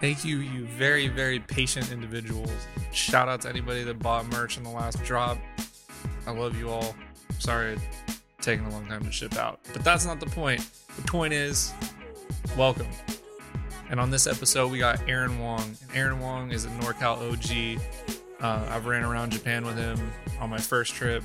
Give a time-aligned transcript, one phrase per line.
[0.00, 2.50] Thank you, you very, very patient individuals.
[2.90, 5.36] Shout out to anybody that bought merch in the last drop.
[6.26, 6.94] I love you all.
[7.38, 7.78] Sorry
[8.40, 9.60] taking a long time to ship out.
[9.72, 10.66] But that's not the point.
[10.96, 11.72] The point is,
[12.56, 12.88] welcome.
[13.90, 15.60] And on this episode, we got Aaron Wong.
[15.60, 17.80] And Aaron Wong is a NorCal OG.
[18.40, 19.98] Uh, I've ran around Japan with him
[20.40, 21.22] on my first trip.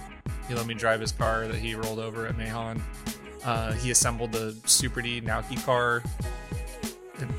[0.47, 2.81] He let me drive his car that he rolled over at Meihan.
[3.43, 6.03] Uh, he assembled the Super D Naoki car,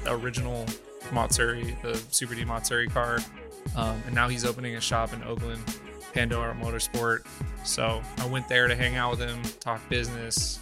[0.04, 0.64] the original
[1.12, 3.18] Matsuri, the Super D Matsuri car.
[3.74, 5.62] Um, and now he's opening a shop in Oakland,
[6.12, 7.26] Pandora Motorsport.
[7.64, 10.60] So I went there to hang out with him, talk business,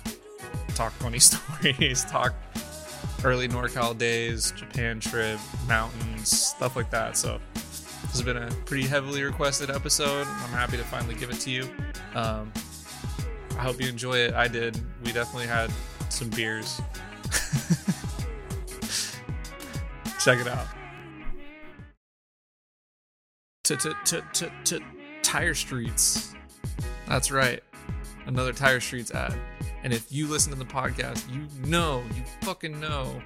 [0.74, 2.34] talk funny stories, talk
[3.24, 7.16] early NorCal days, Japan trip, mountains, stuff like that.
[7.16, 10.26] So this has been a pretty heavily requested episode.
[10.26, 11.68] I'm happy to finally give it to you.
[12.14, 12.52] Um,
[13.56, 14.34] I hope you enjoy it.
[14.34, 14.78] I did.
[15.04, 15.70] We definitely had
[16.10, 16.80] some beers.
[20.24, 20.66] Check it out.
[23.64, 24.80] To to to to to
[25.22, 26.34] Tire Streets.
[27.06, 27.62] That's right.
[28.24, 29.34] Another Tire Streets ad.
[29.82, 33.20] And if you listen to the podcast, you know, you fucking know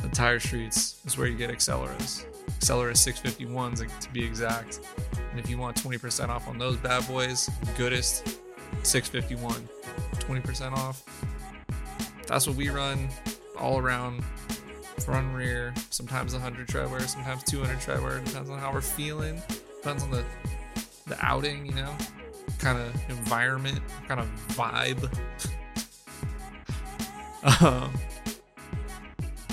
[0.00, 2.24] that Tire Streets is where you get Acceleras.
[2.58, 4.80] Acceleras 651s to be exact.
[5.30, 8.38] And if you want 20% off on those bad boys, goodest
[8.82, 9.68] 651.
[10.14, 11.04] 20% off.
[12.26, 13.10] That's what we run
[13.58, 14.24] all around
[15.00, 19.40] front rear, sometimes 100 treadwear, sometimes 200 treadwear, depends on how we're feeling,
[19.76, 20.24] depends on the
[21.06, 21.94] the outing, you know,
[22.58, 25.02] kind of environment, kind of vibe.
[27.62, 27.90] um,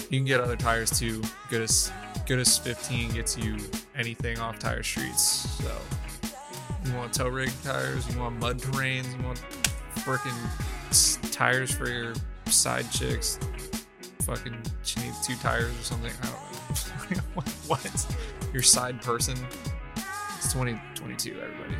[0.09, 1.21] you can get other tires too.
[1.49, 1.93] Goodest
[2.25, 3.57] Goodest 15 gets you
[3.95, 5.21] anything off tire streets.
[5.21, 5.71] So
[6.83, 9.43] you want tow rig tires, you want mud terrains, you want
[9.97, 12.13] freaking tires for your
[12.47, 13.39] side chicks.
[14.25, 16.11] Fucking, she needs two tires or something.
[16.23, 17.43] I don't know.
[17.67, 18.07] what?
[18.51, 19.37] Your side person?
[20.37, 21.75] It's 2022, everybody.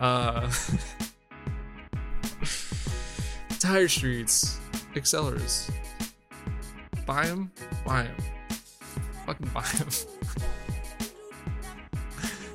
[0.00, 0.50] Uh,
[3.58, 4.58] tire streets,
[4.94, 5.70] Acceleras.
[7.04, 7.52] Buy them,
[7.84, 8.16] buy them.
[9.26, 9.88] Fucking buy them.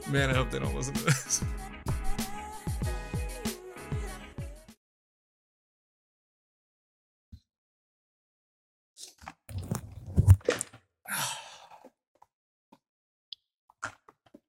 [0.11, 1.43] Man, I hope they don't listen to this.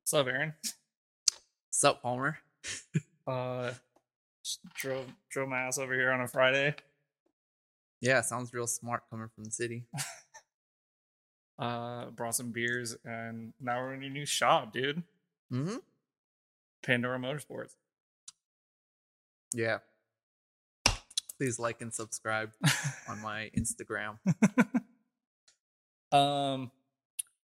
[0.08, 0.54] What's up, Aaron?
[1.68, 2.38] What's up, Palmer?
[3.26, 3.72] Uh,
[4.74, 6.74] drove drove my ass over here on a Friday.
[8.00, 9.84] Yeah, sounds real smart coming from the city.
[11.58, 15.02] Uh, brought some beers, and now we're in your new shop, dude.
[15.52, 15.78] Mm-hmm.
[16.84, 17.74] Pandora Motorsports.
[19.52, 19.78] Yeah.
[21.36, 22.52] Please like and subscribe
[23.08, 24.18] on my Instagram.
[26.16, 26.70] Um,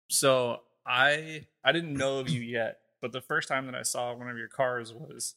[0.08, 4.14] so I I didn't know of you yet, but the first time that I saw
[4.14, 5.34] one of your cars was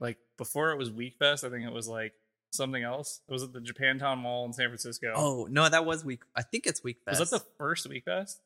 [0.00, 1.44] like before it was Wekfest.
[1.44, 2.12] I think it was like
[2.52, 3.20] something else.
[3.28, 5.12] It was at the Japantown Mall in San Francisco.
[5.14, 6.22] Oh no, that was week.
[6.34, 7.18] I think it's Wekfest.
[7.18, 8.36] was that the first Wekfest?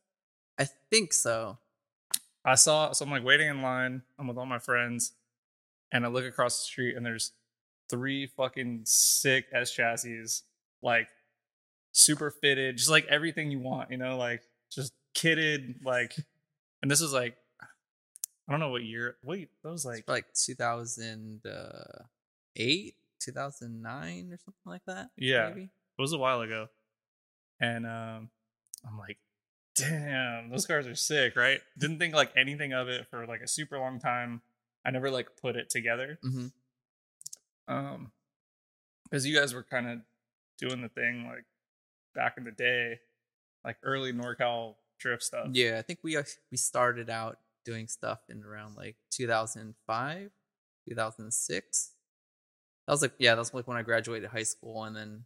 [0.59, 1.59] I think so.
[2.45, 4.03] I saw so I'm like waiting in line.
[4.19, 5.13] I'm with all my friends,
[5.93, 7.33] and I look across the street and there's
[7.91, 10.25] three fucking sick S chassis,
[10.83, 11.09] like
[11.93, 16.15] super fitted, just like everything you want, you know, like just kitted, like.
[16.83, 17.67] And this is like, I
[18.53, 19.17] don't know what year.
[19.23, 25.11] Wait, that was like It's like 2008, 2009, or something like that.
[25.17, 25.49] Yeah.
[25.51, 25.65] maybe?
[25.65, 26.69] it was a while ago,
[27.61, 28.31] and um,
[28.89, 29.19] I'm like,
[29.77, 31.61] damn, those cars are sick, right?
[31.79, 34.41] Didn't think like anything of it for like a super long time.
[34.85, 36.19] I never like put it together.
[36.25, 36.53] Mhm.
[37.69, 38.13] um
[39.05, 39.99] because you guys were kind of
[40.59, 41.45] doing the thing like
[42.15, 43.01] back in the day
[43.65, 44.77] like early norcal
[45.21, 45.49] stuff.
[45.53, 46.17] Yeah, I think we
[46.51, 50.31] we started out doing stuff in around like 2005,
[50.89, 51.91] 2006.
[52.87, 55.25] That was like yeah, that was like when I graduated high school, and then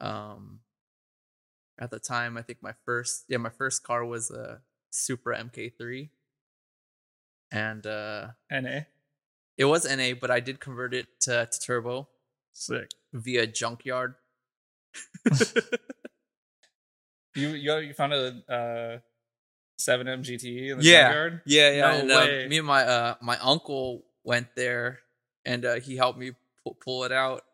[0.00, 0.60] um
[1.78, 4.60] at the time I think my first yeah my first car was a
[4.90, 6.10] Supra MK3,
[7.50, 8.80] and uh na
[9.56, 12.08] it was NA, but I did convert it to, to turbo.
[12.52, 12.90] Sick.
[13.12, 14.14] Via junkyard.
[17.36, 18.98] you you, you found a uh
[19.78, 21.02] 7m gte in the Yeah.
[21.04, 21.80] junkyard Yeah, yeah.
[21.80, 22.44] No and, way.
[22.44, 25.00] Uh, me and my uh my uncle went there,
[25.44, 26.32] and uh, he helped me
[26.64, 27.44] pull, pull it out,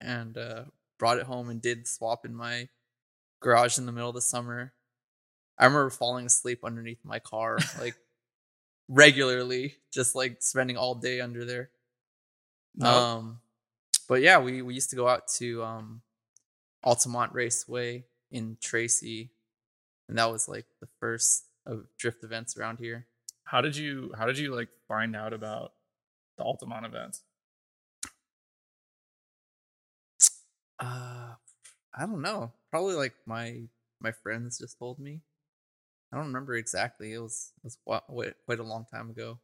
[0.00, 0.64] and uh,
[0.98, 2.68] brought it home and did swap in my
[3.40, 4.72] garage in the middle of the summer.
[5.58, 7.96] I remember falling asleep underneath my car like
[8.88, 11.70] regularly, just like spending all day under there.
[12.76, 12.88] No.
[12.88, 13.40] Um,
[14.08, 16.02] but yeah, we we used to go out to um
[16.84, 19.30] Altamont Raceway in Tracy
[20.08, 23.06] and that was like the first of drift events around here.
[23.44, 25.72] How did you how did you like find out about
[26.36, 27.22] the Altamont events?
[30.80, 31.34] Uh,
[31.94, 32.52] I don't know.
[32.70, 33.62] Probably like my
[34.00, 35.20] my friends just told me.
[36.12, 37.12] I don't remember exactly.
[37.12, 39.38] It was it was wa- wa- quite a long time ago.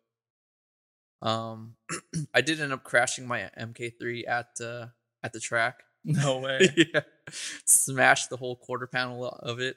[1.20, 1.76] Um,
[2.34, 4.86] I did end up crashing my MK3 at uh
[5.22, 5.82] at the track.
[6.04, 6.68] No way.
[6.94, 7.00] yeah,
[7.64, 9.76] smashed the whole quarter panel of it.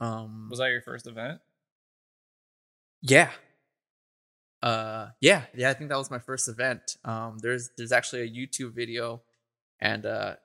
[0.00, 1.40] Um, Was that your first event?
[3.02, 3.30] yeah.
[4.62, 5.68] Uh, yeah, yeah.
[5.68, 6.96] I think that was my first event.
[7.04, 9.20] Um, there's there's actually a YouTube video,
[9.78, 10.36] and uh,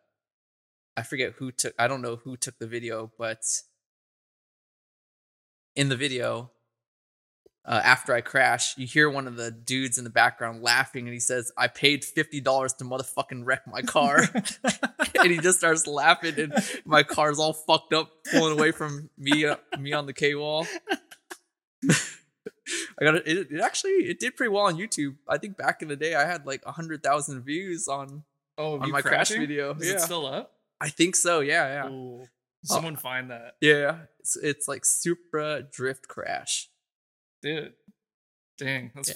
[0.98, 1.74] I forget who took.
[1.80, 3.44] I don't know who took the video, but
[5.78, 6.52] in the video,
[7.69, 11.13] uh, after I crash, you hear one of the dudes in the background laughing, and
[11.13, 14.21] he says, "I paid fifty dollars to motherfucking wreck my car,"
[15.21, 19.45] and he just starts laughing, and my car's all fucked up, pulling away from me,
[19.45, 20.66] uh, me on the K wall.
[21.88, 23.51] I got it, it.
[23.51, 25.18] It actually it did pretty well on YouTube.
[25.27, 28.24] I think back in the day, I had like a hundred thousand views on
[28.57, 29.75] oh, on my crash video.
[29.75, 30.54] Is yeah, it still up?
[30.81, 31.42] I think so.
[31.42, 32.25] Yeah, yeah, Ooh.
[32.63, 33.57] Someone find that.
[33.62, 34.00] yeah.
[34.19, 36.69] It's it's like Supra drift crash.
[37.41, 37.74] Dude.
[38.57, 38.91] Dang.
[38.95, 39.13] That's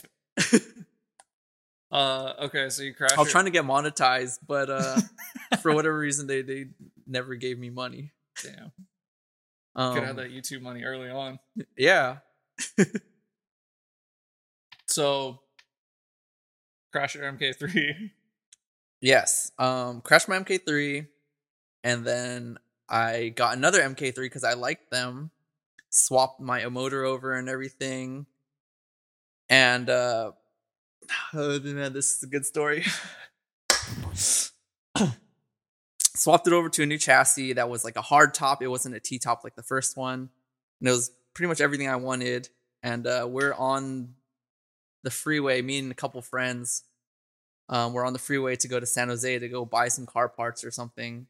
[0.53, 0.59] Yeah.
[1.91, 3.15] uh okay, so you crashed.
[3.17, 4.99] I was your- trying to get monetized, but uh,
[5.61, 6.67] for whatever reason, they they
[7.05, 8.13] never gave me money.
[8.41, 8.71] Damn.
[9.75, 11.39] Um, Could have that YouTube money early on.
[11.77, 12.17] yeah,
[14.87, 15.39] So
[16.91, 18.11] crash your MK3.
[19.01, 19.51] yes.
[19.57, 21.07] Um, crashed my MK3,
[21.83, 22.57] and then
[22.89, 25.31] I got another MK3 because I liked them.
[25.95, 28.25] Swapped my motor over and everything,
[29.47, 30.31] and uh,
[31.35, 32.83] oh man, this is a good story.
[36.15, 38.63] Swapped it over to a new chassis that was like a hard top.
[38.63, 40.29] It wasn't a T top like the first one,
[40.79, 42.49] and it was pretty much everything I wanted.
[42.81, 44.15] And uh, we're on
[45.03, 46.85] the freeway, me and a couple friends.
[47.69, 50.27] Um, we're on the freeway to go to San Jose to go buy some car
[50.27, 51.27] parts or something,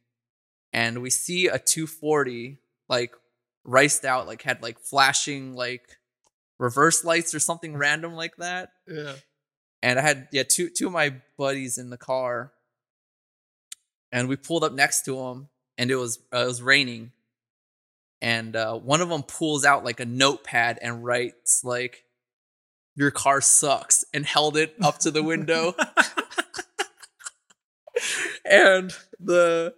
[0.71, 3.13] and we see a 240 like
[3.65, 5.97] riced out, like had like flashing like
[6.59, 8.69] reverse lights or something random like that.
[8.87, 9.13] Yeah.
[9.81, 12.51] and I had yeah two two of my buddies in the car,
[14.11, 17.11] and we pulled up next to them, and it was uh, it was raining,
[18.21, 22.03] and uh, one of them pulls out like a notepad and writes like,
[22.95, 25.75] "Your car sucks," and held it up to the window,
[28.45, 29.73] and the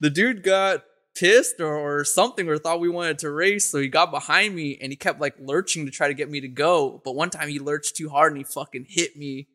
[0.00, 0.84] the dude got
[1.20, 4.78] pissed or, or something or thought we wanted to race so he got behind me
[4.80, 7.02] and he kept like lurching to try to get me to go.
[7.04, 9.48] But one time he lurched too hard and he fucking hit me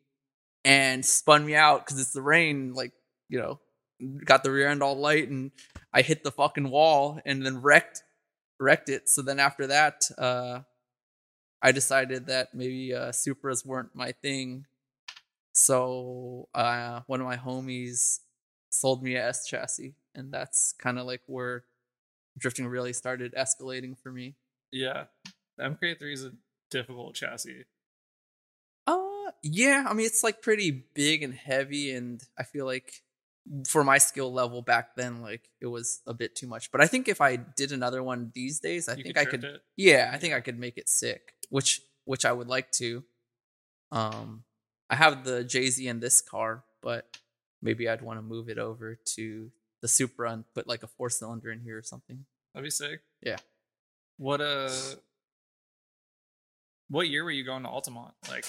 [0.64, 2.92] and spun me out because it's the rain like
[3.28, 3.58] you know
[4.24, 5.50] got the rear end all light and
[5.92, 8.02] i hit the fucking wall and then wrecked
[8.60, 9.08] wrecked it.
[9.08, 10.60] So then after that uh
[11.62, 14.66] i decided that maybe uh supras weren't my thing.
[15.52, 18.20] So uh one of my homies
[18.70, 21.64] sold me a S chassis, and that's kind of like where
[22.38, 24.34] drifting really started escalating for me.
[24.72, 25.04] Yeah.
[25.58, 26.32] The MK3 is a
[26.70, 27.64] difficult chassis.
[28.86, 33.02] Uh, yeah, I mean it's like pretty big and heavy, and I feel like
[33.68, 36.70] for my skill level back then, like it was a bit too much.
[36.72, 39.30] But I think if I did another one these days, I You think could I
[39.30, 39.44] could.
[39.44, 39.62] it.
[39.76, 43.02] Yeah, I think I could make it sick, which which I would like to.
[43.92, 44.44] Um,
[44.90, 47.16] I have the JZ in this car, but
[47.62, 49.50] maybe I'd want to move it over to
[49.82, 52.24] the Supra and put like a four cylinder in here or something.
[52.54, 53.00] That'd be sick.
[53.22, 53.36] Yeah.
[54.18, 54.70] What uh
[56.88, 58.14] what year were you going to Altamont?
[58.30, 58.46] Like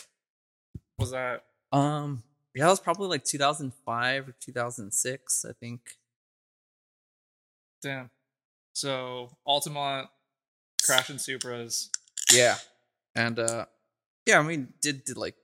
[0.97, 2.23] was that Um,
[2.55, 5.81] yeah, it was probably like 2005 or 2006, I think.
[7.81, 8.09] damn.
[8.73, 10.07] So Altamont
[10.85, 11.89] crashing Supras.
[12.31, 12.55] Yeah,
[13.15, 13.65] and uh,
[14.25, 15.35] yeah, I mean, did did like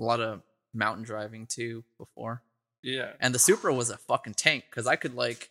[0.00, 0.42] a lot of
[0.74, 2.42] mountain driving too before,
[2.82, 3.12] Yeah.
[3.20, 5.50] and the Supra was a fucking tank because I could like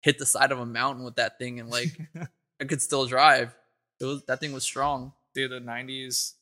[0.00, 1.96] hit the side of a mountain with that thing and like
[2.60, 3.54] I could still drive.
[4.00, 5.12] It was that thing was strong.
[5.34, 6.34] Dude, the nineties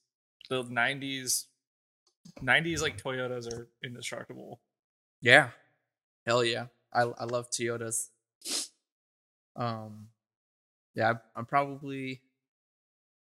[0.49, 1.47] the nineties
[2.41, 4.61] nineties like Toyotas are indestructible.
[5.21, 5.51] Yeah,
[6.27, 8.09] hell yeah, I I love Toyotas.
[9.57, 10.09] Um,
[10.95, 12.23] yeah, I'm probably.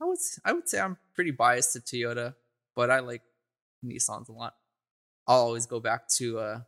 [0.00, 2.34] I would I would say I'm pretty biased to Toyota,
[2.74, 3.22] but I like
[3.84, 4.54] Nissans a lot.
[5.26, 6.60] I'll always go back to uh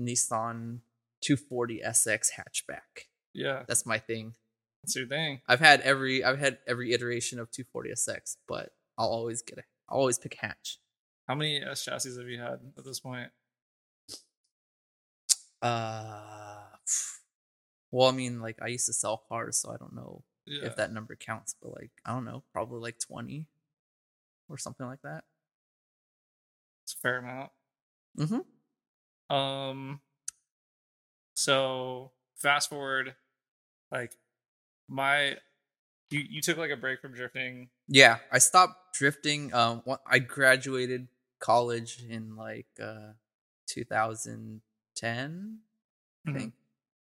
[0.00, 0.80] Nissan
[1.22, 3.06] 240 SX hatchback.
[3.32, 3.62] Yeah.
[3.66, 4.34] That's my thing.
[4.82, 5.40] That's your thing.
[5.48, 9.62] I've had every I've had every iteration of 240 SX, but I'll always get a
[9.88, 10.78] I'll always pick hatch.
[11.28, 13.30] How many S chassis have you had at this point?
[15.62, 16.60] Uh,
[17.90, 20.66] well, I mean, like I used to sell cars, so I don't know Yeah.
[20.66, 23.48] if that number counts, but like I don't know, probably like twenty
[24.48, 25.24] or something like that.
[26.84, 27.50] It's a fair amount.
[28.18, 28.38] Mm-hmm.
[29.30, 30.00] Um
[31.34, 33.14] so fast forward
[33.92, 34.16] like
[34.88, 35.36] my
[36.10, 37.70] you you took like a break from drifting.
[37.88, 39.52] Yeah, I stopped drifting.
[39.54, 43.12] Um, I graduated college in like uh
[43.66, 45.58] 2010,
[46.26, 46.38] I Mhm.
[46.38, 46.54] think.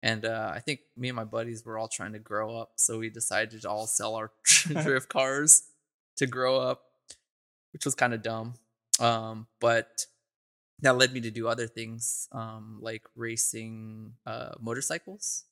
[0.02, 2.98] And uh, I think me and my buddies were all trying to grow up, so
[2.98, 4.32] we decided to all sell our
[4.66, 5.64] drift cars
[6.16, 6.82] to grow up,
[7.72, 8.54] which was kind of dumb.
[9.00, 10.06] Um, but
[10.82, 15.44] that led me to do other things, um, like racing uh, motorcycles.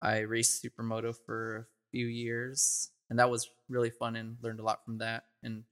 [0.00, 4.64] I raced supermoto for a few years, and that was really fun and learned a
[4.64, 5.24] lot from that.
[5.42, 5.64] And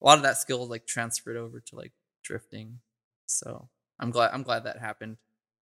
[0.00, 1.92] a lot of that skill like transferred over to like
[2.22, 2.80] drifting.
[3.26, 3.68] So
[3.98, 5.16] I'm glad I'm glad that happened.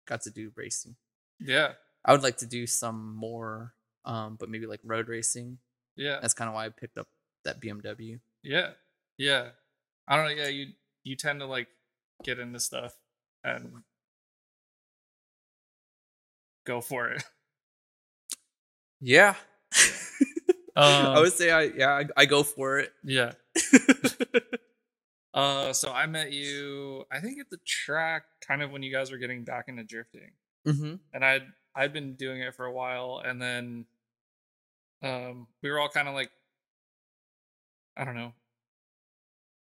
[0.07, 0.97] Got to do racing.
[1.41, 1.73] Yeah.
[2.05, 5.59] I would like to do some more, um, but maybe like road racing.
[5.97, 6.19] Yeah.
[6.21, 7.09] That's kind of why I picked up
[7.45, 8.21] that BMW.
[8.43, 8.71] Yeah.
[9.17, 9.49] Yeah.
[10.07, 10.43] I don't know.
[10.43, 10.67] Yeah, you
[11.05, 11.69] you tend to like
[12.23, 12.95] get into stuff
[13.45, 13.83] and
[16.67, 17.23] go for it.
[19.01, 19.35] Yeah.
[20.77, 22.93] I Um, would say I yeah I, I go for it.
[23.03, 23.33] Yeah.
[25.35, 29.11] Uh so I met you I think at the track kind of when you guys
[29.11, 30.33] were getting back into drifting.
[30.67, 30.95] mm-hmm.
[31.13, 31.43] And I'd
[31.75, 33.87] I'd been doing it for a while and then
[35.03, 36.31] um we were all kind of like
[37.97, 38.33] I don't know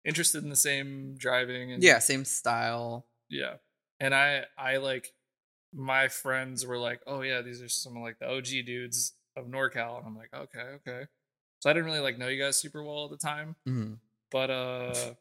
[0.08, 3.06] interested in the same driving and Yeah, same style.
[3.28, 3.56] Yeah.
[4.00, 5.12] And I I like
[5.72, 9.98] my friends were like, "Oh yeah, these are some like the OG dudes of NorCal."
[9.98, 11.06] And I'm like, "Okay, okay."
[11.60, 13.94] So I didn't really like know you guys super well at the time, Mm-hmm.
[14.30, 15.14] but uh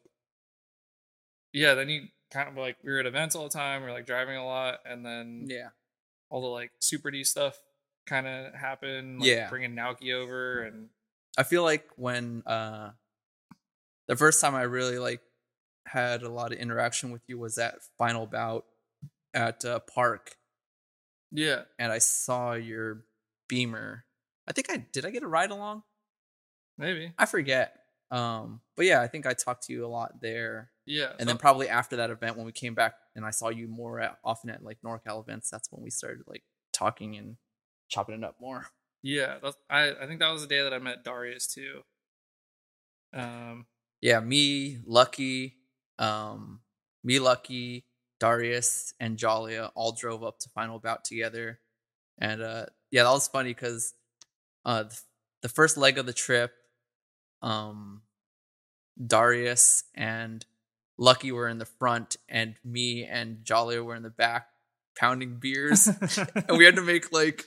[1.52, 3.92] yeah, then you kind of like we were at events all the time, we are
[3.92, 5.68] like driving a lot and then Yeah.
[6.30, 7.58] all the like Super D stuff
[8.06, 9.48] kind of happened, like Yeah.
[9.48, 10.88] bringing Naoki over and
[11.36, 12.90] I feel like when uh
[14.08, 15.20] the first time I really like
[15.86, 18.64] had a lot of interaction with you was that final bout
[19.32, 20.36] at uh, park
[21.30, 21.62] yeah.
[21.78, 23.04] and I saw your
[23.48, 24.04] beamer.
[24.46, 25.82] I think I did I get a ride along?
[26.76, 27.12] Maybe.
[27.18, 27.74] I forget.
[28.10, 30.70] Um but yeah, I think I talked to you a lot there.
[30.86, 31.12] Yeah.
[31.18, 34.00] And then probably after that event when we came back and I saw you more
[34.00, 37.36] at, often at like NorCal events, that's when we started like talking and
[37.88, 38.66] chopping it up more.
[39.02, 41.82] yeah, that's, I I think that was the day that I met Darius too.
[43.12, 43.66] Um
[44.00, 45.56] yeah, me, Lucky,
[45.98, 46.60] um,
[47.02, 47.84] me, Lucky,
[48.20, 51.60] Darius, and Jalia all drove up to Final Bout together,
[52.18, 53.94] and uh, yeah, that was funny because
[54.64, 55.00] uh, th-
[55.42, 56.52] the first leg of the trip,
[57.42, 58.02] um,
[59.04, 60.44] Darius and
[60.96, 64.48] Lucky were in the front, and me and Jalia were in the back,
[64.98, 65.86] pounding beers,
[66.48, 67.44] and we had to make like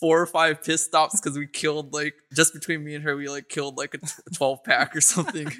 [0.00, 3.28] four or five pit stops because we killed like just between me and her, we
[3.28, 5.50] like killed like a t- twelve pack or something.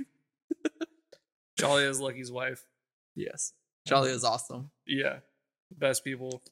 [1.60, 2.64] Jolly is Lucky's wife.
[3.14, 3.52] Yes.
[3.86, 4.70] Charlie is awesome.
[4.86, 5.18] Yeah,
[5.70, 6.42] best people.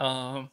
[0.00, 0.50] Um,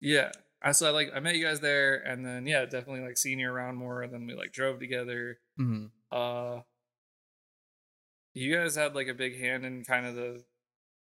[0.00, 0.32] yeah.
[0.62, 3.38] I so I like I met you guys there, and then yeah, definitely like seeing
[3.38, 4.02] you around more.
[4.02, 5.38] And then we like drove together.
[5.56, 6.60] hmm Uh,
[8.34, 10.44] you guys had like a big hand in kind of the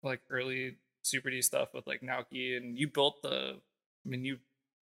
[0.01, 3.55] like early Super D stuff with like Naoki, and you built the.
[4.05, 4.37] I mean, you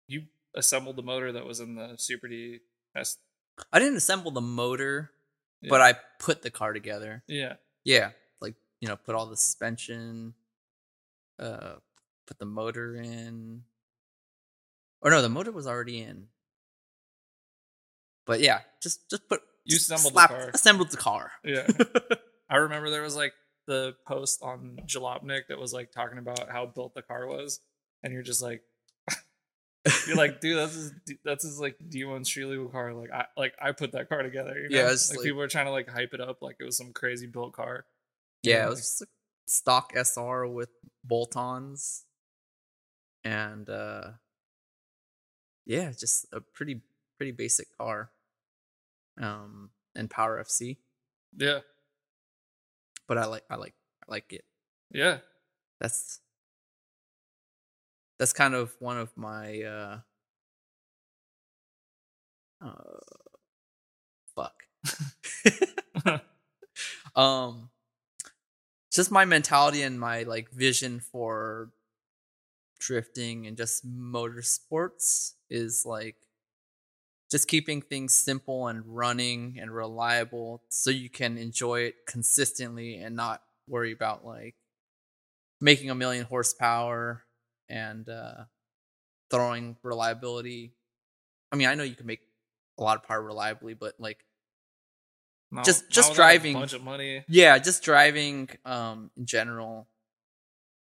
[0.08, 0.22] you
[0.56, 2.58] assembled the motor that was in the Super D
[2.96, 3.18] S.
[3.72, 5.12] I didn't assemble the motor,
[5.62, 5.68] Yeah.
[5.70, 7.22] but I put the car together.
[7.28, 8.10] Yeah, Yeah.
[8.40, 10.34] Like, you know, put all the suspension,
[11.38, 11.74] uh,
[12.26, 13.62] put the motor in.
[15.02, 16.26] Or no, the motor was already in.
[18.26, 20.50] But yeah, just just put You assembled the car.
[20.54, 21.32] Assembled the car.
[21.44, 21.66] yeah.
[22.50, 23.32] I remember there was like
[23.66, 27.60] the post on Jalopnik that was like talking about how built the car was,
[28.02, 28.62] and you're just like,
[30.06, 30.92] you're like, dude, that's his,
[31.24, 32.92] that's his like D1 street legal car.
[32.92, 34.58] Like I like I put that car together.
[34.58, 34.76] You know?
[34.76, 36.92] Yeah, like, like- people are trying to like hype it up like it was some
[36.92, 37.86] crazy built car.
[38.42, 39.06] Yeah, it was just a
[39.46, 40.70] stock SR with
[41.04, 42.04] bolt-ons,
[43.24, 44.12] and uh,
[45.66, 46.80] yeah, just a pretty
[47.18, 48.10] pretty basic car.
[49.20, 50.78] Um, and Power FC,
[51.36, 51.58] Yeah,
[53.06, 53.74] but I like I like
[54.08, 54.44] I like it.
[54.92, 55.18] yeah,
[55.80, 56.20] That's
[58.20, 59.98] that's kind of one of my uh,
[62.62, 62.98] uh
[64.36, 64.62] fuck.
[67.16, 67.70] um
[68.92, 71.70] just my mentality and my like vision for
[72.78, 76.16] drifting and just motorsports is like
[77.30, 83.16] just keeping things simple and running and reliable so you can enjoy it consistently and
[83.16, 84.56] not worry about like
[85.58, 87.24] making a million horsepower
[87.70, 88.44] and uh
[89.30, 90.74] throwing reliability
[91.52, 92.20] I mean, I know you can make
[92.78, 94.24] a lot of power reliably, but like
[95.64, 96.54] Just- just driving.
[96.54, 97.24] a bunch of money.
[97.28, 99.88] yeah, just driving um in general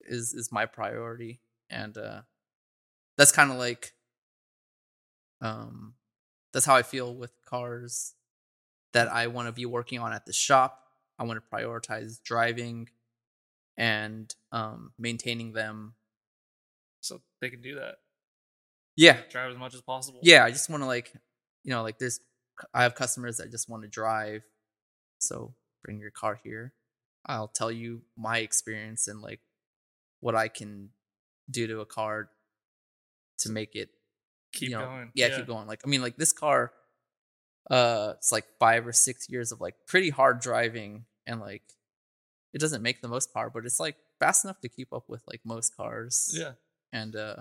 [0.02, 2.22] is is my priority and uh
[3.18, 3.94] that's kind of like
[5.42, 5.94] um
[6.54, 8.14] that's how I feel with cars
[8.94, 10.84] that I want to be working on at the shop.
[11.20, 12.90] I want to prioritize driving
[13.78, 15.94] and um maintaining them.
[17.42, 17.96] They can do that.
[18.96, 19.18] Yeah.
[19.30, 20.20] Drive as much as possible.
[20.24, 21.14] Yeah, I just want to like
[21.64, 22.20] you know, like there's
[22.74, 24.42] I have customers that just want to drive.
[25.20, 25.54] So
[25.84, 26.74] bring your car here.
[27.26, 29.42] I'll tell you my experience and like
[30.20, 30.90] what I can
[31.50, 32.30] do to a car
[33.40, 33.90] to make it
[34.52, 35.12] Keep you know, going.
[35.14, 35.68] Yeah, keep going.
[35.68, 36.72] Like I mean, like this car,
[37.70, 41.62] uh, it's like five or six years of like pretty hard driving, and like
[42.54, 45.22] it doesn't make the most power, but it's like fast enough to keep up with
[45.28, 46.36] like most cars.
[46.36, 46.54] Yeah.
[46.92, 47.36] And uh,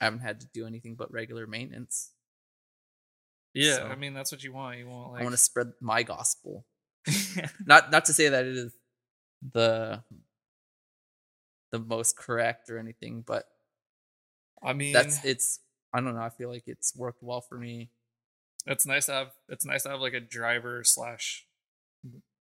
[0.00, 2.12] I haven't had to do anything but regular maintenance.
[3.54, 3.76] Yeah.
[3.76, 4.78] So- I mean, that's what you want.
[4.78, 5.20] You want like.
[5.20, 6.64] I want to spread my gospel.
[7.66, 8.72] Not not to say that it is
[9.52, 10.02] the
[11.72, 13.44] the most correct or anything, but
[14.62, 15.60] I mean, that's it's.
[15.94, 16.20] I don't know.
[16.20, 17.90] I feel like it's worked well for me.
[18.66, 19.28] it's nice to have.
[19.48, 21.46] It's nice to have like a driver slash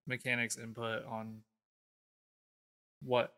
[0.08, 1.42] mechanics input on
[3.02, 3.34] what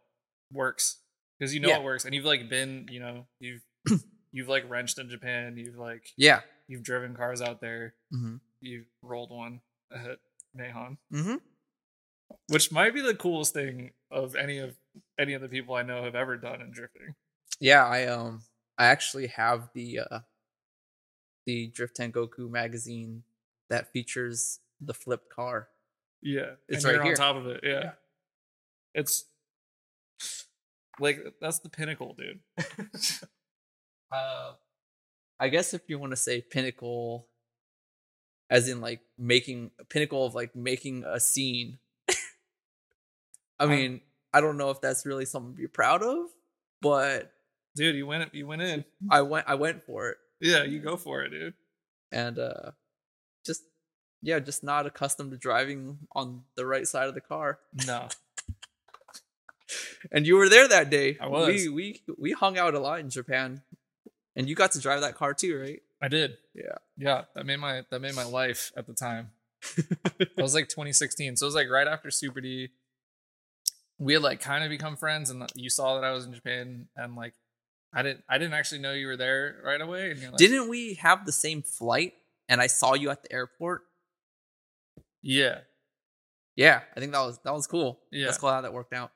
[0.52, 1.00] works
[1.38, 1.78] because you know Yeah.
[1.78, 3.62] what works, and you've like been, you know, you've
[4.32, 5.58] you've like wrenched in Japan.
[5.58, 6.42] You've like Yeah.
[6.68, 7.94] you've driven cars out there.
[8.14, 8.36] Mm-hmm.
[8.62, 10.20] You've rolled one at
[10.58, 10.98] Meihan.
[11.14, 11.36] Mm-hmm.
[12.50, 14.76] which might be the coolest thing of any of
[15.20, 17.16] any of the people I know have ever done in drifting.
[17.60, 18.42] Yeah, I um
[18.78, 20.20] I actually have the uh
[21.46, 23.24] the Drift Tengoku magazine
[23.70, 25.70] that features the flipped car.
[26.22, 27.12] Yeah, It's and right you're here.
[27.14, 27.62] on top of it.
[27.64, 27.70] Yeah.
[27.84, 27.92] Yeah.
[28.96, 29.26] it's
[31.00, 32.40] like that's the pinnacle, dude.
[34.12, 34.54] Uh
[35.40, 37.28] I guess if you want to say pinnacle
[38.50, 41.78] as in like making a pinnacle of like making a scene.
[43.60, 44.02] I Um, mean,
[44.34, 46.28] I don't know if that's really something to be proud of,
[46.82, 47.32] but
[47.76, 48.86] dude, you went you went in.
[49.12, 50.18] I went I went for it.
[50.40, 51.54] Yeah, you go for it, dude.
[52.12, 52.72] And uh
[53.46, 53.64] just
[54.22, 57.60] yeah, just not accustomed to driving on the right side of the car.
[57.86, 58.08] No,
[60.12, 61.18] And you were there that day.
[61.20, 61.48] I was.
[61.48, 63.62] We we we hung out a lot in Japan.
[64.36, 65.82] And you got to drive that car too, right?
[66.00, 66.38] I did.
[66.54, 66.76] Yeah.
[66.96, 69.32] Yeah, that made my that made my life at the time.
[70.20, 72.70] It was like 2016, so it was like right after Super D.
[73.98, 76.88] We had like kind of become friends, and you saw that I was in Japan,
[76.96, 77.34] and like
[77.94, 80.12] I didn't I didn't actually know you were there right away.
[80.12, 82.14] And you're like, Didn't we have the same flight
[82.48, 83.82] and I saw you at the airport?
[85.24, 85.60] yeah,
[86.56, 88.00] Yeah, I think that was that was cool.
[88.12, 88.26] Yeah.
[88.26, 89.12] That's cool how that worked out.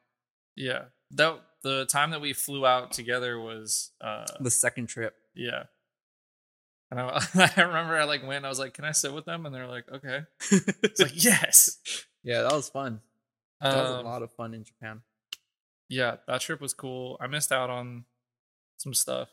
[0.55, 0.85] Yeah.
[1.11, 5.15] That the time that we flew out together was uh The second trip.
[5.35, 5.63] yeah.
[6.89, 7.25] And I,
[7.57, 9.45] I remember I like went I was like, Can I sit with them?
[9.45, 10.21] And they're like, Okay.
[10.51, 11.77] It's like, Yes.
[12.23, 13.01] yeah, that was fun.
[13.61, 15.01] That was a Um, lot of fun in Japan.
[15.89, 17.17] yeah, that trip was cool.
[17.21, 18.05] I missed out on
[18.77, 19.29] some stuff.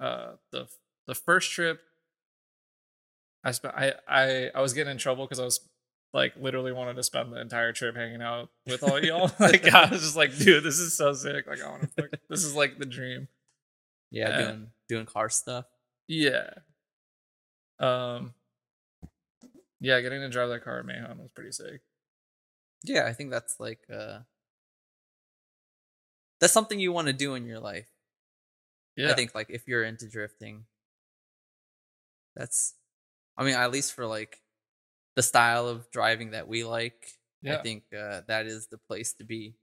[0.00, 0.68] Uh the
[1.06, 1.80] the first trip
[3.44, 5.60] I spent I I, I was getting in trouble because I was
[6.16, 9.30] like literally wanted to spend the entire trip hanging out with all y'all.
[9.38, 11.46] like I was just like, dude, this is so sick.
[11.46, 13.28] Like I want to this is like the dream.
[14.10, 15.66] Yeah, uh, doing doing car stuff.
[16.08, 16.50] Yeah.
[17.78, 18.32] Um.
[19.78, 21.82] Yeah, getting to drive that car at Meihan was pretty sick.
[22.82, 24.20] Yeah, I think that's like uh
[26.40, 27.88] that's something you want to do in your life.
[28.96, 30.64] Yeah, I think like if you're into drifting,
[32.34, 32.72] that's
[33.36, 34.40] I mean, at least for like
[35.16, 39.12] the style of driving that we like, Yeah, I think uh, that is the place
[39.14, 39.56] to be.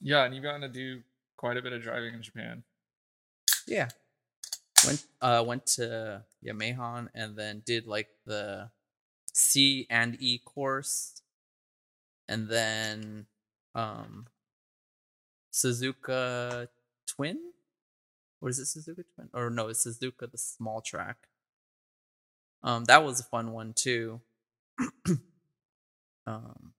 [0.00, 1.02] yeah, and you've gotten to do
[1.36, 2.62] quite a bit of driving in Japan.
[3.66, 3.88] Yeah.
[4.86, 8.70] Went uh went to yeah, Meihan and then did like the
[9.34, 11.20] C and E course.
[12.28, 13.26] And then
[13.74, 14.26] um
[15.52, 16.68] Suzuka
[17.06, 17.38] Twin?
[18.38, 19.28] What is it, Suzuka Twin?
[19.34, 21.28] Or no, it's Suzuka the small track.
[22.62, 24.20] Um that was a fun one too.
[26.26, 26.72] um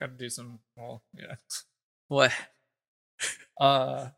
[0.00, 0.58] Got to do some.
[0.76, 1.36] Well, yeah.
[2.08, 2.32] what
[3.58, 4.08] Uh,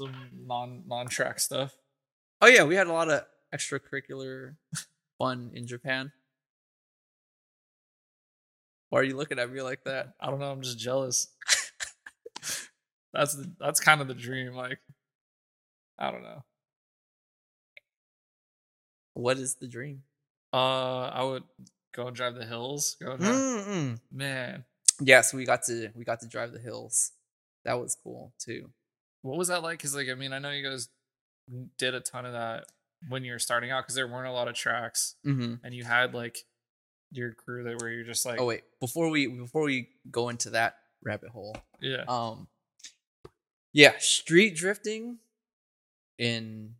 [0.00, 0.14] some
[0.46, 1.76] non non track stuff.
[2.40, 3.22] Oh yeah, we had a lot of
[3.54, 4.56] extracurricular
[5.18, 6.12] fun in Japan.
[8.90, 10.14] Why are you looking at me like that?
[10.20, 10.50] I don't know.
[10.50, 11.28] I'm just jealous.
[13.12, 14.54] that's the that's kind of the dream.
[14.54, 14.80] Like,
[15.98, 16.42] I don't know.
[19.18, 20.04] What is the dream?
[20.52, 21.42] Uh, I would
[21.92, 22.96] go and drive the hills.
[23.02, 23.98] Go and drive, Mm-mm.
[24.12, 24.64] man.
[25.00, 27.10] Yes, we got to we got to drive the hills.
[27.64, 28.70] That was cool too.
[29.22, 29.78] What was that like?
[29.78, 30.88] Because like, I mean, I know you guys
[31.78, 32.66] did a ton of that
[33.08, 36.14] when you're starting out because there weren't a lot of tracks hmm and you had
[36.14, 36.44] like
[37.10, 40.50] your crew that where you're just like Oh wait, before we before we go into
[40.50, 42.46] that rabbit hole, yeah um,
[43.72, 45.18] yeah, street drifting
[46.18, 46.74] in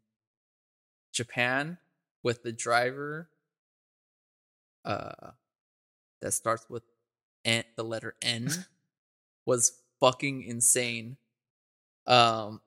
[1.12, 1.78] Japan
[2.22, 3.30] with the driver,
[4.84, 5.30] uh,
[6.22, 6.82] that starts with
[7.44, 8.48] N, the letter N,
[9.46, 11.16] was fucking insane.
[12.06, 12.60] Um,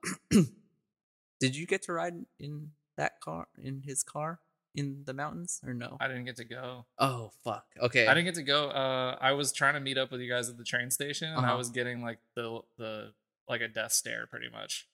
[1.40, 4.40] did you get to ride in that car in his car
[4.74, 5.96] in the mountains or no?
[6.00, 6.86] I didn't get to go.
[6.98, 7.64] Oh fuck.
[7.80, 8.06] Okay.
[8.06, 8.68] I didn't get to go.
[8.70, 11.38] Uh, I was trying to meet up with you guys at the train station, and
[11.44, 11.58] I Uh-huh.
[11.58, 13.12] was getting like the the
[13.48, 14.86] like a death stare, pretty much.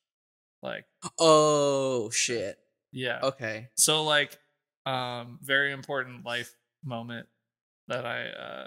[0.63, 0.87] Like,
[1.21, 2.59] Oh shit.
[2.91, 3.21] yeah.
[3.23, 3.69] Okay.
[3.77, 4.39] So like,
[4.89, 7.27] um, very important life moment
[7.89, 8.67] that I uh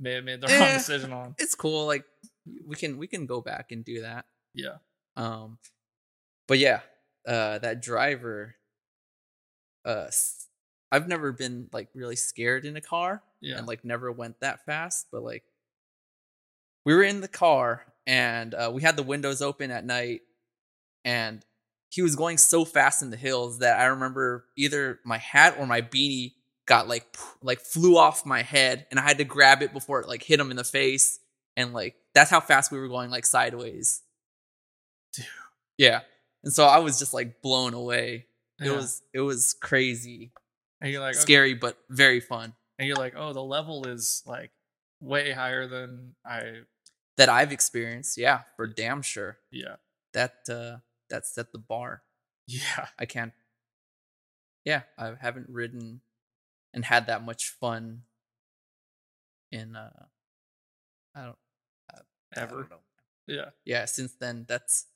[0.00, 0.78] may have made the wrong Eh.
[0.78, 1.34] decision on.
[1.38, 1.86] It's cool.
[1.86, 2.04] Like
[2.66, 4.24] we can we can go back and do that.
[4.54, 4.76] Yeah.
[5.16, 5.58] Um,
[6.48, 6.80] but yeah,
[7.26, 8.54] uh, that driver.
[9.84, 10.06] Uh,
[10.92, 13.58] I've never been like really scared in a car, Yeah.
[13.58, 15.08] and like never went that fast.
[15.10, 15.42] But like,
[16.84, 20.20] we were in the car and uh, we had the windows open at night,
[21.04, 21.44] and
[21.92, 25.66] he was going so fast in the hills that I remember either my hat or
[25.66, 26.32] my beanie
[26.66, 27.04] got like
[27.42, 30.40] like flew off my head, and I had to grab it before it like hit
[30.40, 31.20] him in the face,
[31.56, 34.00] and like that's how fast we were going like sideways.
[35.14, 35.26] Dude.
[35.76, 36.00] Yeah,
[36.44, 38.26] and so I was just like blown away.
[38.60, 38.72] It Yeah.
[38.76, 40.32] was it was crazy,
[40.80, 41.20] and you're like okay.
[41.20, 42.54] scary, but very fun.
[42.78, 44.50] and you're like, oh, the level is like
[45.00, 46.60] way higher than I.
[47.18, 49.36] That I've experienced, yeah, for damn sure.
[49.50, 49.76] Yeah.
[50.14, 50.76] That uh
[51.12, 52.02] that set the bar.
[52.48, 52.88] Yeah.
[52.98, 53.32] I can't.
[54.64, 56.00] Yeah, I haven't ridden
[56.74, 58.02] and had that much fun
[59.52, 60.06] in uh
[61.14, 61.38] I don't
[62.36, 62.62] I Ever.
[62.62, 62.78] don't know.
[63.26, 63.50] Yeah.
[63.64, 64.86] Yeah, since then that's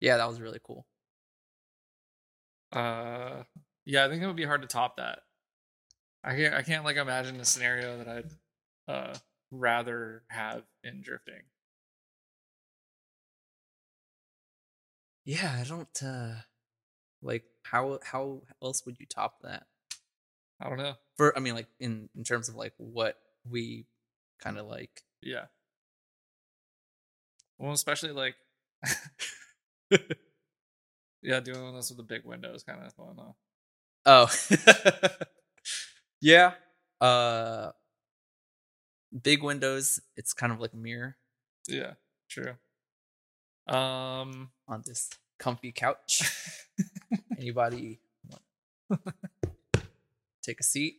[0.00, 0.86] yeah, that was really cool.
[2.72, 3.44] Uh,
[3.84, 5.20] yeah, I think it would be hard to top that.
[6.22, 6.54] I can't.
[6.54, 8.30] I can't like imagine a scenario that I'd
[8.88, 9.14] uh
[9.50, 11.42] rather have in drifting.
[15.24, 16.34] Yeah, I don't uh
[17.22, 19.64] like how how else would you top that?
[20.60, 20.94] I don't know.
[21.16, 23.16] For I mean like in in terms of like what
[23.48, 23.86] we
[24.40, 25.46] kind of like Yeah.
[27.58, 28.34] Well, especially like,
[31.22, 33.36] yeah, doing this with the big windows kind of fun though.
[34.06, 34.30] Oh.
[36.20, 36.52] yeah.
[37.00, 37.70] Uh
[39.22, 41.16] big windows, it's kind of like a mirror
[41.68, 41.92] Yeah,
[42.28, 42.54] true.
[43.66, 46.22] Um, on this comfy couch.
[47.38, 47.98] Anybody
[48.28, 49.02] want-
[50.42, 50.96] take a seat?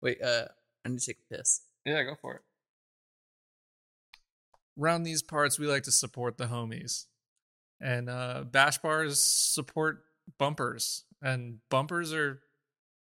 [0.00, 0.46] Wait, uh
[0.84, 1.62] I need to take a piss.
[1.84, 2.42] yeah, go for it.
[4.80, 7.06] Around these parts, we like to support the homies,
[7.80, 10.04] and uh, bash bars support
[10.38, 12.40] bumpers, and bumpers are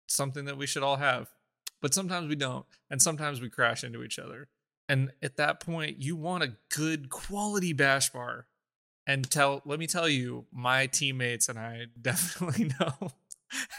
[0.08, 1.30] something that we should all have.
[1.82, 4.48] But sometimes we don't, and sometimes we crash into each other.
[4.89, 8.47] And at that point, you want a good quality bash bar.
[9.06, 13.12] And tell, let me tell you, my teammates and I definitely know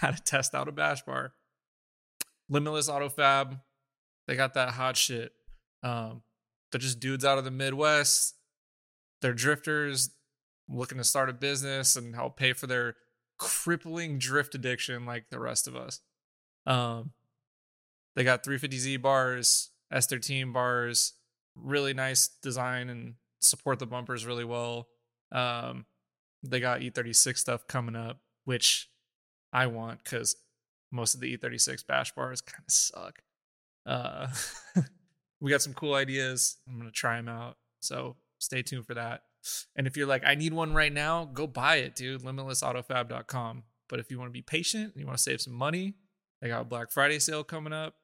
[0.00, 1.32] how to test out a bash bar.
[2.48, 3.58] Limitless Auto Fab,
[4.26, 5.32] they got that hot shit.
[5.82, 6.22] Um,
[6.70, 8.34] they're just dudes out of the Midwest.
[9.20, 10.10] They're drifters
[10.68, 12.96] looking to start a business and help pay for their
[13.38, 16.00] crippling drift addiction like the rest of us.
[16.66, 17.12] Um,
[18.16, 21.14] they got 350Z bars, S13 bars,
[21.54, 24.88] really nice design and support the bumpers really well.
[25.32, 25.86] Um,
[26.42, 28.88] they got E36 stuff coming up, which
[29.52, 30.36] I want because
[30.90, 33.22] most of the E36 bash bars kind of suck.
[33.86, 34.28] Uh,
[35.40, 36.56] we got some cool ideas.
[36.68, 37.56] I'm gonna try them out.
[37.80, 39.22] So stay tuned for that.
[39.76, 42.22] And if you're like, I need one right now, go buy it, dude.
[42.22, 43.62] LimitlessAutofab.com.
[43.88, 45.94] But if you want to be patient and you want to save some money,
[46.40, 47.94] they got a Black Friday sale coming up.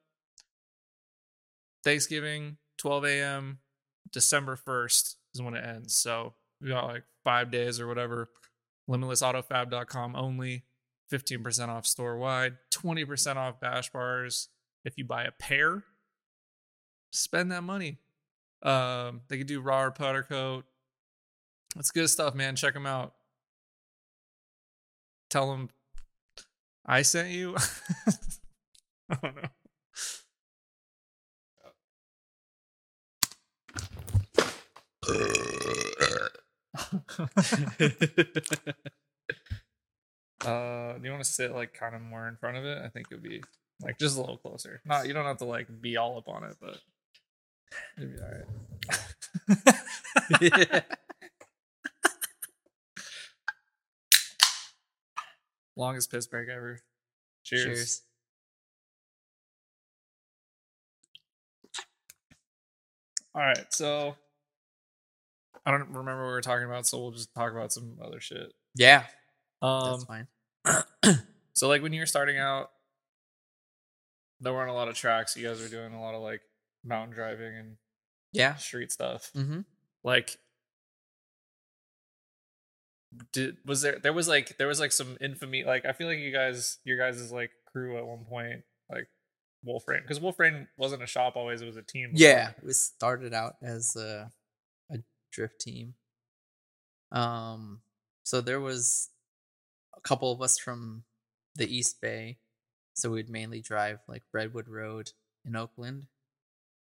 [1.85, 3.59] Thanksgiving, 12 a.m.
[4.11, 5.95] December 1st is when it ends.
[5.95, 8.29] So we got like five days or whatever.
[8.89, 10.63] LimitlessAutofab.com only.
[11.11, 14.49] 15% off store wide, 20% off bash bars.
[14.83, 15.83] If you buy a pair,
[17.11, 17.99] spend that money.
[18.63, 20.65] Um, they could do raw or powder coat.
[21.75, 22.55] That's good stuff, man.
[22.55, 23.13] Check them out.
[25.29, 25.69] Tell them
[26.85, 27.55] I sent you.
[29.09, 29.49] I don't know.
[40.45, 42.77] Uh, do you want to sit like kind of more in front of it?
[42.83, 43.41] I think it'd be
[43.81, 44.81] like just a little closer.
[44.85, 46.77] Not you don't have to like be all up on it, but
[47.97, 48.29] it'd be all
[50.69, 50.83] right.
[55.75, 56.79] Longest piss break ever.
[57.43, 58.03] Cheers.
[63.33, 64.15] All right, so
[65.65, 68.19] I don't remember what we were talking about, so we'll just talk about some other
[68.19, 68.53] shit.
[68.75, 69.03] Yeah,
[69.61, 70.27] Um, that's fine.
[71.53, 72.69] so like when you were starting out,
[74.39, 75.35] there weren't a lot of tracks.
[75.35, 76.41] You guys were doing a lot of like
[76.83, 77.77] mountain driving and
[78.31, 78.55] Yeah.
[78.55, 79.31] street stuff.
[79.35, 79.61] Mm-hmm.
[80.03, 80.37] Like,
[83.31, 85.63] did was there there was like there was like some infamy?
[85.63, 89.07] Like I feel like you guys your guys is like crew at one point like
[89.63, 92.11] Wolf Rain because Wolf Rain wasn't a shop always; it was a team.
[92.11, 92.27] before.
[92.27, 94.31] Yeah, we started out as a, a
[95.35, 95.95] drift team.
[97.11, 97.81] Um,
[98.23, 99.09] so there was
[99.95, 101.03] a couple of us from
[101.55, 102.39] the East Bay,
[102.93, 105.11] so we'd mainly drive like Redwood Road
[105.45, 106.07] in Oakland,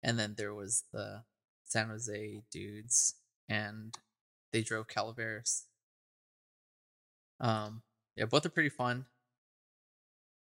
[0.03, 1.23] and then there was the
[1.63, 3.15] San Jose dudes,
[3.49, 3.97] and
[4.53, 5.65] they drove Calaveras.
[7.39, 7.81] Um,
[8.15, 9.05] yeah, both are pretty fun.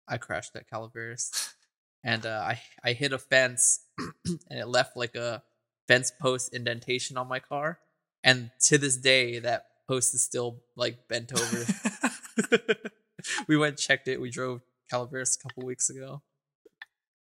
[0.07, 1.53] I crashed at Calaveras
[2.03, 3.81] and uh, I I hit a fence
[4.25, 5.43] and it left like a
[5.89, 7.79] fence post indentation on my car,
[8.23, 11.65] and to this day that post is still like bent over.
[13.47, 14.21] we went and checked it.
[14.21, 16.21] We drove Calaveras a couple weeks ago.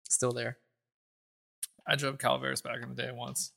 [0.09, 0.59] Still there.
[1.87, 3.53] I drove Calaveras back in the day once.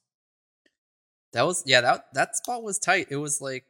[1.34, 3.08] That was yeah that that spot was tight.
[3.12, 3.66] It was like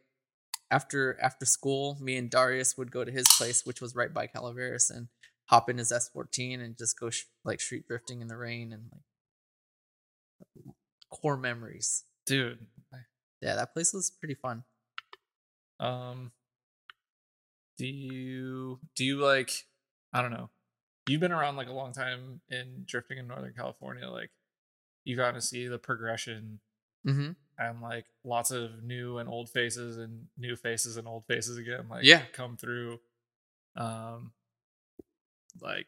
[0.72, 4.28] after after school, me and Darius would go to his place, which was right by
[4.28, 5.10] Calaveras, and
[5.48, 8.84] hop in his S14 and just go sh- like street drifting in the rain and
[8.92, 9.04] like
[11.10, 12.04] core memories.
[12.26, 12.66] Dude,
[13.42, 14.64] Yeah, that place was pretty fun.
[15.80, 16.32] Um,
[17.78, 19.52] do you do you like?
[20.14, 20.50] I don't know.
[21.08, 24.10] You've been around like a long time in drifting in Northern California.
[24.10, 24.32] Like,
[25.04, 26.60] you got to see the progression
[27.06, 27.32] Mm-hmm.
[27.60, 31.86] and like lots of new and old faces and new faces and old faces again.
[31.88, 32.24] Like, Yeah.
[32.34, 33.00] come through.
[33.76, 34.32] Um,
[35.62, 35.86] like,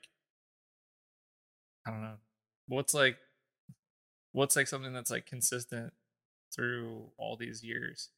[1.88, 2.18] I don't know.
[2.68, 3.18] What's like,
[4.38, 5.92] what's like something that's like consistent
[6.54, 8.10] through all these years?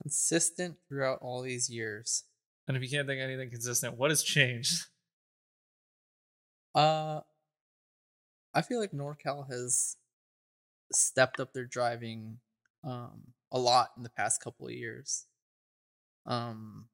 [0.00, 2.24] Consistent throughout all these years.
[2.66, 4.86] And if you can't think of anything consistent, what has changed?
[6.74, 7.20] Uh,
[8.54, 9.98] I feel like NorCal has
[10.90, 12.38] stepped up their driving
[12.82, 13.20] um
[13.52, 15.26] a lot in the past couple of years.
[16.24, 16.86] Um,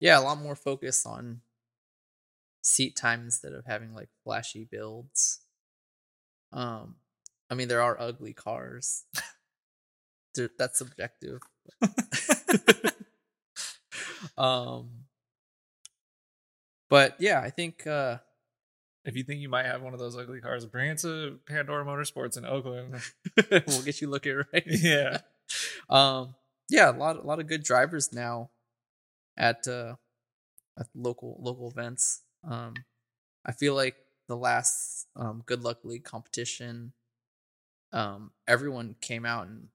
[0.00, 1.40] yeah, a lot more focus on
[2.62, 5.40] seat time instead of having like flashy builds.
[6.52, 6.96] Um,
[7.50, 9.04] I mean, there are ugly cars.
[10.58, 11.40] That's subjective.
[14.38, 14.90] um,
[16.88, 18.18] but yeah, I think uh,
[19.04, 21.84] if you think you might have one of those ugly cars, bring it to Pandora
[21.84, 22.94] Motorsports in Oakland.
[23.50, 24.64] we'll get you looking right.
[24.66, 25.18] yeah.
[25.90, 26.34] Um,
[26.70, 28.50] yeah, a lot, a lot of good drivers now
[29.36, 29.96] at uh,
[30.78, 32.22] at local local events.
[32.44, 32.74] Um,
[33.44, 33.96] I feel like
[34.28, 36.92] the last um, Good Luck League competition,
[37.92, 39.68] um, everyone came out and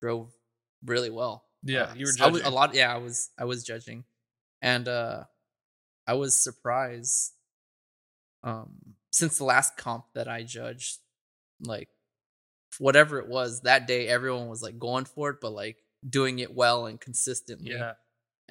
[0.00, 0.32] drove
[0.84, 1.44] really well.
[1.62, 2.74] Yeah, Uh, you were I was, a lot.
[2.74, 3.30] Yeah, I was.
[3.38, 4.04] I was judging,
[4.62, 5.24] and uh,
[6.06, 7.32] I was surprised.
[8.42, 10.98] Um, since the last comp that I judged,
[11.60, 11.88] like
[12.78, 15.76] whatever it was that day, everyone was like going for it, but like
[16.08, 17.72] doing it well and consistently.
[17.72, 17.94] Yeah.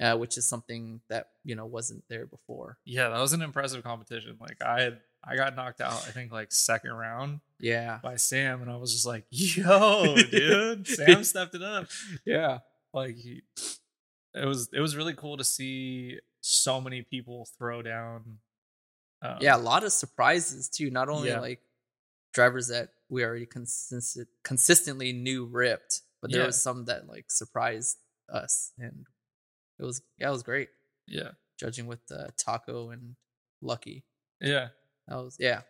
[0.00, 2.78] Uh, which is something that you know wasn't there before.
[2.84, 4.36] Yeah, that was an impressive competition.
[4.40, 8.62] Like I had I got knocked out, I think like second round Yeah, by Sam,
[8.62, 11.88] and I was just like, yo, dude, Sam stepped it up.
[12.24, 12.58] yeah,
[12.94, 13.42] Like he,
[14.34, 18.38] it was it was really cool to see so many people throw down.
[19.22, 19.56] Um, yeah.
[19.56, 20.90] A lot of surprises too.
[20.90, 21.40] Not only Yeah.
[21.40, 21.60] like
[22.32, 26.46] drivers that we already consistent consistently knew ripped, but there Yeah.
[26.46, 27.98] was some that like surprised
[28.32, 29.04] us, and
[29.80, 30.68] it was yeah, it was great.
[31.08, 33.16] yeah, Judging with uh, Taco and
[33.62, 34.04] Lucky,
[34.40, 34.68] yeah,
[35.08, 35.62] that was yeah,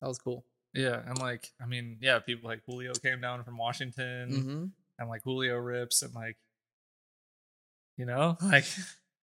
[0.00, 0.44] that was cool.
[0.74, 4.64] yeah, and like I mean, yeah, people like Julio came down from Washington, hmm
[4.98, 6.36] and like Julio rips, and like,
[7.96, 8.64] you know, like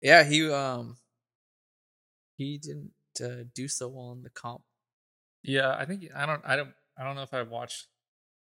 [0.02, 0.98] Yeah, he um
[2.36, 2.92] he didn't
[3.24, 4.62] uh, do so well in the comp.
[5.44, 7.88] yeah, I think I don't I don't I don't know if I've watched,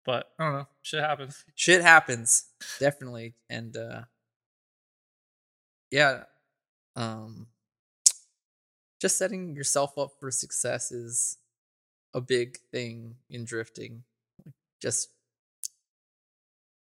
[0.05, 1.45] but I don't know, shit happens.
[1.55, 2.47] shit happens
[2.81, 4.03] definitely and uh
[5.95, 6.25] yeah
[6.97, 7.47] um
[9.01, 11.39] just setting yourself up for success is
[12.15, 14.03] a big thing in drifting
[14.45, 15.09] Like, just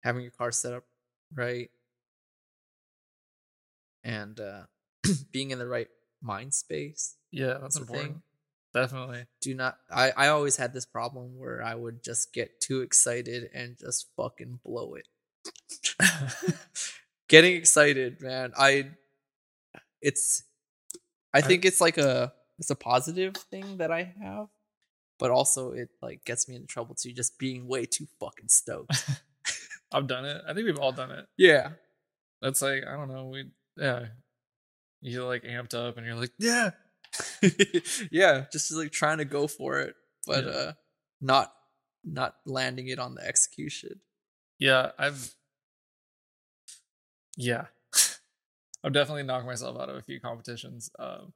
[0.04, 0.84] having your car set up
[1.34, 1.70] right
[4.04, 4.62] and uh
[5.32, 5.88] being in the right
[6.20, 8.12] mind space Yeah, that's important.
[8.12, 8.22] thing.
[8.74, 9.24] Definitely.
[9.40, 13.48] do not I, I always had this problem where I would just get too excited
[13.54, 15.08] and just fucking blow it.
[17.28, 18.52] getting excited, man.
[18.56, 18.90] I
[20.00, 20.42] it's
[21.34, 24.46] I think it's like a it's a positive thing that I have,
[25.18, 29.04] but also it like gets me into trouble too, just being way too fucking stoked.
[29.92, 30.42] I've done it.
[30.46, 31.26] I think we've all done it.
[31.36, 31.70] yeah.
[32.40, 33.26] That's like I don't know.
[33.26, 33.44] We
[33.76, 34.06] yeah.
[35.00, 36.70] You're like amped up and you're like yeah.
[38.10, 39.94] yeah, just like trying to go for it,
[40.26, 40.50] but Yeah.
[40.50, 40.72] uh
[41.20, 41.52] not
[42.04, 44.00] not landing it on the execution.
[44.58, 45.34] Yeah, I've
[47.38, 47.64] yeah.
[48.84, 50.90] I've definitely knocked myself out of a few competitions.
[50.98, 51.32] Um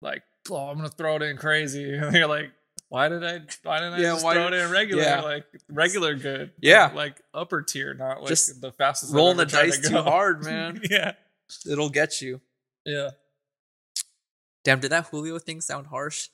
[0.00, 1.92] like, oh, I'm gonna throw it in crazy.
[1.94, 2.50] And you're like,
[2.88, 5.02] why did I why didn't I Yeah, just why throw it in regular?
[5.02, 5.20] yeah.
[5.20, 6.52] Like regular good.
[6.60, 6.90] Yeah.
[6.94, 9.12] Like upper tier, not like Just the fastest.
[9.12, 10.80] Rolling the dice to too hard, man.
[10.88, 11.12] yeah.
[11.70, 12.40] It'll get you.
[12.84, 13.10] Yeah.
[14.64, 16.28] Damn, did that Julio thing sound harsh?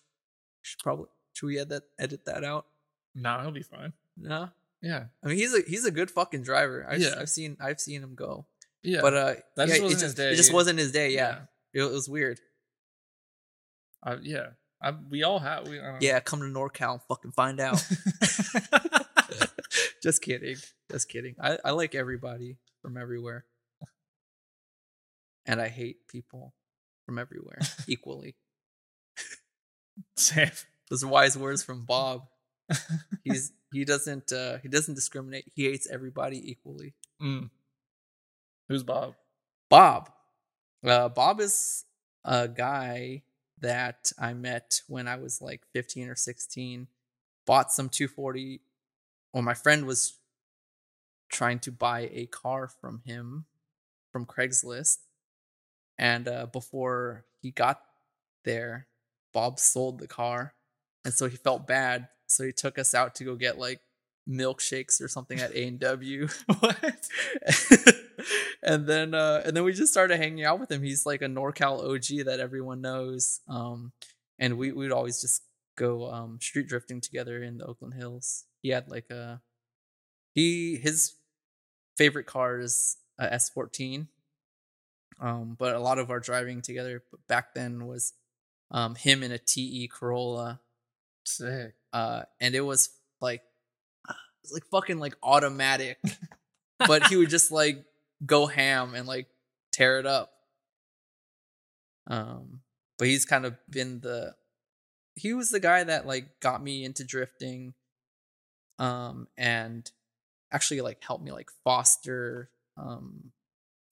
[0.63, 2.67] Should probably should we edit that edit that out?
[3.15, 3.93] Nah, he'll be fine.
[4.17, 4.49] No.
[4.83, 5.05] Yeah.
[5.23, 6.87] I mean he's a he's a good fucking driver.
[6.89, 7.15] I've, Yeah.
[7.19, 8.47] I've seen I've seen him go.
[8.85, 9.01] Yeah.
[9.01, 11.39] But uh That yeah, just wasn't it, his just, it just wasn't his day, yeah.
[11.73, 12.39] It, it was weird.
[14.03, 14.49] I, yeah.
[14.83, 15.67] I, we all have.
[15.67, 17.81] We, Yeah, come to NorCal and fucking find out.
[20.03, 20.57] just kidding.
[20.91, 21.37] Just kidding.
[21.41, 23.47] I, I like everybody from everywhere.
[25.47, 26.55] And I hate people
[27.07, 28.37] from everywhere equally.
[30.17, 30.51] Same.
[30.91, 32.27] Those are wise words from Bob.
[33.25, 35.51] He's he doesn't uh he doesn't discriminate.
[35.55, 36.95] He hates everybody equally.
[37.23, 37.51] Mm.
[38.69, 39.15] Who's Bob?
[39.69, 40.11] Bob.
[40.85, 41.85] Uh Bob is
[42.25, 43.23] a guy
[43.61, 46.89] that I met when I was like 15 or 16.
[47.47, 48.61] Bought some 240
[49.33, 50.19] well my friend was
[51.31, 53.47] trying to buy a car from him
[54.13, 54.99] from Craigslist.
[55.99, 57.81] And uh before he got
[58.45, 58.87] there,
[59.33, 60.55] Bob sold the car.
[61.05, 62.09] And so he felt bad.
[62.27, 63.81] So he took us out to go get like
[64.29, 66.29] milkshakes or something at A&W.
[66.61, 67.09] what?
[68.63, 70.83] and then uh and then we just started hanging out with him.
[70.83, 73.41] He's like a NorCal OG that everyone knows.
[73.49, 73.93] Um
[74.39, 75.43] and we we'd always just
[75.77, 78.45] go um street drifting together in the Oakland Hills.
[78.63, 79.41] He had like a
[80.35, 81.15] he his
[81.97, 84.09] favorite car is a S14.
[85.21, 88.13] Um but a lot of our driving together back then was
[88.71, 90.61] um him in a TE Corolla
[91.25, 91.75] Sick.
[91.93, 93.43] uh and it was like
[94.09, 95.99] it was like fucking like automatic
[96.87, 97.85] but he would just like
[98.25, 99.27] go ham and like
[99.73, 100.31] tear it up
[102.07, 102.61] um
[102.99, 104.35] but he's kind of been the
[105.17, 107.75] he was the guy that like got me into drifting
[108.79, 109.91] um and
[110.53, 113.31] actually like helped me like foster um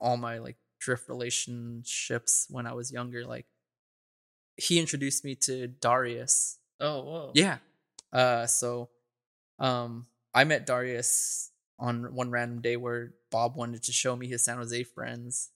[0.01, 3.47] all my like drift relationships when I was younger like
[4.57, 7.31] he introduced me to Darius Oh, whoa.
[7.35, 7.59] yeah.
[8.13, 8.89] Uh so
[9.61, 11.52] um I met Darius
[11.83, 15.51] on one random day where Bob wanted to show me his San Jose friends.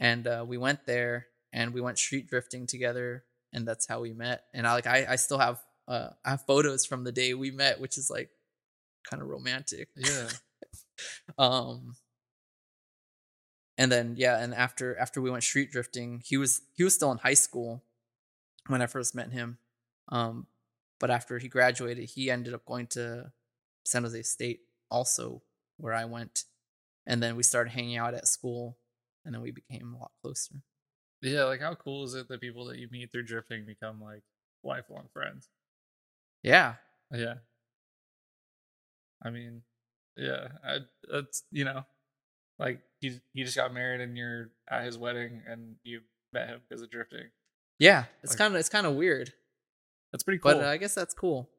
[0.00, 4.14] And uh we went there and we went street drifting together and that's how we
[4.14, 4.44] met.
[4.54, 7.50] And I like I I still have uh I have photos from the day we
[7.50, 8.30] met which is like
[9.08, 9.88] kind of romantic.
[9.94, 10.28] Yeah.
[11.36, 11.96] Um
[13.76, 17.10] and then yeah, and after after we went street drifting, he was he was still
[17.10, 17.82] in high school
[18.68, 19.58] when I first met him.
[20.08, 20.46] Um
[21.00, 23.32] but after he graduated, he ended up going to
[23.84, 25.42] San Jose State also
[25.76, 26.44] where I went.
[27.06, 28.78] And then we started hanging out at school
[29.24, 30.54] and then we became a lot closer.
[31.22, 31.44] Yeah.
[31.44, 34.22] Like, how cool is it that people that you meet through drifting become like
[34.62, 35.48] lifelong friends?
[36.42, 36.74] Yeah.
[37.12, 37.34] Yeah.
[39.22, 39.62] I mean,
[40.16, 40.48] yeah.
[40.66, 40.78] I,
[41.10, 41.84] that's, you know,
[42.58, 46.00] like he, he just got married and you're at his wedding and you
[46.32, 47.26] met him because of drifting.
[47.78, 48.04] Yeah.
[48.22, 49.32] It's Like- kind of it's kind of weird.
[50.12, 50.52] That's pretty cool.
[50.52, 51.50] But uh, I guess that's cool.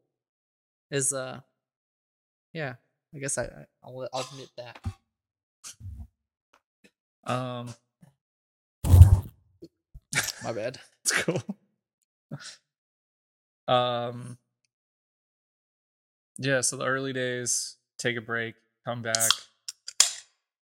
[0.90, 1.42] Is uh
[2.54, 2.76] yeah,
[3.16, 3.48] I guess I
[3.84, 4.78] I'll I'll admit that.
[7.32, 7.74] um,
[10.44, 10.80] My bad.
[11.04, 11.42] it's cool.
[13.68, 14.38] um,
[16.38, 16.62] yeah.
[16.62, 18.56] So the early days, take a break,
[18.86, 19.32] come back.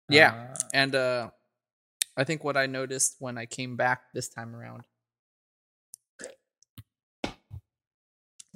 [0.10, 0.34] Yeah.
[0.54, 1.30] Uh, And uh
[2.18, 4.84] I think what I noticed when I came back this time around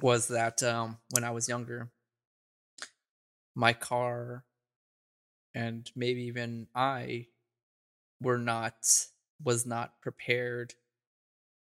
[0.00, 1.90] was that um when I was younger
[3.54, 4.44] my car
[5.54, 7.26] and maybe even I
[8.20, 9.06] were not
[9.42, 10.74] was not prepared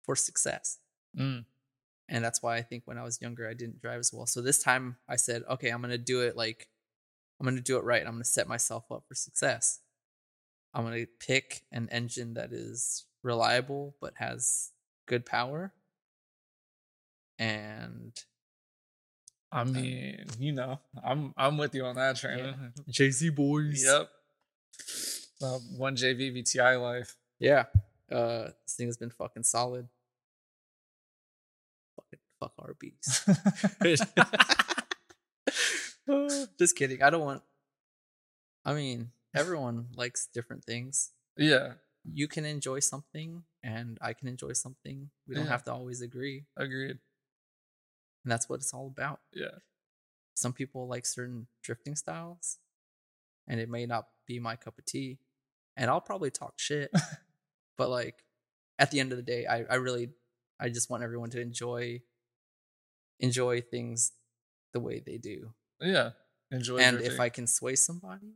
[0.05, 0.79] for success.
[1.19, 1.45] mm,
[2.09, 4.27] And that's why I think when I was younger I didn't drive as well.
[4.27, 6.69] So this time I said, okay, I'm gonna do it like
[7.41, 8.07] I'm gonna do it right.
[8.07, 9.81] I'm gonna set myself up for success.
[10.73, 14.71] I'm gonna pick an engine that is reliable but has
[15.07, 15.73] good power.
[17.39, 18.13] And
[19.55, 22.39] I mean, you know, I'm I'm with you on that train.
[22.39, 22.55] Yeah.
[22.91, 23.85] JZ boys.
[23.87, 24.09] Yep.
[25.41, 27.17] Uh, one JZ VTI life.
[27.39, 27.65] Yeah.
[28.11, 29.87] Uh, this thing has been fucking solid.
[31.97, 33.25] Fucking fuck RBs.
[36.59, 37.03] Just kidding.
[37.03, 37.43] I don't want.
[38.65, 41.11] I mean, everyone likes different things.
[41.37, 41.75] yeah,
[42.11, 45.11] You can enjoy something, and I can enjoy something.
[45.29, 45.51] We don't Yeah.
[45.51, 46.99] have to always agree, agreed.
[48.25, 49.21] And that's what it's all about.
[49.33, 49.59] Yeah,
[50.35, 52.59] Some people like certain drifting styles,
[53.47, 55.19] and it may not be my cup of tea.
[55.77, 56.91] And I'll probably talk shit,
[57.77, 58.25] but like
[58.79, 60.11] at the end of the day, I, I really,
[60.59, 62.01] I just want everyone to enjoy,
[63.21, 64.13] enjoy things
[64.73, 65.53] the way they do.
[65.81, 66.11] yeah.
[66.51, 66.79] Enjoy.
[66.79, 68.35] and if I can sway somebody,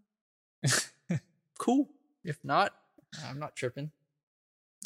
[1.59, 1.89] cool.
[2.25, 2.75] If not,
[3.25, 3.93] I'm not tripping.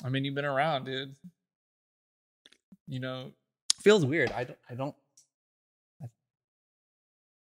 [0.05, 1.14] I mean, you've been around, dude.
[2.86, 3.32] You know,
[3.82, 4.30] Feels weird.
[4.32, 4.58] I don't.
[4.70, 4.94] I don't.
[6.02, 6.06] I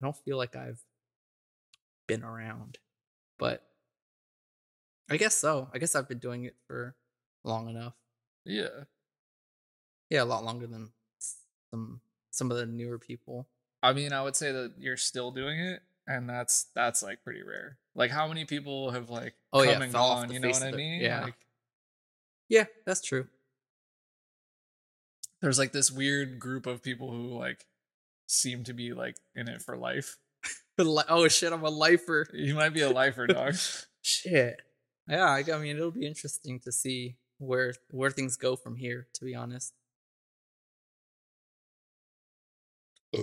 [0.01, 0.79] don't feel like I've
[2.07, 2.77] been around,
[3.39, 3.63] but
[5.09, 5.69] I guess so.
[5.73, 6.95] I guess I've been doing it for
[7.43, 7.93] long enough.
[8.45, 8.67] yeah.
[10.11, 10.91] Yeah, a lot longer than
[11.71, 11.99] some
[12.31, 13.47] some of the newer people.
[13.81, 17.41] I mean, I would say that you're still doing it, and that's that's like pretty
[17.41, 17.79] rare.
[17.95, 20.31] Like, how many people have like Oh, come yeah, and gone?
[20.31, 21.01] You know what I the- mean?
[21.01, 21.23] yeah.
[21.23, 21.35] Like,
[22.49, 23.27] Yeah, that's true.
[25.45, 27.67] There's like this weird group of people who like
[28.25, 30.17] seem to be like in it for life.
[30.77, 32.27] Oh shit, I'm a lifer.
[32.33, 33.55] You might be a lifer, dog.
[34.01, 34.61] Shit.
[35.07, 39.07] Yeah, I, I mean, it'll be interesting to see where where things go from here.
[39.13, 39.71] To be honest.
[43.15, 43.21] I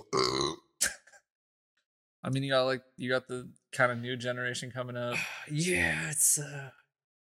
[2.31, 5.16] mean, you got like you got the kind of new generation coming up.
[5.51, 6.70] yeah, it's uh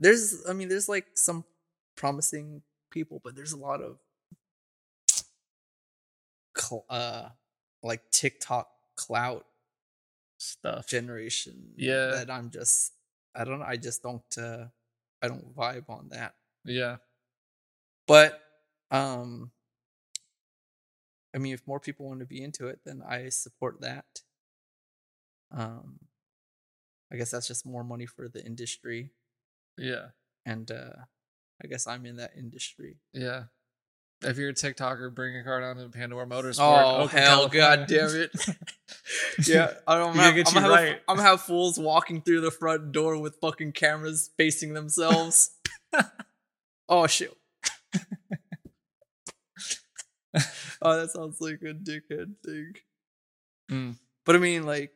[0.00, 1.44] there's I mean, there's like some
[1.96, 4.00] promising people, but there's a lot of
[6.56, 7.28] cl- uh
[7.82, 9.46] like TikTok clout
[10.38, 10.86] Stuff.
[10.88, 11.72] generation.
[11.76, 12.08] Yeah.
[12.12, 12.92] that I'm just
[13.34, 14.66] I don't I just don't uh
[15.22, 16.34] I don't vibe on that.
[16.64, 16.96] Yeah.
[18.06, 18.40] But
[18.90, 19.50] um
[21.34, 24.22] I mean if more people want to be into it, then I support that.
[25.50, 26.00] Um
[27.12, 29.10] I guess that's just more money for the industry
[29.78, 30.08] Yeah.
[30.44, 31.06] and uh
[31.62, 32.98] I guess I'm in that industry.
[33.14, 33.44] Yeah.
[34.22, 36.60] If you're a TikToker, bring a car down to Pandora Motorsport.
[36.60, 38.30] Oh Oakland, hell god damn it.
[39.46, 41.00] yeah, I don't have, get I'm, gonna have, right.
[41.06, 45.50] I'm gonna have fools walking through the front door with fucking cameras facing themselves.
[46.88, 47.36] oh shit.
[50.82, 52.72] oh, that sounds like a dickhead thing.
[53.70, 53.96] Mm.
[54.24, 54.92] But I mean, like,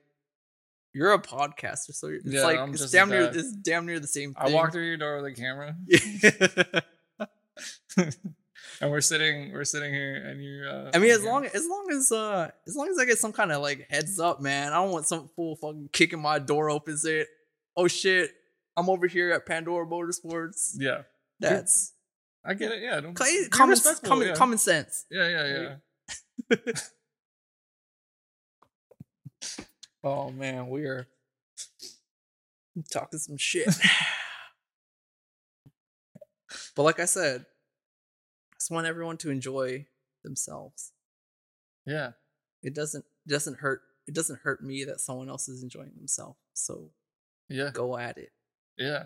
[0.94, 4.06] you're a podcaster, so it's Yeah, like I'm it's damn near it's damn near the
[4.06, 5.76] same I walk through your door with a camera,
[8.80, 10.64] and we're sitting, we're sitting here, and you.
[10.64, 13.32] Uh, I mean, as long as long as uh as long as I get some
[13.32, 14.72] kind of like heads up, man.
[14.72, 17.26] I don't want some fool fucking kicking my door open, say,
[17.76, 18.30] "Oh shit,
[18.76, 21.02] I'm over here at Pandora Motorsports." Yeah,
[21.38, 21.92] That's
[22.44, 22.82] I get it.
[22.82, 23.14] Yeah, don't,
[23.50, 24.34] common common, yeah.
[24.34, 25.04] common sense.
[25.10, 25.76] Yeah, yeah,
[26.50, 26.56] yeah.
[30.02, 31.06] Oh man, we are
[32.90, 33.68] talking some shit.
[36.74, 37.44] but like I said,
[38.70, 39.84] just want everyone to enjoy
[40.22, 40.92] themselves.
[41.86, 42.12] Yeah,
[42.62, 46.38] It doesn't it doesn't hurt it doesn't hurt me that someone else is enjoying themselves.
[46.54, 46.90] So
[47.48, 48.30] yeah, go at it.
[48.78, 49.04] yeah.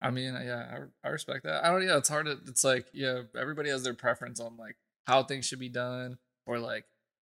[0.00, 1.64] I mean, yeah, I, I respect that.
[1.64, 1.82] I don't.
[1.84, 2.38] Yeah, it's hard to.
[2.46, 4.76] It's like, yeah, everybody has their preference on like
[5.08, 6.84] how things should be done, or like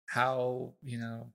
[0.08, 1.32] how you know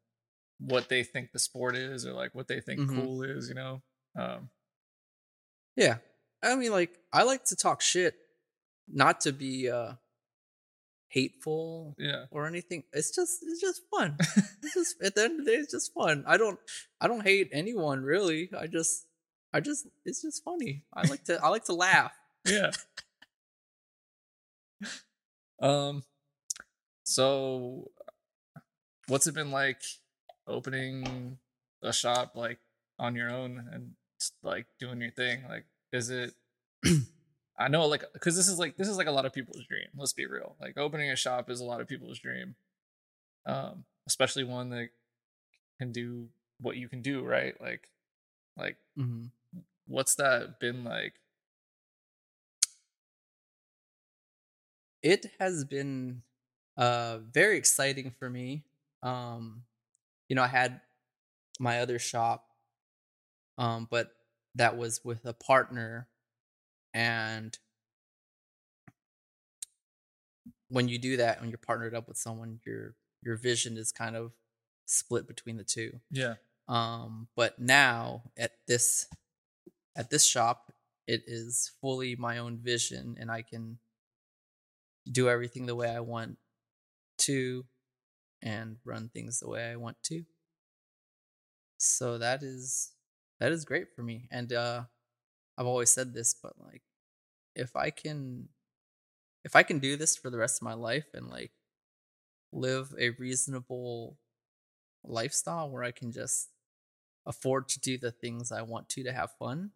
[0.59, 2.95] what they think the sport is, or like what they think Mhm.
[2.95, 3.49] cool is.
[3.49, 3.81] You know,
[4.17, 4.49] um,
[5.75, 5.97] Yeah.
[6.41, 8.15] I mean like I like to talk shit
[8.87, 9.93] not to be uh
[11.09, 12.83] hateful yeah, or anything.
[12.93, 14.17] It's just it's just fun.
[14.63, 16.23] it's just at the end of the day it's just fun.
[16.27, 16.59] I don't
[16.99, 18.49] I don't hate anyone really.
[18.57, 19.05] I just
[19.53, 20.83] I just it's just funny.
[20.93, 22.13] I like to I like to laugh.
[22.45, 22.71] yeah.
[25.61, 26.03] um.
[27.03, 27.89] So,
[29.07, 29.81] what's it been like
[30.45, 31.37] opening
[31.81, 32.59] a shop like
[32.99, 33.91] on your own and
[34.43, 35.43] like doing your thing?
[35.47, 36.33] Like, is it?
[37.59, 39.87] I know, like, because this is like this is like a lot of people's dream.
[39.95, 40.55] Let's be real.
[40.61, 42.55] Like, opening a shop is a lot of people's dream.
[43.45, 44.89] Um, especially one that
[45.79, 46.27] can do
[46.59, 47.59] what you can do, right?
[47.61, 47.89] Like,
[48.57, 49.25] like Mm-hmm.
[49.87, 51.13] what's that been like?
[55.03, 56.21] it has been
[56.75, 58.63] uh very exciting for me
[59.03, 59.63] um
[60.27, 60.81] you know i had
[61.59, 62.47] my other shop
[63.57, 64.11] um but
[64.55, 66.07] that was with a partner
[66.97, 67.59] and
[70.69, 74.15] when you do that when you're partnered up with someone you're your vision is kind
[74.15, 74.31] of
[74.87, 75.99] split between the two.
[76.09, 76.35] Yeah.
[76.67, 79.07] Um, but now at this
[79.95, 80.71] at this shop,
[81.07, 83.77] it is fully my own vision, and I can
[85.09, 86.37] do everything the way I want
[87.19, 87.65] to,
[88.41, 90.23] and run things the way I want to.
[91.77, 92.91] So that is
[93.39, 94.83] that is great for me, and uh,
[95.57, 96.83] I've always said this, but like,
[97.57, 98.49] if I can,
[99.43, 101.51] if I can do this for the rest of my life and like
[102.51, 104.17] live a reasonable
[105.03, 106.49] lifestyle where I can just
[107.25, 109.71] afford to do the things I want to to have fun,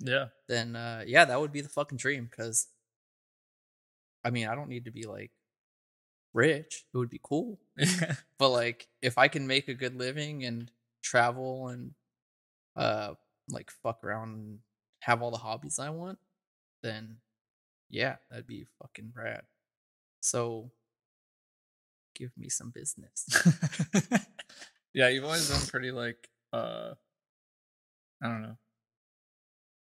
[0.00, 0.28] Yeah.
[0.48, 2.26] then uh, yeah, that would be the fucking dream.
[2.30, 2.68] Because
[4.24, 5.32] I mean, I don't need to be like
[6.34, 6.84] rich.
[6.92, 7.58] It would be cool,
[8.38, 10.70] but like if I can make a good living and
[11.02, 11.92] travel and
[12.76, 13.14] uh
[13.50, 14.58] like fuck around and
[15.00, 16.18] have all the hobbies I want,
[16.86, 17.16] then
[17.90, 19.42] yeah, that'd be fucking rad.
[20.20, 20.70] So
[22.14, 23.26] give me some business.
[24.94, 26.94] yeah, you've always been pretty like uh
[28.22, 28.56] I don't know.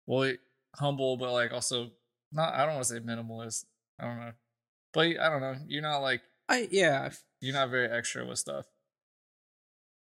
[0.07, 0.35] Well,
[0.75, 1.91] humble but like also
[2.33, 3.65] not I don't want to say minimalist.
[4.01, 4.33] I don't know.
[4.93, 5.57] But I don't know.
[5.69, 8.67] You're not like I yeah, you're not very extra with stuff.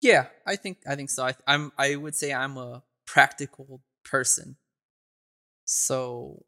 [0.01, 1.25] yeah, I think I think so.
[1.25, 4.57] I, I'm I would say I'm a practical person.
[5.65, 6.45] So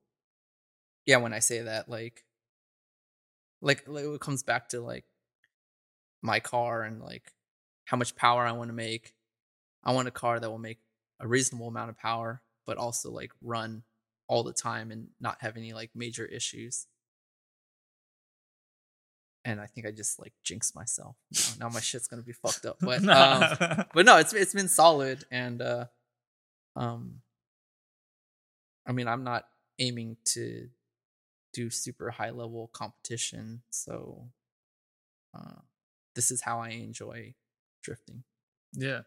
[1.07, 2.25] yeah, when I say that, like,
[3.61, 5.05] like, like it comes back to like
[6.23, 7.33] my car and like
[7.85, 9.15] how much power I want to make.
[9.83, 10.79] I want a car that will make
[11.21, 13.83] a reasonable amount of power, but also like run
[14.29, 16.87] all the time and not have any like major issues.
[19.45, 21.17] And I think I just like jinxed myself.
[21.33, 22.77] Now, now my shit's gonna be fucked up.
[22.81, 25.87] But um, but no, it's it's been solid and uh
[26.77, 27.23] um
[28.87, 29.45] I mean I'm not
[29.79, 30.69] aiming to
[31.53, 34.31] do super high level competition, so
[35.35, 35.61] uh
[36.15, 37.35] this is how I enjoy
[37.83, 38.25] drifting.
[38.73, 39.03] yeah.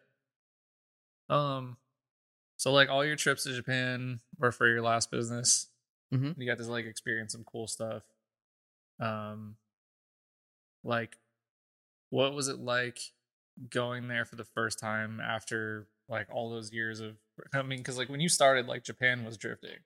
[1.30, 1.78] Um
[2.58, 5.68] so like all your trips to Japan were for your last business.
[6.14, 6.38] Mhm.
[6.38, 8.04] You got to like experience some cool stuff.
[9.00, 9.58] Um
[10.84, 11.18] like
[12.10, 13.00] what was it like
[13.70, 17.16] going there for the first time after like all those years of
[17.54, 19.80] I mean cuz like when you started like Japan was drifting.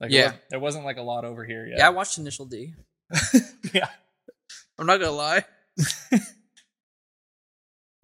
[0.00, 0.24] Like Yeah.
[0.26, 1.78] wasn't- there wasn't like a lot over here yet.
[1.78, 2.74] Yeah, I watched Initial D.
[3.72, 3.88] yeah.
[4.78, 5.44] I'm not gonna lie.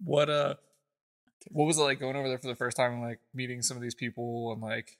[0.03, 0.55] What uh
[1.51, 3.77] what was it like going over there for the first time and like meeting some
[3.77, 4.97] of these people and like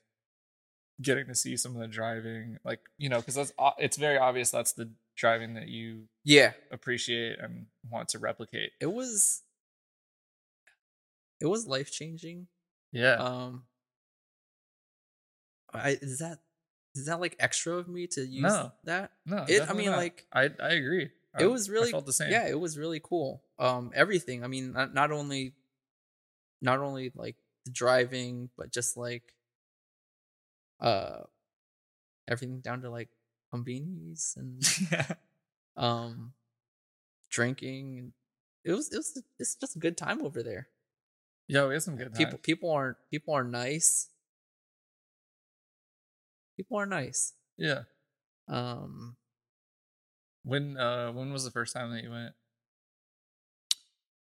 [1.02, 4.50] getting to see some of the driving like you know because that's it's very obvious
[4.50, 9.42] that's the driving that you Yeah, appreciate and want to replicate it was
[11.40, 12.46] it was life changing.
[12.92, 13.64] yeah Um
[15.74, 16.38] I is that
[16.96, 18.72] is that like extra of me to use No.
[18.84, 19.12] that?
[19.24, 19.96] no it- I mean, not.
[19.98, 21.04] like- i i agree
[21.38, 24.72] it I- was really the same yeah it was really cool um everything i mean
[24.72, 25.54] not, not only
[26.62, 29.34] not only like the driving but just like
[30.80, 31.20] uh
[32.28, 33.08] everything down to like
[33.50, 35.06] convenience and yeah
[35.76, 36.32] um
[37.30, 38.12] drinking and
[38.64, 40.68] it was it was it's just a good time over there
[41.48, 42.40] yeah we had some good people times.
[42.42, 44.08] people aren't people are nice
[46.56, 47.32] people are nice.
[47.56, 47.82] Yeah.
[48.48, 49.16] Um
[50.44, 52.34] when uh when was the first time that you went?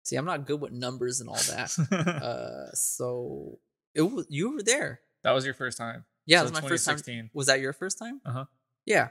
[0.04, 1.76] See i'm not good with numbers and all that
[2.22, 3.58] uh so
[3.94, 5.00] it was you were there.
[5.24, 6.04] That was your first time.
[6.26, 7.30] Yeah So that was my first time.
[7.34, 8.20] was that your first time?
[8.24, 8.44] Uh-huh.
[8.84, 9.08] yeah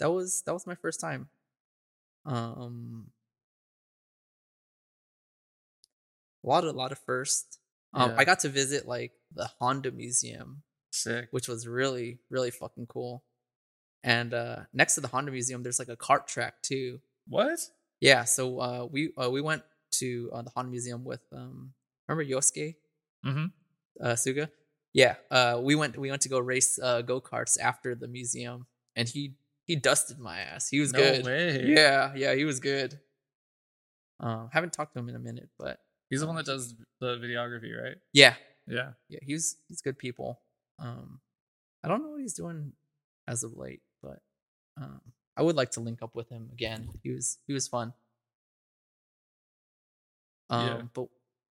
[0.00, 1.28] that was that was my first time.
[2.26, 3.10] Um
[6.44, 7.58] a lot of a lot of first
[7.94, 8.16] um Yeah.
[8.18, 10.62] i got to visit like the honda museum
[10.92, 11.28] sick.
[11.30, 13.24] which was really really fucking cool.
[14.04, 17.00] And uh next to the honda museum there's like a cart track too.
[17.28, 17.58] What?
[18.00, 19.62] Yeah so uh we uh, we went
[19.92, 21.72] to uh, the honda museum with um
[22.08, 22.76] remember yosuke?
[23.24, 23.46] Mm-hmm.
[24.00, 24.48] Uh suga?
[24.92, 28.66] Yeah uh we went we went to go race uh go-karts after the museum
[28.96, 29.34] and he
[29.64, 30.68] he dusted my ass.
[30.68, 31.24] He was no good.
[31.24, 31.64] way.
[31.66, 32.98] Yeah yeah he was good.
[34.20, 35.78] Um haven't talked to him in a minute but
[36.10, 37.96] he's the one that does the videography right?
[38.12, 38.34] Yeah.
[38.66, 38.92] Yeah.
[39.08, 40.40] Yeah he's he's good people
[40.82, 41.20] um
[41.84, 42.72] i don't know what he's doing
[43.26, 44.18] as of late but
[44.76, 45.00] um
[45.36, 47.92] i would like to link up with him again he was he was fun
[50.50, 50.82] um Yeah.
[50.94, 51.06] but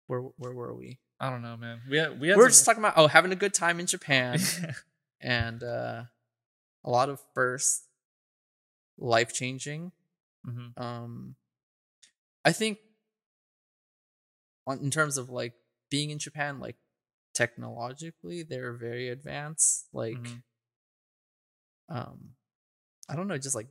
[0.07, 1.81] where where were we I don't know, man.
[1.89, 3.79] We had we we had were some- just talking about oh having a good time
[3.79, 4.39] in japan
[5.21, 6.03] and uh
[6.83, 7.83] a lot of first
[8.97, 9.91] life changing
[10.47, 10.79] Mhm.
[10.79, 11.35] um
[12.45, 12.77] i think
[14.65, 15.53] on, in terms of like
[15.89, 16.77] being in japan like
[17.37, 20.41] technologically they're very advanced like Mhm.
[21.89, 22.19] um
[23.09, 23.69] i don't know just like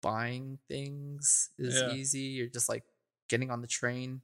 [0.00, 1.92] buying things is Yeah.
[1.92, 2.84] easy you're just like
[3.28, 4.20] getting on the train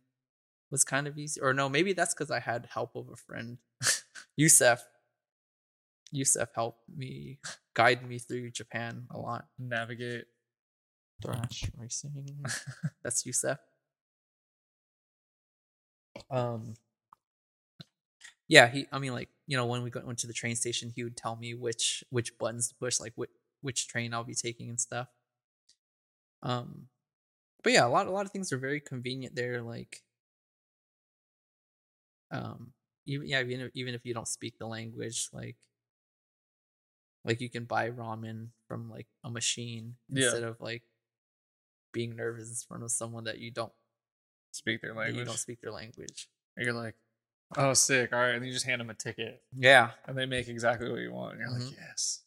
[0.71, 1.41] was kind of easy.
[1.41, 3.59] Or no, maybe that's because I had help of a friend,
[4.37, 4.81] Yusef.
[6.13, 7.39] Yusef helped me
[7.75, 9.47] guide me through Japan a lot.
[9.59, 10.27] Navigate.
[11.23, 12.45] Thrash racing.
[13.03, 13.59] That's Yusef.
[16.31, 16.75] Um.
[18.51, 18.89] Yeah, he.
[18.91, 21.37] I mean, like you know, when we went to the train station, he would tell
[21.37, 23.31] me which which buttons to push, like which
[23.61, 25.07] which train I'll be taking and stuff.
[26.43, 26.89] Um,
[27.63, 29.63] but yeah, a lot a lot of things are very convenient there.
[29.63, 30.03] Like,
[32.33, 32.73] um,
[33.07, 35.57] even yeah, even if, even if you don't speak the language, like,
[37.25, 40.27] like you can buy ramen from like a machine Yeah.
[40.27, 40.83] instead of like
[41.93, 43.73] being nervous in front of someone that you don't
[44.51, 45.21] Speak their language.
[45.21, 46.29] you don't speak their language.
[46.57, 46.97] You're like,
[47.57, 48.13] oh, sick.
[48.13, 48.35] All right.
[48.35, 51.33] And you just hand them a ticket Yeah, and they make exactly what you want.
[51.35, 51.77] And you're like, Mhm.
[51.79, 52.23] yes.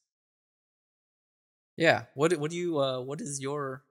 [1.78, 2.06] yeah.
[2.16, 3.84] What what do you uh what is your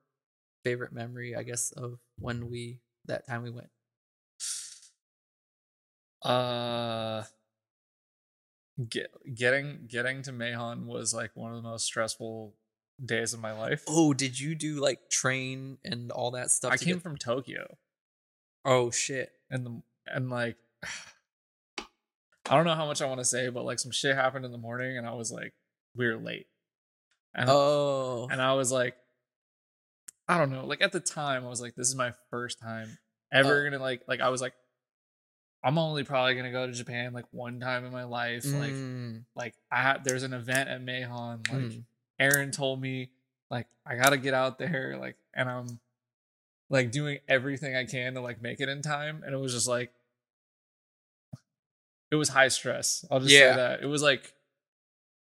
[0.63, 1.35] favorite memory?
[1.35, 3.69] I guess of when we that time we went.
[6.21, 7.23] Uh,
[8.89, 12.53] get, getting getting to Meihan was like one of the most stressful
[13.03, 13.83] days of my life.
[13.87, 16.71] Oh, did you do like train and all that stuff?
[16.71, 17.77] I came get- from Tokyo,
[18.63, 19.33] Oh shit.
[19.49, 20.55] and the and like,
[22.49, 24.51] I don't know how much I want to say, but like some shit happened in
[24.51, 25.53] the morning, and I was like,
[25.95, 26.47] we were late,
[27.33, 28.27] and Oh.
[28.31, 28.95] and I was like,
[30.27, 30.65] I don't know.
[30.65, 32.97] Like at the time, I was like, this is my first time
[33.31, 33.69] ever Uh.
[33.69, 34.53] gonna like like I was like,
[35.63, 38.43] I'm only probably gonna go to Japan like one time in my life.
[38.45, 41.49] Like Mm, like I had there's an event at Meihan.
[41.49, 41.83] Like mm.
[42.19, 43.11] Aaron told me
[43.49, 44.97] like I gotta get out there.
[44.99, 45.79] Like and I'm
[46.69, 49.23] like doing everything I can to like make it in time.
[49.25, 49.91] And it was just like
[52.13, 53.03] it was high stress.
[53.09, 53.51] I'll just Yeah.
[53.51, 53.81] say that.
[53.81, 54.31] It was like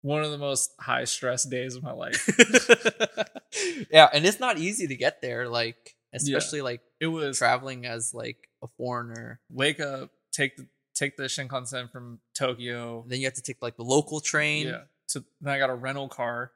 [0.01, 2.27] one of the most high stress days of my life.
[3.91, 8.13] yeah, and it's not easy to get there, like especially like It was traveling as
[8.13, 9.39] like a foreigner.
[9.51, 13.03] wake up, take the take the Shinkansen from Tokyo.
[13.07, 14.67] Then you have to take like the local train.
[14.67, 14.81] Yeah.
[15.07, 16.51] So then I got a rental car,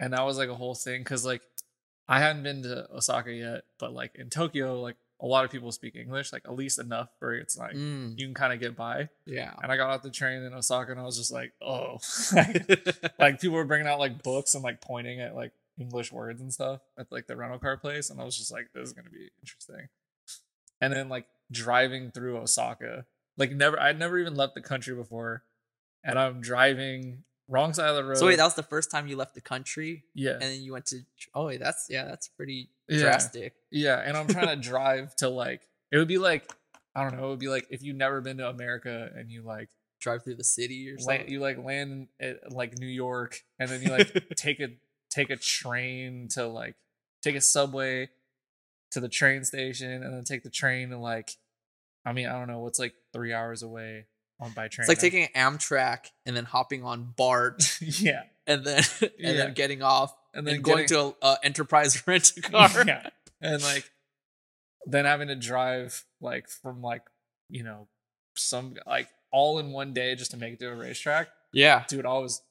[0.00, 1.42] and that was like a whole thing because like
[2.08, 5.72] I hadn't been to Osaka yet, but like in Tokyo, like a lot of people
[5.72, 8.76] speak English, like at least enough where it's like Mm, you can kind of get
[8.76, 9.08] by.
[9.24, 9.52] yeah.
[9.62, 11.98] And I got off the train in Osaka, and I was just like, oh,
[12.34, 12.66] like,
[13.18, 16.52] like people were bringing out like books and like pointing at like English words and
[16.52, 19.10] stuff at like the rental car place, and I was just like, this is gonna
[19.10, 19.88] be interesting.
[20.80, 23.06] And then like driving through Osaka,
[23.38, 25.42] like never, I'd never even left the country before,
[26.04, 28.16] and I'm driving wrong side of the road.
[28.18, 30.72] so wait, that was the first time you left the country, yeah, and then you
[30.72, 31.00] went to.
[31.34, 32.98] Oh, wait, that's yeah, that's pretty Yeah.
[33.00, 33.54] drastic.
[33.70, 36.50] yeah, and I'm trying to drive to like it would be like
[36.94, 39.42] I don't know, it would be like if you've never been to America and you
[39.42, 39.68] like
[39.98, 43.68] Drive through the city or land, you like land at eh, like New York and
[43.68, 44.68] then you like take a
[45.10, 46.74] take a train to like
[47.22, 48.10] take a subway
[48.90, 51.32] to the train station and then take the train to like
[52.04, 54.04] I mean I don't know what's like three hours away
[54.40, 54.84] on by train.
[54.84, 59.32] It's like taking an Amtrak and then hopping on BART yeah and then and Yeah.
[59.32, 62.68] then getting off and and then going getting- to a, a enterprise rent a car.
[62.86, 63.08] yeah
[63.40, 63.90] and like
[64.86, 67.02] then having to drive like from like
[67.48, 67.88] you know
[68.36, 71.84] some like all in one day just to make it to a racetrack yeah.
[71.88, 72.42] dude, I was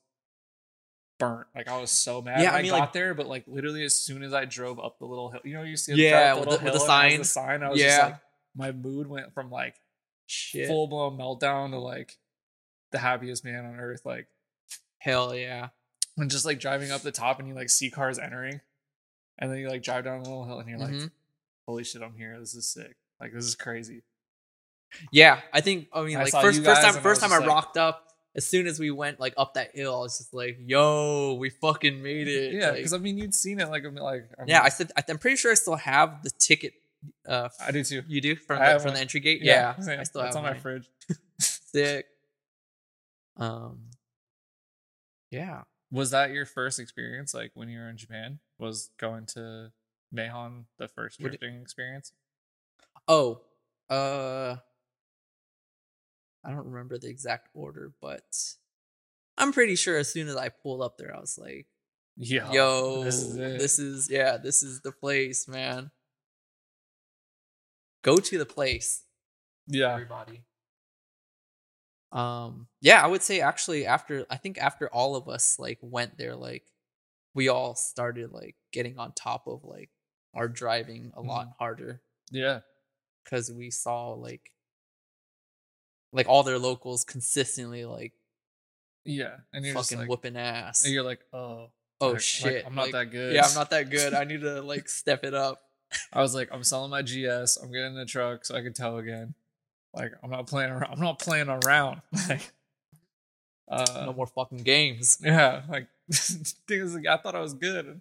[1.20, 1.48] burnt.
[1.56, 2.40] Like I was so mad.
[2.42, 4.46] Yeah, when I I, mean, got like- there, but like literally as soon as I
[4.46, 6.82] drove up the little hill, you know, you see Yeah, the the- with the and
[6.82, 7.18] sign.
[7.20, 7.64] the sign.
[7.64, 8.06] I was just Yeah.
[8.06, 8.16] like,
[8.56, 9.76] my mood went from like.
[10.28, 12.18] Full blown meltdown to like
[12.92, 14.02] the happiest man on earth.
[14.06, 14.28] Like,
[15.00, 15.70] Hell yeah.
[16.18, 18.62] and just like driving up the top and you like see cars entering,
[19.38, 21.12] and then you like drive down the little hill and you're like, Mhm.
[21.68, 22.40] holy shit, I'm here.
[22.40, 22.96] This is sick.
[23.20, 24.04] Like this is crazy.
[25.12, 27.78] Yeah, I think I mean I like first first time first time I like- rocked
[27.78, 28.02] up.
[28.34, 31.50] As soon as we went like up that hill, I was just like, "Yo, we
[31.50, 34.44] fucking made it!" Yeah, Like, because I mean, you'd seen it like, I'm like, I
[34.46, 36.74] yeah, I said I'm pretty sure I still have the ticket.
[37.28, 38.03] Uh, I do too.
[38.08, 38.93] you do from the, from one.
[38.95, 39.41] the entry gate.
[39.41, 40.89] Yeah, I still it's have on my fridge.
[41.39, 42.06] Sick.
[43.38, 43.89] Um.
[45.32, 45.62] Yeah.
[45.91, 48.39] Was that your first experience, like when you were in Japan?
[48.60, 49.72] Was going to
[50.14, 52.12] Meihan the first drifting experience?
[53.08, 53.41] Oh,
[53.89, 54.56] uh,
[56.43, 58.24] I don't remember the exact order, but
[59.38, 61.68] I'm pretty sure as soon as I pulled up there, I was like,
[62.18, 62.51] Yeah.
[62.51, 65.91] "Yo, this is this is yeah, this is the place, man."
[68.06, 69.01] Go to the place,
[69.66, 69.91] yeah.
[69.91, 70.43] everybody.
[72.12, 76.16] Um, yeah, I would say actually after I think after all of us like went
[76.16, 76.64] there, like
[77.34, 79.89] we all started like getting on top of like
[80.36, 82.60] our driving a lot harder Yeah.
[83.24, 84.51] because we saw like
[86.14, 88.14] like all their locals consistently like
[89.03, 89.38] Yeah.
[89.51, 90.86] And you're just fucking like, whooping ass.
[90.86, 92.66] and you're like, oh, oh like- like, shit!
[92.68, 93.34] I'm not like, that good.
[93.34, 94.14] Yeah, I'm not that good.
[94.14, 95.64] I need to like step it up.
[96.14, 97.58] I was like, I'm selling my GS.
[97.58, 99.34] I'm getting the truck so I can tow again.
[99.93, 100.91] Like, I'm not playing around.
[100.91, 102.02] I'm not playing around.
[102.30, 102.52] Like,
[103.68, 105.18] uh, no more fucking games.
[105.24, 105.64] yeah.
[105.68, 105.88] Like,
[106.70, 108.00] like, I thought I was good.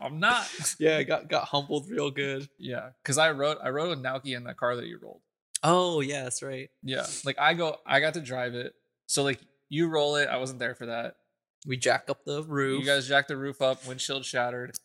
[0.00, 0.48] I'm not.
[0.78, 2.48] yeah, got got humbled real good.
[2.56, 5.22] Yeah, because I wrote I wrote with Naoki in that car that you rolled.
[5.64, 6.70] Oh yeah, that's right.
[6.84, 8.74] Yeah, like I go, I got to drive it.
[9.06, 10.28] So like you roll it.
[10.28, 11.16] I wasn't there for that.
[11.66, 12.80] We jack up the roof.
[12.80, 13.84] You guys jacked the roof up.
[13.86, 14.76] Windshield shattered.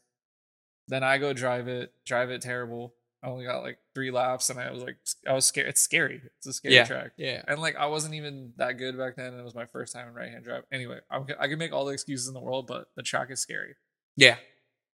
[0.91, 1.93] Then I go drive it.
[2.05, 2.93] Drive it terrible.
[3.23, 5.69] I only got like three laps, and I was like, I was scared.
[5.69, 6.21] It's scary.
[6.37, 7.11] It's a scary yeah, track.
[7.15, 7.41] yeah.
[7.47, 9.33] And like I wasn't even that good back then.
[9.33, 10.63] It was my first time in right hand drive.
[10.69, 13.39] Anyway, I'm, I can make all the excuses in the world, but the track is
[13.39, 13.75] scary.
[14.17, 14.35] Yeah.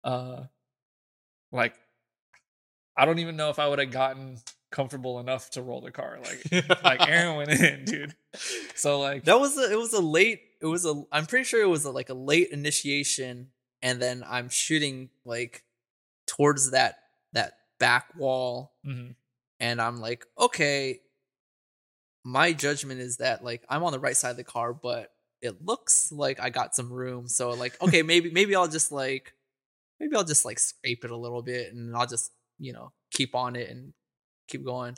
[0.03, 0.43] Uh,
[1.51, 1.73] like
[2.95, 4.37] I don't even know if I would have gotten
[4.71, 6.19] comfortable enough to roll the car.
[6.21, 8.15] Like like Aaron went in, dude.
[8.75, 11.61] So like that was a it was a late it was a I'm pretty sure
[11.61, 13.47] it was a, like a late initiation
[13.81, 15.63] and then I'm shooting like
[16.27, 16.97] towards that
[17.33, 19.15] that back wall mhm.
[19.59, 20.99] and I'm like okay
[22.23, 25.11] my judgment is that like I'm on the right side of the car but
[25.41, 29.33] it looks like I got some room so like okay maybe maybe I'll just like
[29.99, 33.35] maybe I'll just like scrape it a little bit and I'll just you know keep
[33.35, 33.93] on it and
[34.47, 34.95] keep going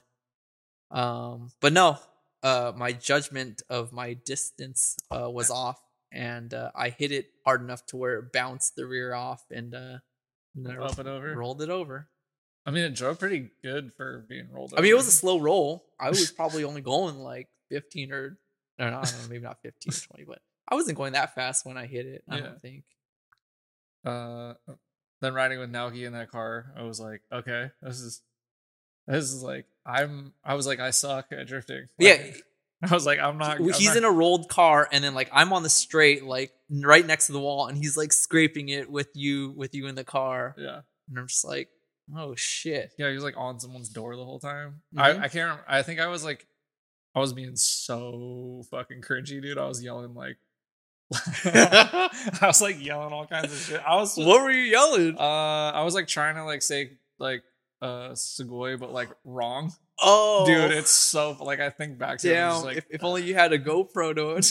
[0.91, 1.97] um but no
[2.41, 5.79] uh my judgment of my distance uh was off
[6.11, 9.75] and uh, I hit it hard enough to where it bounced the rear off and
[9.75, 9.97] uh
[10.81, 11.35] up and over.
[11.35, 12.07] rolled it over.
[12.65, 14.73] I mean, it drove pretty good for being rolled.
[14.77, 15.85] I mean, it was a slow roll.
[15.99, 18.37] I was probably only going like 15 or, or
[18.85, 21.85] I don't know, maybe not 15 20, but I wasn't going that fast when I
[21.87, 22.23] hit it.
[22.29, 22.41] I Yeah.
[22.43, 22.83] don't think.
[24.05, 24.53] uh
[25.21, 28.21] then riding with Naoki in that car, I was like, okay, this is
[29.07, 31.87] this is like I'm I was like I suck at drifting.
[31.97, 32.31] Yeah.
[32.89, 35.29] I was like I'm not I'm he's not- in a rolled car, and then like
[35.33, 38.89] I'm on the straight, like right next to the wall, and he's like scraping it
[38.89, 40.81] with you, with you in the car, yeah.
[41.09, 41.69] and I'm just like,
[42.15, 42.93] oh shit.
[42.97, 44.81] Yeah, he was like on someone's door the whole time.
[44.95, 45.01] Mhm.
[45.01, 45.63] I, I can't remember.
[45.67, 46.47] I think I was like,
[47.15, 49.57] I was being so fucking cringy, dude.
[49.57, 50.37] I was yelling like,
[51.45, 52.09] I
[52.43, 53.81] was like yelling all kinds of shit.
[53.85, 55.17] I was, What were you yelling?
[55.17, 57.43] uh, I was like trying to like say like,
[57.81, 60.71] uh, Sugoi, but like wrong, Oh, dude.
[60.71, 62.51] It's so like I think back to it, damn.
[62.51, 64.45] just like, if, if only you had a GoPro to it.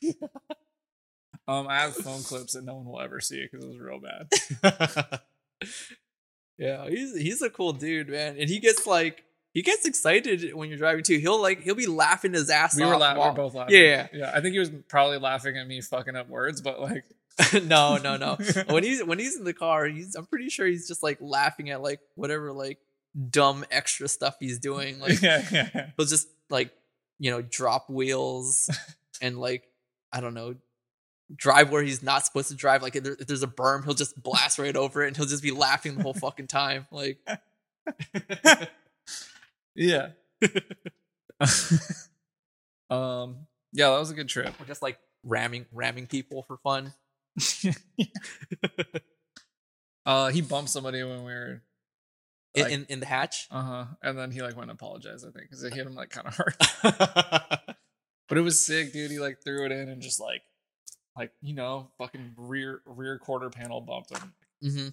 [0.00, 0.14] dude.
[1.48, 3.78] um, I have phone clips that no one will ever see it because it was
[3.78, 5.20] real bad.
[6.58, 10.68] yeah, he's he's a cool dude, man, and he gets like he gets excited when
[10.68, 11.18] you're driving too.
[11.18, 12.90] He'll like he'll be laughing his ass We off.
[12.90, 13.74] were, la- we were both laughing.
[13.76, 14.06] Yeah, Yeah.
[14.12, 14.32] yeah.
[14.34, 17.04] I think he was probably laughing at me fucking up words, but like,
[17.64, 18.36] no, no, no.
[18.68, 21.70] when he's when he's in the car, he's I'm pretty sure he's just like laughing
[21.70, 22.78] at like whatever like
[23.30, 24.98] dumb extra stuff he's doing.
[25.00, 26.70] Like yeah, yeah, he'll just like
[27.18, 28.70] you know drop wheels
[29.22, 29.68] and like
[30.12, 30.56] I don't know
[31.34, 32.82] drive where he's not supposed to drive.
[32.82, 35.26] Like if, there, if there's a berm, he'll just blast right over it and he'll
[35.26, 36.86] just be laughing the whole fucking time.
[36.90, 37.18] Like
[39.74, 40.10] Yeah.
[42.90, 43.46] um.
[43.76, 44.54] Yeah, that was a good trip.
[44.60, 46.92] We're just like ramming ramming people for fun.
[50.06, 51.62] uh, he bumped somebody when we were.
[52.54, 53.48] In, Like- in, in the hatch.
[53.50, 53.84] Uh huh.
[54.02, 55.26] And then he like went and apologized.
[55.26, 56.54] I think because it hit him like kind of hard.
[58.28, 59.10] But it was sick, dude.
[59.10, 60.42] He like threw it in and just like,
[61.16, 64.32] like you know, fucking rear rear quarter panel bumped him.
[64.62, 64.88] mm-hmm.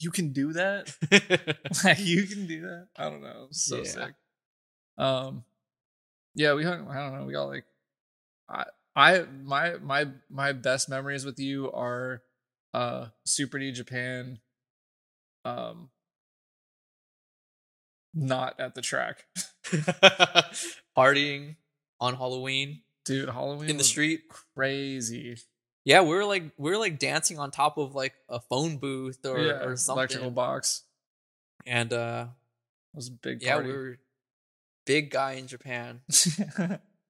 [0.00, 0.92] You can do that.
[1.84, 2.88] like you can do that.
[2.96, 3.46] I don't know.
[3.52, 3.82] So Yeah.
[3.84, 4.14] sick.
[4.98, 5.44] Um,
[6.34, 6.88] yeah, we hung.
[6.88, 7.24] I don't know.
[7.26, 7.64] We got like,
[8.48, 8.64] I,
[8.96, 12.22] I, my, my, my best memories with you are,
[12.74, 14.40] uh, Super D Japan.
[15.44, 15.90] Um,
[18.14, 19.24] not at the track,
[20.96, 21.56] Partying
[22.00, 23.28] on Halloween dude.
[23.28, 24.22] Halloween in the street.
[24.54, 25.36] crazy.
[25.84, 29.24] Yeah, we were like we were like dancing on top of like a phone booth
[29.26, 29.98] or, yeah, or something.
[30.00, 30.82] electrical box.
[31.66, 32.26] And uh
[32.92, 33.68] It was a big yeah, party.
[33.68, 33.98] we were
[34.86, 36.00] big guy in Japan.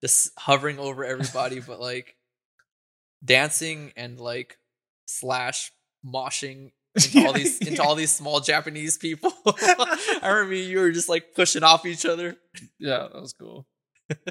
[0.02, 2.16] Just hovering over everybody, but like
[3.24, 4.58] dancing and like
[5.06, 5.72] slash
[6.04, 9.32] moshing into all these into all these small Japanese people.
[9.46, 12.36] I remember you were just like pushing off each other.
[12.78, 13.66] Yeah, that was cool.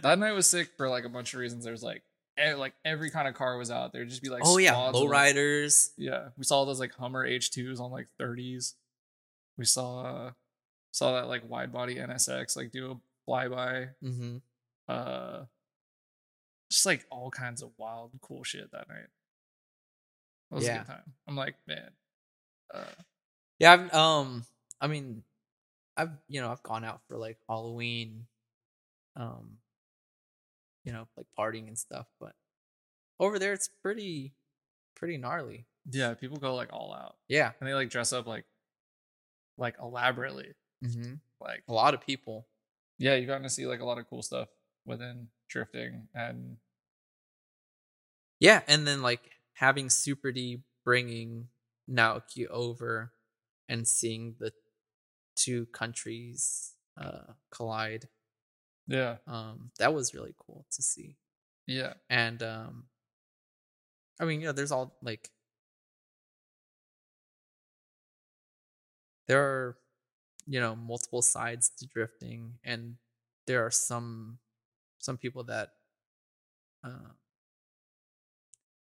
[0.01, 1.66] that night was sick for like a bunch of reasons.
[1.66, 2.03] There's like
[2.39, 4.05] e- like every kind of car was out there.
[4.05, 5.89] Just be like oh yeah, of, like- lowriders.
[5.97, 8.74] Yeah, we saw those like Hummer H2s on like 30s.
[9.57, 10.32] We saw uh,
[10.91, 13.89] saw that like wide body NSX like do a flyby.
[14.03, 14.38] Mm-hmm.
[14.88, 15.43] Uh,
[16.70, 19.07] just like all kinds of wild cool shit that night.
[20.51, 21.14] It was a good time.
[21.28, 21.89] I'm like, man.
[22.74, 22.80] Uh,
[23.59, 24.45] Yeah, I've, um,
[24.82, 25.24] I mean,
[25.95, 28.26] I've you know I've gone out for like Halloween,
[29.15, 29.57] um,
[30.84, 32.34] you know, like partying and stuff, but
[33.19, 34.34] over there it's pretty,
[34.95, 35.65] pretty gnarly.
[35.91, 38.45] yeah, people go like all out, Yeah, and they like dress up like
[39.57, 40.53] like elaborately.
[40.82, 42.47] hmm Like A lot of people.
[42.97, 44.49] yeah, you gotten to see like a lot of cool stuff
[44.86, 46.57] within drifting and
[48.39, 49.21] Yeah, and then like
[49.53, 51.47] having Super D bringing
[51.90, 53.14] Naoki over
[53.70, 54.52] and seeing the
[55.36, 58.08] two countries uh collide.
[58.88, 61.18] yeah, Um that was really cool to see.
[61.68, 62.86] yeah, And um
[64.20, 65.32] I mean, yeah, there's all like
[69.28, 69.78] there are
[70.48, 72.96] you know multiple sides to drifting and
[73.48, 74.40] there are some
[75.00, 75.70] some people that
[76.84, 77.14] uh,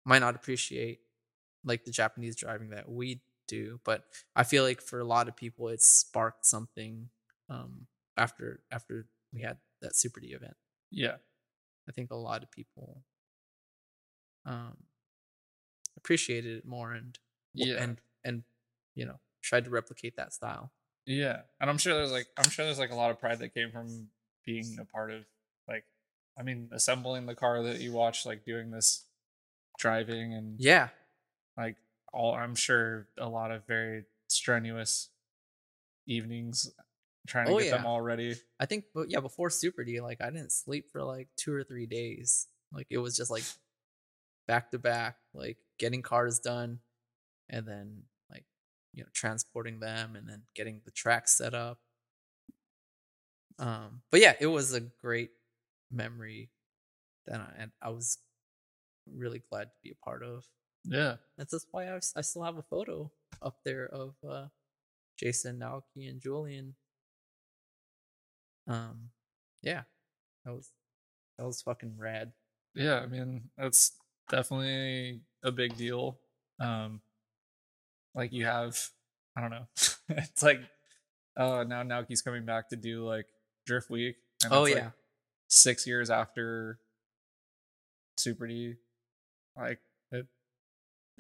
[0.05, 1.01] might not appreciate
[1.64, 4.04] like the Japanese driving that we do, but
[4.36, 7.08] I feel like for a lot of people it sparked something
[7.48, 7.86] um
[8.16, 10.54] after after we had that Super D event.
[10.90, 11.16] yeah,
[11.88, 13.02] I think a lot of people
[14.46, 14.76] um
[15.96, 17.18] appreciated it more and
[17.54, 17.82] Yeah.
[17.82, 18.42] and and
[18.94, 20.72] you know tried to replicate that style.
[21.06, 21.42] yeah.
[21.61, 23.70] And I'm sure there's like I'm sure there's like a lot of pride that came
[23.72, 24.08] from
[24.44, 25.24] being a part of
[25.68, 25.84] like
[26.38, 29.04] I mean assembling the car that you watched, like doing this
[29.78, 30.88] driving and Yeah.
[31.61, 31.76] Like
[32.12, 35.11] all I'm sure a lot of very strenuous
[36.06, 36.70] evenings
[37.26, 38.34] trying to Oh, get them all ready.
[38.58, 41.64] I think but yeah, before Super D, like I didn't sleep for like two or
[41.64, 42.48] three days.
[42.72, 43.44] Like it was just like
[44.46, 46.80] back to back, like getting cars done
[47.48, 48.44] and then like
[48.92, 51.80] you know, transporting them and then getting the track set up.
[53.58, 55.30] Um but yeah, it was a great
[55.90, 56.50] memory
[57.26, 58.18] that I and I was
[59.12, 60.44] really glad to be a part of.
[60.84, 61.16] Yeah.
[61.36, 63.10] That's just why I still have a photo
[63.42, 64.46] up there of uh,
[65.18, 66.74] Jason, Naoki, and Julian.
[68.66, 69.10] Um,
[69.62, 69.82] yeah,
[70.44, 70.70] that was
[71.38, 72.32] that was fucking rad.
[72.74, 73.92] Yeah, I mean, that's
[74.30, 76.18] definitely a big deal.
[76.60, 77.00] Um
[78.14, 78.78] like you have
[79.36, 79.66] I don't know.
[80.08, 80.60] it's like
[81.36, 83.26] oh now Naoki's coming back to do like
[83.66, 84.16] Drift Week.
[84.44, 84.90] And Oh it's, like, yeah,
[85.48, 86.78] six years after
[88.16, 88.76] Super D.
[89.56, 89.80] Like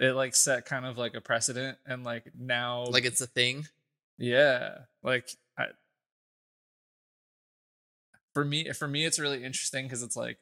[0.00, 3.66] it like set kind of like a precedent and like now like it's a thing.
[4.18, 5.66] Yeah, like I,
[8.34, 10.38] for me, for me, it's really interesting because it's like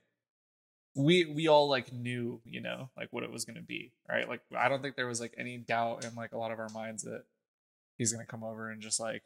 [0.94, 4.28] we we all like knew, you know, like what it was gonna be, right?
[4.28, 6.68] Like I don't think there was like any doubt in like a lot of our
[6.70, 7.24] minds that
[7.96, 9.22] he's gonna come over and just like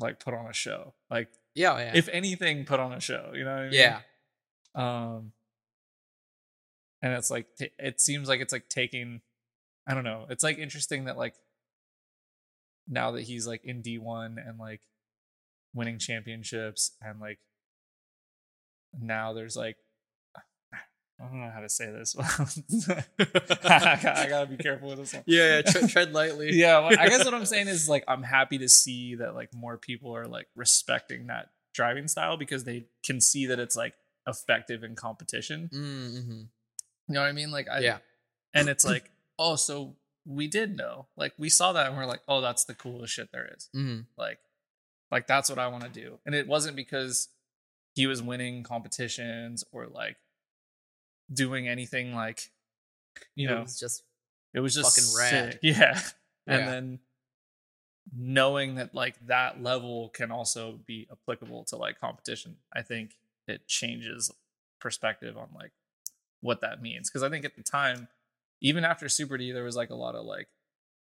[0.00, 3.32] like put on a show, like Yeah, oh, yeah, if anything, put on a show.
[3.34, 3.72] You know what I mean?
[3.74, 4.00] yeah,
[4.74, 5.32] Um,
[7.02, 9.20] and it's like t- it seems like it's like taking,
[9.86, 10.26] I don't know.
[10.30, 11.34] It's like interesting that like
[12.88, 14.80] now that he's like in D one and like
[15.74, 17.38] winning championships and like
[18.98, 19.76] now there's like
[21.20, 22.14] I don't know how to say this.
[22.88, 23.04] I
[23.60, 25.24] gotta I gotta be careful with this one.
[25.26, 25.56] yeah.
[25.56, 26.50] yeah tre- tread lightly.
[26.52, 29.52] Yeah, well, I guess what I'm saying is like I'm happy to see that like
[29.52, 33.94] more people are like respecting that driving style because they can see that it's like
[34.28, 35.68] effective in competition.
[35.74, 36.42] Mm-hmm.
[37.08, 37.50] You know what I mean?
[37.50, 37.98] Like I Yeah.
[38.54, 39.96] and it's like, oh, so
[40.26, 41.06] we did know.
[41.16, 43.68] Like we saw that and we're like, oh, that's the coolest shit there is.
[43.74, 44.00] Mm-hmm.
[44.16, 44.38] Like
[45.10, 46.18] like that's what I want to do.
[46.26, 47.28] And it wasn't because
[47.94, 50.16] he was winning competitions or like
[51.32, 52.50] doing anything like
[53.34, 54.02] you know it was just
[54.54, 55.52] it was just fucking rad.
[55.54, 55.60] sick.
[55.62, 56.00] Yeah.
[56.46, 56.70] And Yeah.
[56.70, 56.98] then
[58.16, 63.12] knowing that like that level can also be applicable to like competition, I think
[63.46, 64.30] it changes
[64.80, 65.72] perspective on like
[66.40, 67.10] what that means.
[67.10, 68.08] Cause I think at the time,
[68.60, 70.48] even after Super D, there was like a lot of like,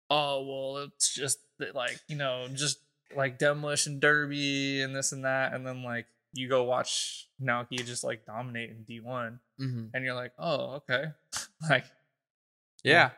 [0.09, 1.39] oh, well, it's just
[1.73, 2.79] like, you know, just
[3.15, 5.53] like demolition derby and this and that.
[5.53, 9.85] And then like you go watch Naoki just like dominate in D1 mm-hmm.
[9.93, 11.05] and you're like, oh, okay.
[11.69, 11.85] like,
[12.83, 13.11] yeah.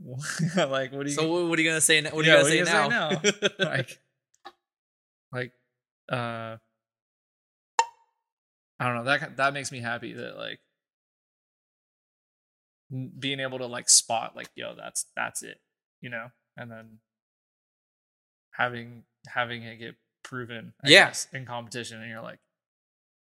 [0.56, 2.02] like what do you So what, what are you gonna say?
[2.02, 3.08] What are Yeah, you gonna what say are you now?
[3.10, 4.00] gonna like
[5.32, 5.52] like
[6.10, 6.56] uh
[8.80, 10.60] I don't know that that makes me happy that like
[13.18, 15.60] being able to like spot like yo that's that's it
[16.00, 16.98] you know and then
[18.52, 21.06] having having it get proven I Yeah.
[21.08, 22.38] guess, in competition and you're like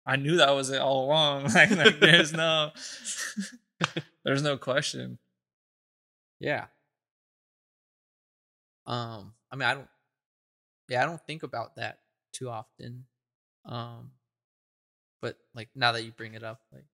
[0.05, 2.71] I knew that was it all along like, like there's no
[4.23, 5.17] there's no question
[6.39, 6.65] Yeah.
[8.85, 9.87] Um, I mean, I don't.
[10.87, 11.99] Yeah, I don't think about that
[12.31, 13.05] too often.
[13.65, 14.11] Um,
[15.21, 16.85] but like now that you bring it up, like,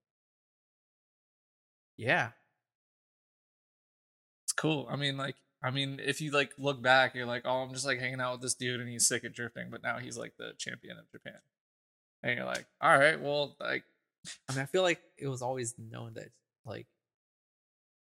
[1.97, 2.30] yeah,
[4.64, 4.88] cool.
[4.89, 7.86] I mean, like, I mean, if you like look back, you're like, oh, I'm just
[7.86, 10.34] like hanging out with this dude and he's sick at drifting, but now he's like
[10.38, 11.39] the champion of Japan.
[12.24, 13.84] And you're like, all right, well, like,
[14.49, 16.30] I mean, I feel like it was always known that
[16.66, 16.88] like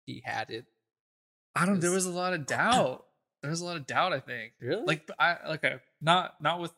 [0.06, 0.66] he had it.
[1.56, 1.80] I don't.
[1.82, 3.06] There was a lot of doubt.
[3.44, 4.14] there's a lot of doubt.
[4.14, 4.86] I think Really?
[4.86, 6.72] like I like okay not not with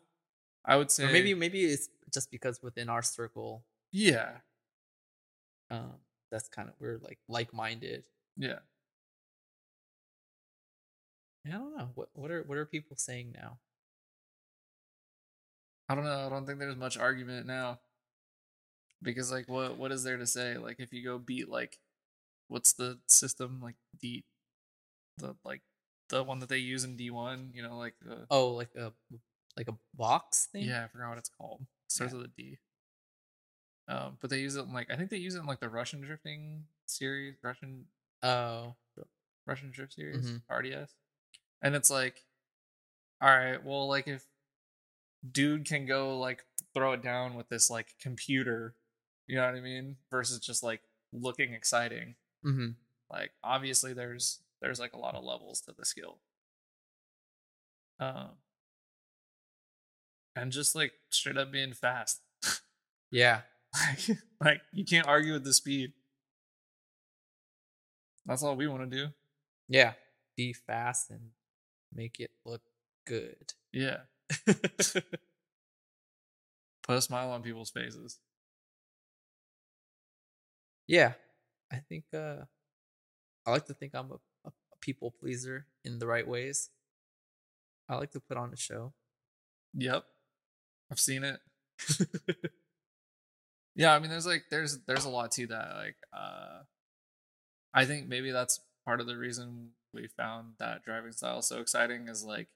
[0.65, 4.37] I would say or maybe maybe it's just because within our circle, yeah
[5.69, 5.91] um,
[6.31, 8.05] that's kind of we're like like minded.
[8.37, 8.59] yeah
[11.45, 13.57] I don't know what what are what are people saying now.
[15.89, 16.25] I don't know.
[16.25, 17.79] I don't think there's much argument now.
[19.01, 20.57] Because like what what is there to say?
[20.57, 21.79] Like if you go beat like
[22.47, 24.23] what's the system like D
[25.17, 25.61] the like
[26.09, 28.93] the one that they use in D one, you know, like the Oh, like a
[29.57, 30.63] like a box thing.
[30.63, 31.61] Yeah, I forgot what it's called.
[31.87, 32.57] starts with a D.
[33.89, 35.67] Um, but they use it in like I think they use it in like the
[35.69, 37.85] Russian drifting series, Russian
[38.23, 38.75] Oh.
[39.45, 40.41] Russian drift series, Mhm.
[40.49, 40.95] RDS.
[41.63, 42.25] And it's like,
[43.21, 44.25] all right, well, like if
[45.31, 46.43] dude can go like
[46.73, 48.75] throw it down with this like computer,
[49.27, 49.95] you know what I mean?
[50.11, 50.81] Versus just like
[51.13, 52.15] looking exciting.
[52.45, 52.71] Mm-hmm.
[53.09, 56.17] Like obviously there's there's like a lot of levels to the skill.
[57.99, 58.31] Um
[60.35, 62.19] and just like straight up being fast.
[63.09, 63.41] Yeah.
[64.09, 65.93] like, like you can't argue with the speed.
[68.25, 69.07] That's all we want to do.
[69.69, 69.93] Yeah.
[70.35, 71.29] Be fast and
[71.95, 72.61] make it look
[73.05, 73.53] good.
[73.71, 73.97] Yeah.
[76.83, 78.19] Put a smile on people's faces.
[80.87, 81.13] yeah.
[81.71, 82.45] I think uh
[83.45, 86.69] I like to think I'm a, a, people pleaser in the right ways.
[87.89, 88.93] I like to put on a show.
[89.73, 90.05] Yep.
[90.91, 91.39] I've seen it.
[93.75, 95.73] yeah, I mean there's like there's there's a lot to that.
[95.75, 96.61] Like uh
[97.73, 102.07] I think maybe that's part of the reason we found that driving style so exciting
[102.07, 102.47] is like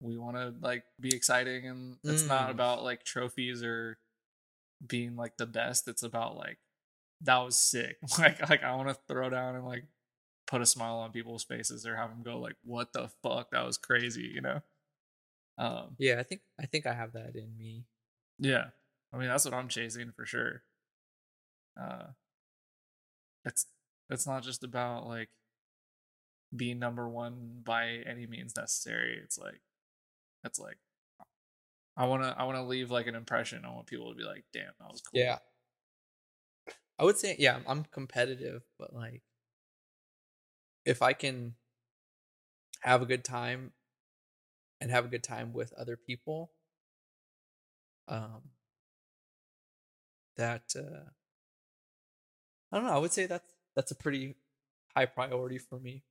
[0.00, 2.52] we want to like be exciting and it's not Mm.
[2.52, 3.98] about like trophies or
[4.86, 5.88] being like the best.
[5.88, 6.58] It's about like
[7.22, 7.98] that was sick.
[8.18, 9.84] Like like I want to throw down and like
[10.46, 13.66] put a smile on people's faces or have them go like what the fuck that
[13.66, 14.62] was crazy, you know?
[15.58, 17.84] Um Yeah, I think I think I have that in me.
[18.38, 18.68] yeah.
[19.12, 20.62] I mean, that's what I'm chasing for sure.
[21.80, 22.12] Uh
[23.44, 23.66] it's
[24.10, 25.28] it's not just about like
[26.54, 29.20] being number 1 by any means necessary.
[29.22, 29.60] It's like
[30.44, 30.78] it's like
[31.96, 33.64] I want to I want to leave like an impression.
[33.64, 35.38] I want people to be like, "Damn, that was cool." Yeah.
[36.98, 39.22] I would say yeah, I'm competitive, but like
[40.84, 41.54] if I can
[42.80, 43.72] have a good time
[44.80, 46.52] and have a good time with other people
[48.06, 48.42] um
[50.36, 51.10] that uh
[52.70, 54.36] I don't know, I would say that's that's a pretty
[54.96, 56.04] high priority for me.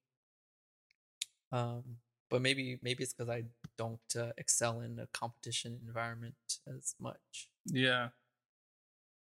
[1.52, 1.98] Um
[2.30, 3.46] but maybe maybe it's cuz I
[3.78, 6.36] don't uh, excel in a competition environment
[6.68, 7.50] as much.
[7.66, 8.10] Yeah.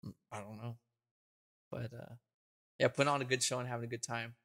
[0.05, 0.77] Mm, I don't know.
[1.71, 2.15] But uh
[2.79, 4.35] yeah, putting on a good show and having a good time.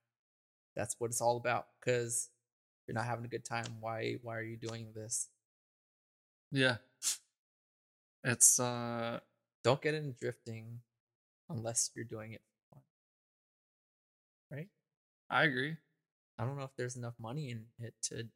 [0.77, 1.68] That's what it's all about.
[1.85, 2.31] Cause
[2.83, 5.29] if you're not having a good time, why why are you doing this?
[6.51, 6.77] Yeah.
[8.25, 9.20] It's uh
[9.62, 10.81] Don't get into drifting
[11.49, 12.83] unless you're doing it for fun.
[14.51, 14.68] Right?
[15.31, 15.77] I agree.
[16.39, 18.26] I don't know if there's enough money in it to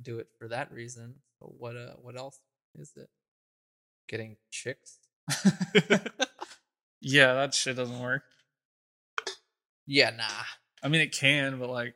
[0.00, 1.16] do it for that reason.
[1.38, 2.38] So what uh what else
[2.78, 3.08] is it?
[4.08, 4.98] Getting chicks?
[7.00, 8.22] yeah, that shit doesn't work.
[9.86, 10.24] Yeah, nah.
[10.82, 11.94] I mean, it can, but like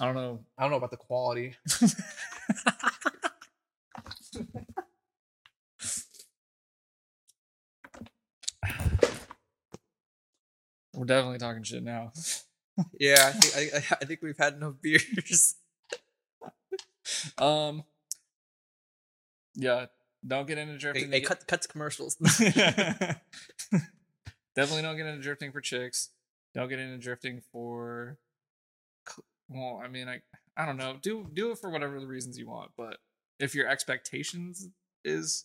[0.00, 0.40] I don't know.
[0.56, 1.56] I don't know about the quality.
[10.94, 12.12] We're definitely talking shit now.
[12.98, 15.56] Yeah, I think I, I think we've had enough beers.
[17.38, 17.84] Um
[19.54, 19.86] Yeah,
[20.26, 21.10] don't get into drifting.
[21.12, 22.16] hey, to cut cut to commercials.
[24.54, 26.10] Definitely don't get into drifting for chicks.
[26.54, 28.18] Don't get into drifting for
[29.48, 30.20] well, I mean, I
[30.56, 30.96] I don't know.
[31.00, 32.98] Do do it for whatever the reasons you want, but
[33.38, 34.68] if your expectations
[35.04, 35.44] is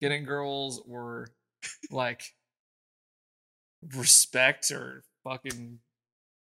[0.00, 1.28] getting girls or
[1.90, 2.34] like
[3.94, 5.78] respect or fucking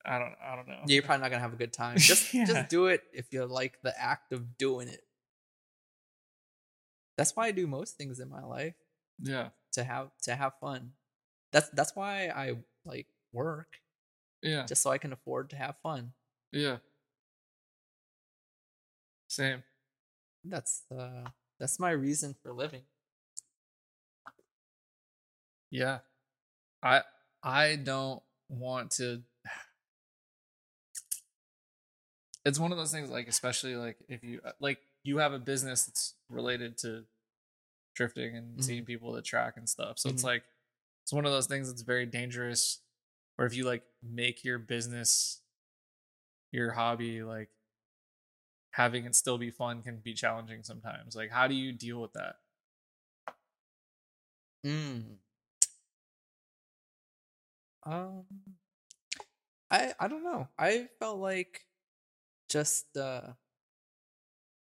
[0.08, 0.80] I don't I don't know.
[0.88, 1.98] Yeah, you're probably not gonna have a good time.
[1.98, 2.46] Just Yeah.
[2.46, 5.04] just do it if you like the act of doing it.
[7.18, 8.76] That's why I do most things in my life
[9.20, 9.50] Yeah.
[9.74, 10.94] to have to have fun.
[11.52, 13.80] That's that's why I like work
[14.42, 14.66] Yeah.
[14.66, 16.14] just so I can afford to have fun.
[16.52, 16.78] Yeah.
[19.28, 19.64] Same.
[20.46, 21.30] That's uh
[21.60, 22.84] that's my reason for living.
[25.70, 26.00] Yeah.
[26.82, 27.02] I
[27.44, 29.24] I don't want to
[32.48, 35.40] It's one of those things like especially like if you uh, like you have a
[35.40, 37.04] business that's related to
[37.94, 38.64] drifting and Mhm.
[38.64, 40.00] seeing people at the track and stuff.
[40.00, 40.28] So it's Mhm.
[40.28, 40.44] like
[41.04, 42.80] it's one of those things that's very dangerous
[43.36, 45.42] where if you like make your business
[46.52, 47.50] your hobby like
[48.72, 51.16] having it still be fun can be challenging sometimes.
[51.16, 52.40] Like, how do you deal with that?
[54.66, 55.18] Mm.
[57.84, 58.26] Um,
[59.72, 60.48] I I don't know.
[60.58, 61.67] I felt like
[62.48, 63.22] just uh,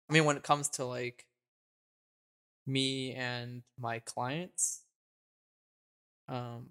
[0.08, 1.26] I mean, when it comes to like
[2.66, 4.82] me and my clients,
[6.28, 6.70] um,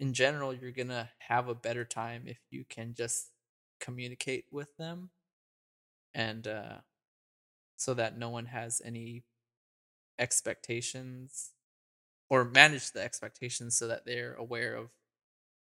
[0.00, 3.30] in general, you're gonna have a better time if you can just
[3.80, 5.10] communicate with them,
[6.14, 6.76] and uh,
[7.76, 9.24] so that no one has any
[10.18, 11.50] expectations
[12.30, 14.90] or manage the expectations so that they're aware of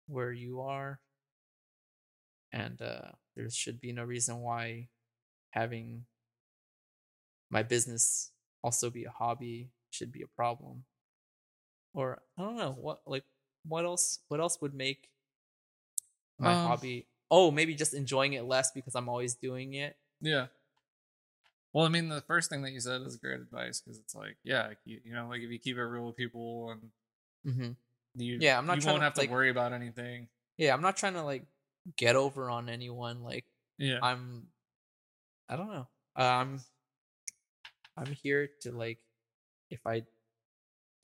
[0.06, 1.00] where you are
[2.52, 4.88] and uh there should be no reason why
[5.50, 6.04] having
[7.50, 8.30] my business
[8.62, 10.84] also be a hobby should be a problem
[11.94, 13.24] or i don't know what like
[13.66, 15.08] what else what else would make
[16.38, 20.46] my Um, hobby oh maybe just enjoying it less because i'm always doing it Yeah.
[21.72, 24.38] Well, I mean, the first thing that you said is great advice because it's like,
[24.42, 26.80] yeah, you, you know, like if you keep it real with people and
[27.46, 27.70] mm-hmm.
[28.22, 30.28] you, Yeah, I'm not you won't to, have to like- worry about anything.
[30.56, 31.44] yeah i'm not trying to like
[31.96, 33.44] get over on anyone like
[33.78, 33.98] Yeah.
[34.02, 34.48] I'm
[35.48, 35.86] I don't know.
[36.16, 36.60] Um
[37.96, 38.98] I'm here to like
[39.70, 40.02] if I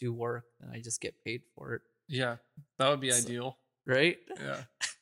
[0.00, 2.36] do work then I just get paid for it, yeah.
[2.78, 3.58] That would be So- ideal.
[3.86, 4.18] right?
[4.38, 4.62] Yeah.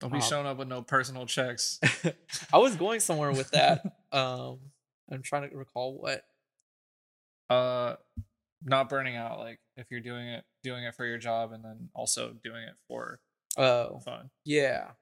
[0.00, 1.78] Don't be Um, showing up with no personal checks.
[2.52, 3.82] I was going somewhere with that.
[4.12, 4.58] um
[5.12, 6.24] I'm trying to recall what.
[7.50, 7.96] uh
[8.62, 11.88] not burning out like if you're doing it doing it for your job and then
[11.94, 13.18] also doing it for
[13.60, 14.92] Oh, fun yeah.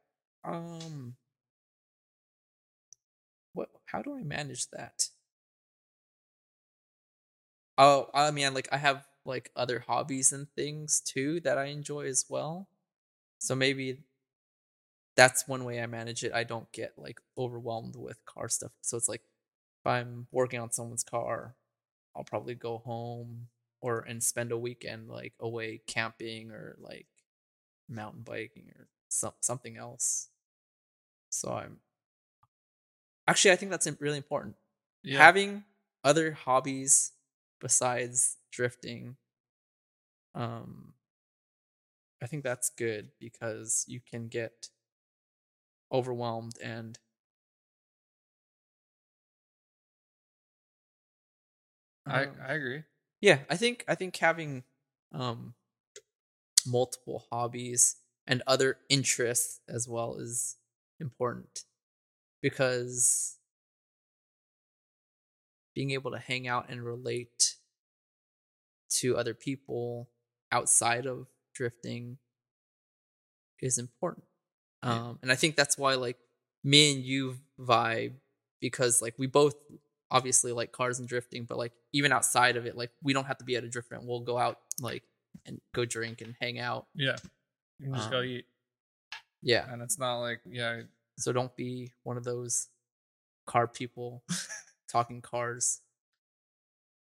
[0.45, 1.17] Um
[3.53, 5.09] what how do I manage that?
[7.77, 12.07] Oh, I mean like I have like other hobbies and things too that I enjoy
[12.07, 12.69] as well.
[13.41, 14.01] So maybe
[15.17, 16.33] that's one way I manage it.
[16.33, 18.73] I don't get like overwhelmed with car stuff.
[18.83, 21.55] So it's like if I'm working on someone's car,
[22.17, 23.49] I'll probably go home
[23.81, 27.07] or and spend a weekend like away camping or like
[27.89, 30.29] mountain biking or some, something else.
[31.31, 31.79] So I'm
[33.27, 34.57] actually I think that's really important.
[35.03, 35.65] yeah Having
[36.05, 37.13] other hobbies
[37.61, 39.17] besides drifting
[40.35, 40.93] um
[42.23, 44.69] I think that's good because you can get
[45.93, 46.99] overwhelmed and
[52.07, 52.83] i um, i agree
[53.21, 54.63] yeah i think i think having
[55.13, 55.55] um
[56.69, 57.97] multiple hobbies
[58.27, 60.57] and other interests as well is
[61.01, 61.65] important
[62.43, 63.39] because
[65.75, 67.55] being able to hang out and relate
[68.91, 70.09] to other people
[70.51, 72.19] outside of drifting
[73.61, 74.25] is important
[74.83, 76.19] um and i think that's why like
[76.65, 78.13] me and you vibe
[78.61, 79.55] because like we both
[80.11, 83.39] obviously like cars and drifting, but like even outside of it, like we don't have
[83.39, 84.07] to be at a drift event.
[84.07, 85.03] We'll go out like
[85.47, 86.87] and go drink and hang out.
[86.95, 87.17] yeah
[87.79, 88.47] you can just go Um, eat
[89.43, 89.71] Yeah.
[89.73, 90.83] and it's not like yeah
[91.19, 92.69] So don't be one of those
[93.47, 94.23] car people
[94.89, 95.81] talking cars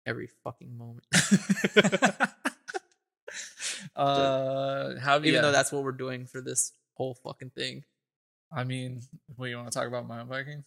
[0.06, 1.06] every fucking moment.
[3.96, 5.40] uh how Even yeah.
[5.40, 7.84] though that's what we're doing for this whole fucking thing.
[8.52, 9.00] i mean
[9.36, 10.64] what you want to talk about mountain biking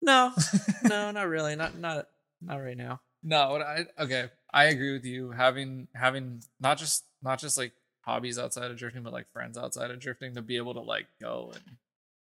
[0.00, 0.32] No,
[0.84, 1.56] no, not really.
[1.56, 2.06] Not not
[2.40, 3.00] not right now.
[3.22, 5.30] No, what I okay, I agree with you.
[5.30, 7.72] Having having not just not just like
[8.02, 11.06] hobbies outside of drifting, but like friends outside of drifting to be able to like
[11.20, 11.62] go and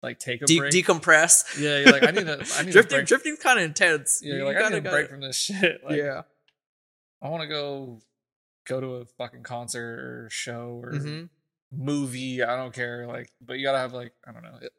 [0.02, 0.72] like take a De- break.
[0.72, 1.60] decompress.
[1.60, 2.94] yeah, you're like I need to I need drifting.
[2.94, 3.06] a break.
[3.08, 4.20] Drifting's kind of intense.
[4.22, 5.82] yeah, you're You like I need a break gotta- from this shit.
[5.84, 6.22] Like, yeah.
[7.20, 7.98] I want to go
[8.66, 11.22] go to a fucking concert or show or hmm
[11.72, 12.42] movie.
[12.42, 13.06] I don't care.
[13.06, 14.58] Like, but you gotta have like I don't know.
[14.62, 14.72] It,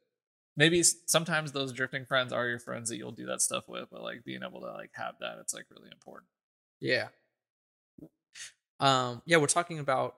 [0.59, 4.03] maybe sometimes those drifting friends are your friends that you'll do that stuff with, but
[4.03, 6.27] like being able to like have that, it's like really important.
[6.81, 7.07] Yeah.
[8.79, 9.21] Um.
[9.25, 10.15] Yeah, we're talking about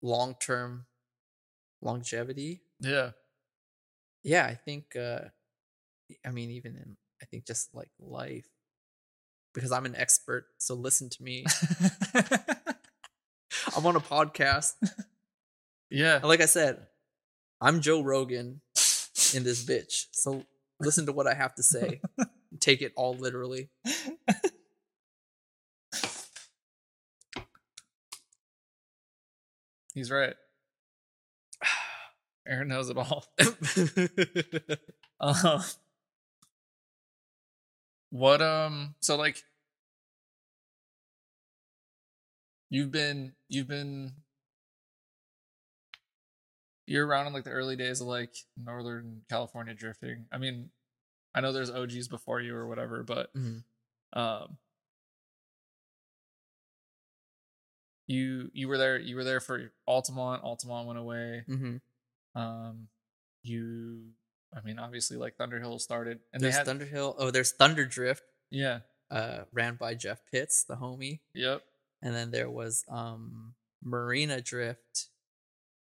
[0.00, 0.86] long term
[1.82, 2.62] longevity.
[2.80, 3.10] Yeah.
[4.24, 4.96] Yeah, I think.
[4.96, 5.20] uh
[6.26, 8.48] I mean, even in I think just like life,
[9.54, 10.46] because I'm an expert.
[10.58, 11.44] So listen to me.
[13.76, 14.72] I'm on a podcast.
[15.90, 16.16] yeah.
[16.16, 16.86] And like I said,
[17.60, 18.60] I'm Joe Rogan
[19.34, 20.06] in this bitch.
[20.12, 20.44] So
[20.80, 22.00] listen to what I have to say.
[22.60, 23.68] Take it all literally.
[29.94, 30.34] He's right.
[32.46, 33.26] Aaron knows it all.
[35.20, 35.62] Uh,
[38.10, 39.42] what um so like
[42.68, 44.12] you've been you've been
[46.86, 50.26] you're around in like the early days of like Northern California drifting.
[50.32, 50.70] I mean,
[51.34, 53.62] I know there's OGs before you or whatever, but Mhm.
[54.14, 54.58] um
[58.06, 61.44] you you were there you were there for Altamont, Altamont went away.
[61.48, 62.38] Mm-hmm.
[62.40, 62.88] Um
[63.42, 64.10] you
[64.54, 67.14] I mean obviously like Thunderhill started and There's had Thunderhill.
[67.18, 68.80] Oh, there's Thunder Drift, yeah.
[69.10, 71.62] uh, ran by Jeff Pitts, the homie, Yep.
[72.02, 75.08] and then there was um Marina Drift,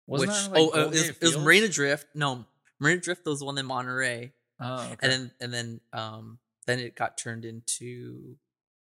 [0.07, 2.07] Wasn't which that, like, oh, uh, it, was, it was Marina Drift.
[2.13, 2.45] No,
[2.79, 4.95] Marina Drift was the one in Monterey, Oh, okay.
[5.01, 8.35] and then and then um then it got turned into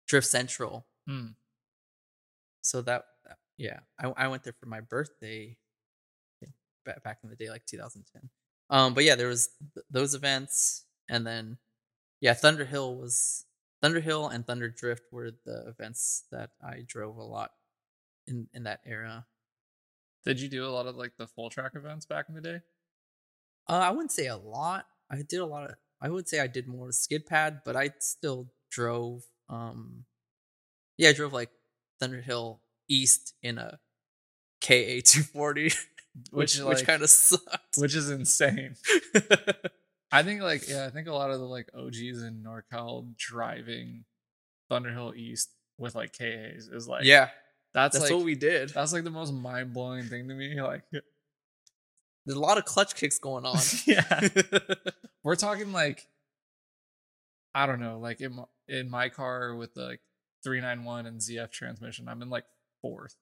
[0.07, 0.85] Drift Central.
[1.07, 1.27] Hmm.
[2.63, 5.57] So that that- yeah, I I went there for my birthday
[6.85, 8.29] back back in the day, like 2010.
[8.69, 11.57] Um, but yeah, there was th- those events, and then
[12.21, 13.45] yeah, Thunderhill was
[13.83, 17.51] Thunderhill and Thunder Drift were the events that I drove a lot
[18.27, 19.25] in in that era.
[20.26, 22.60] Did you do a lot of like the full track events back in the day?
[23.68, 24.85] Uh, I wouldn't say a lot.
[25.10, 25.76] I did a lot of.
[26.02, 29.23] I would say I did more skid pad, but I still drove.
[29.49, 30.06] Um,
[30.98, 31.49] yeah, I drove like
[32.02, 33.80] Thunderhill East in a
[34.61, 35.72] KA two forty,
[36.31, 37.77] which Which, which kind of sucked.
[37.77, 38.76] Which is insane.
[40.11, 44.03] I think like yeah, I think a lot of the like OGs in NorCal driving
[44.69, 47.30] Thunderhill East with like KAs is like yeah,
[47.73, 48.69] that's, that's like what we did.
[48.69, 50.61] that's like the most mind blowing thing to me.
[50.61, 53.57] Like There's a lot of clutch kicks going on.
[53.85, 54.27] yeah,
[55.23, 56.07] we're talking like
[57.53, 60.02] I don't know, like in my, in my car with the like
[60.43, 62.45] three nine one and ZF transmission, I'm in like
[62.81, 63.15] fourth,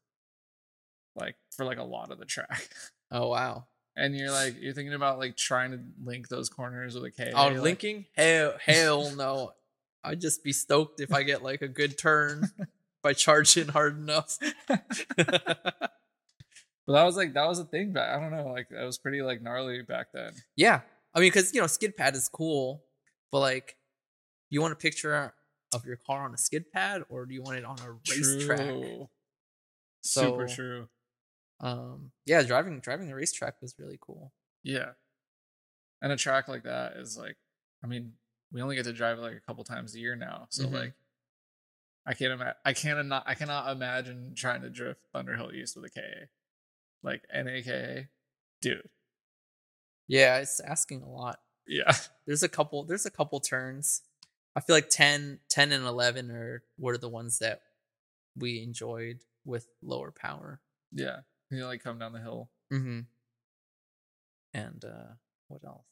[1.15, 2.69] like for like a lot of the track.
[3.11, 3.65] oh wow.
[3.95, 7.31] And you're like you're thinking about like trying to link those corners with a KA.
[7.35, 8.05] Oh, like, linking?
[8.15, 9.51] Hell, hell no.
[10.03, 12.49] I'd just be stoked if I get like a good turn
[13.13, 14.37] by in hard enough.
[16.87, 18.17] But that was like that was a thing back.
[18.17, 20.31] I don't know, like that was pretty like gnarly back then.
[20.55, 20.81] Yeah.
[21.13, 22.83] I mean, because, you know, skid pad is cool,
[23.31, 23.77] but like,
[24.49, 25.31] you want a picture
[25.71, 28.57] of your car on a skid pad or do you want it on a racetrack?
[28.57, 29.07] True.
[30.01, 30.87] Super true.
[31.59, 34.33] Um, yeah, driving driving the racetrack was really cool.
[34.63, 34.93] Yeah.
[36.01, 37.37] And a track like that is like,
[37.83, 38.13] I mean,
[38.51, 40.71] we only get to drive it like a couple times a year now, so Mhm.
[40.73, 40.93] like,
[42.05, 42.55] I can't imagine.
[42.65, 43.23] I can't not.
[43.27, 46.27] I cannot imagine trying to drift Thunderhill East with a KA,
[47.03, 48.07] like NAKA,
[48.61, 48.89] dude.
[50.07, 51.39] Yeah, it's asking a lot.
[51.67, 51.93] Yeah.
[52.25, 54.01] There's a couple there's a couple turns.
[54.55, 57.61] I feel like 10, 10 and 11 are were the ones that
[58.35, 60.59] we enjoyed with lower power.
[60.91, 61.17] Yeah.
[61.49, 62.49] You know, like come down the hill.
[62.73, 62.99] Mm-hmm.
[64.53, 65.13] And uh
[65.47, 65.85] what else?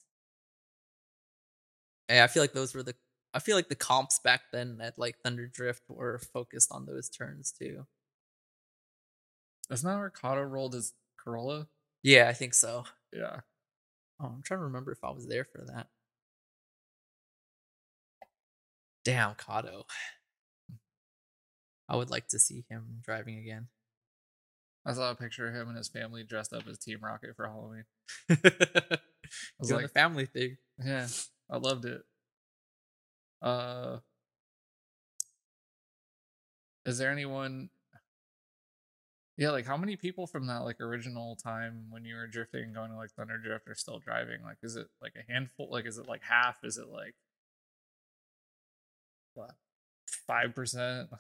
[2.09, 2.95] Yeah, I feel like those were the
[3.33, 7.09] I feel like the comps back then at like Thunder Drift were focused on those
[7.09, 7.85] turns too.
[9.69, 10.93] That's not where Kato rolled his
[11.23, 11.67] Corolla.
[12.03, 12.85] Yeah, I think so.
[13.13, 13.41] Yeah.
[14.19, 15.87] Oh, I'm trying to remember if I was there for that.
[19.05, 19.85] Damn, Kato.
[21.89, 23.67] I would like to see him driving again.
[24.85, 27.45] I saw a picture of him and his family dressed up as Team Rocket for
[27.47, 27.83] Halloween.
[28.29, 28.97] I
[29.59, 30.57] was Doing like- the family thing.
[30.83, 31.07] Yeah,
[31.49, 32.01] I loved it.
[33.41, 33.97] Uh,
[36.85, 37.69] is there anyone?
[39.38, 42.73] Yeah, like how many people from that like original time when you were drifting and
[42.76, 44.41] going to like Thunder Drift are still driving?
[44.43, 45.69] Like, is it like a handful?
[45.72, 46.57] Like, is it like half?
[46.64, 47.14] Is it like
[49.35, 49.51] what
[50.27, 51.09] five percent?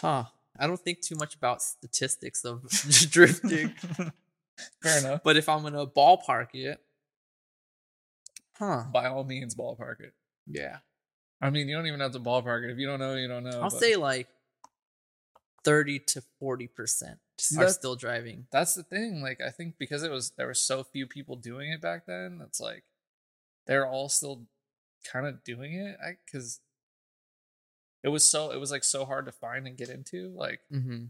[0.00, 0.24] Huh.
[0.58, 2.68] I don't think too much about statistics of
[3.10, 3.68] drifting,
[4.82, 5.20] Fair enough.
[5.22, 6.80] but if I'm gonna ballpark it,
[8.58, 8.84] huh?
[8.92, 10.14] By all means, ballpark it.
[10.46, 10.78] Yeah,
[11.40, 12.70] I mean, you don't even have to ballpark it.
[12.70, 13.60] If you don't know, you don't know.
[13.62, 14.28] I'll but- say like
[15.64, 18.46] thirty to forty percent See, are that's- still driving.
[18.50, 21.70] that's the thing like i think because it was there were so few people doing
[21.70, 22.82] it back then it's like
[23.68, 24.42] they're all still
[25.10, 25.96] kind of doing it
[26.26, 26.58] because
[28.02, 31.04] it was so it was like so hard to find and get into like Mm-hmm.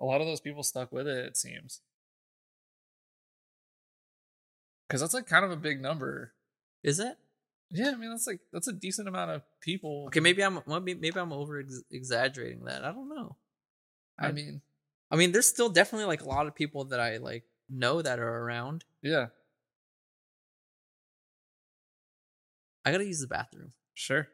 [0.00, 1.80] a lot of those people stuck with it it seems
[4.88, 6.32] because that's like kind of a big number
[6.86, 7.18] Is it
[7.72, 10.20] yeah i mean that's like that's a decent amount of people okay?
[10.20, 12.84] Maybe I'm maybe maybe I'm over exaggerating that.
[12.84, 13.36] I don't know.
[14.18, 14.62] i mean
[15.08, 18.18] I mean, there's still definitely like a lot of people that I like know that
[18.18, 18.84] are around.
[19.02, 19.26] yeah
[22.84, 23.72] I gotta use the bathroom.
[23.94, 24.28] sure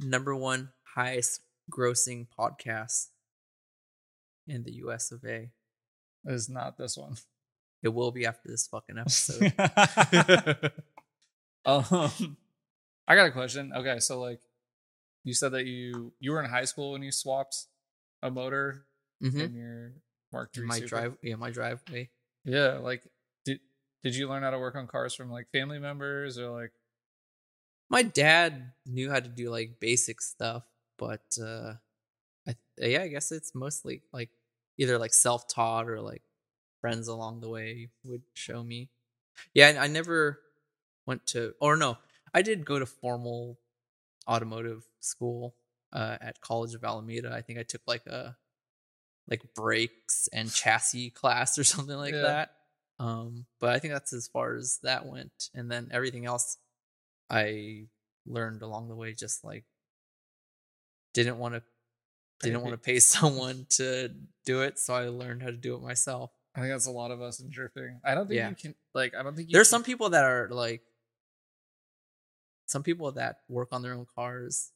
[0.00, 3.08] Number one highest grossing podcast
[4.48, 5.50] in the US of A.
[6.24, 7.16] it's not this one
[7.82, 9.52] It will be after this fucking episode.
[11.64, 12.36] um,
[13.06, 13.72] I got a question.
[13.74, 14.40] Okay, so like,
[15.24, 17.66] you said that you you were in high school when you swapped
[18.22, 18.84] a motor
[19.22, 19.40] Mm-hmm.
[19.40, 19.92] in your
[20.32, 20.64] Mark III.
[20.64, 20.86] my Super?
[20.88, 22.08] drive, yeah, my driveway.
[22.44, 23.02] Yeah, like
[23.44, 23.58] did
[24.04, 26.70] did you learn how to work on cars from like family members or like
[27.90, 30.62] My dad knew how to do like basic stuff,
[30.98, 31.74] but uh,
[32.46, 34.30] I yeah, I guess it's mostly like
[34.78, 36.22] either like self taught or like
[36.80, 38.88] friends along the way would show me.
[39.54, 40.40] Yeah, I, I never
[41.06, 41.98] went to, or no,
[42.32, 43.58] I did go to formal
[44.28, 45.54] automotive school
[45.92, 47.32] uh, at College of Alameda.
[47.32, 48.36] I think I took like a
[49.28, 52.22] like brakes and chassis class or something like Yeah.
[52.22, 52.50] that.
[53.00, 56.56] Um, but I think that's as far as that went, and then everything else
[57.30, 57.84] I
[58.26, 59.12] learned along the way.
[59.14, 59.64] Just like
[61.14, 61.62] didn't want to
[62.40, 64.10] didn't want to pay someone to
[64.44, 66.30] do it, so I learned how to do it myself.
[66.54, 68.00] I think that's a lot of us in drifting.
[68.04, 68.48] I don't think Yeah.
[68.50, 70.82] you can like I don't think you There's can- some people that are like
[72.66, 74.72] some people that work on their own cars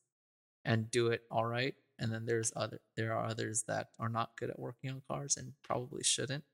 [0.64, 4.30] and do it all right, and then there's other there are others that are not
[4.36, 6.44] good at working on cars and probably shouldn't.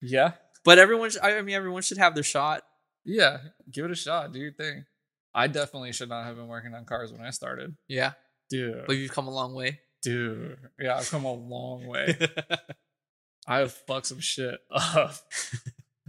[0.00, 0.32] Yeah.
[0.64, 2.62] But everyone, sh- I mean, everyone should have their shot.
[3.04, 3.38] Yeah.
[3.70, 4.32] Give it a shot.
[4.32, 4.84] Do your thing.
[5.34, 7.74] I definitely should not have been working on cars when I started.
[7.88, 8.12] Yeah,
[8.50, 8.84] Dude.
[8.86, 9.80] but you've come a long way.
[10.02, 10.58] Dude.
[10.80, 12.16] Yeah, I've come a long way.
[13.46, 15.14] I have fucked some shit up.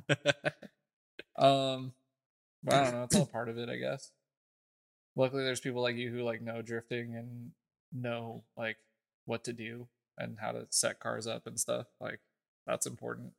[1.37, 1.93] Um
[2.63, 4.11] but I don't know, it's all part of it, I guess.
[5.15, 7.51] Luckily there's people like you who like know drifting and
[7.91, 8.77] know like
[9.25, 9.87] what to do
[10.17, 11.87] and how to set cars up and stuff.
[11.99, 12.19] Like
[12.67, 13.33] that's important.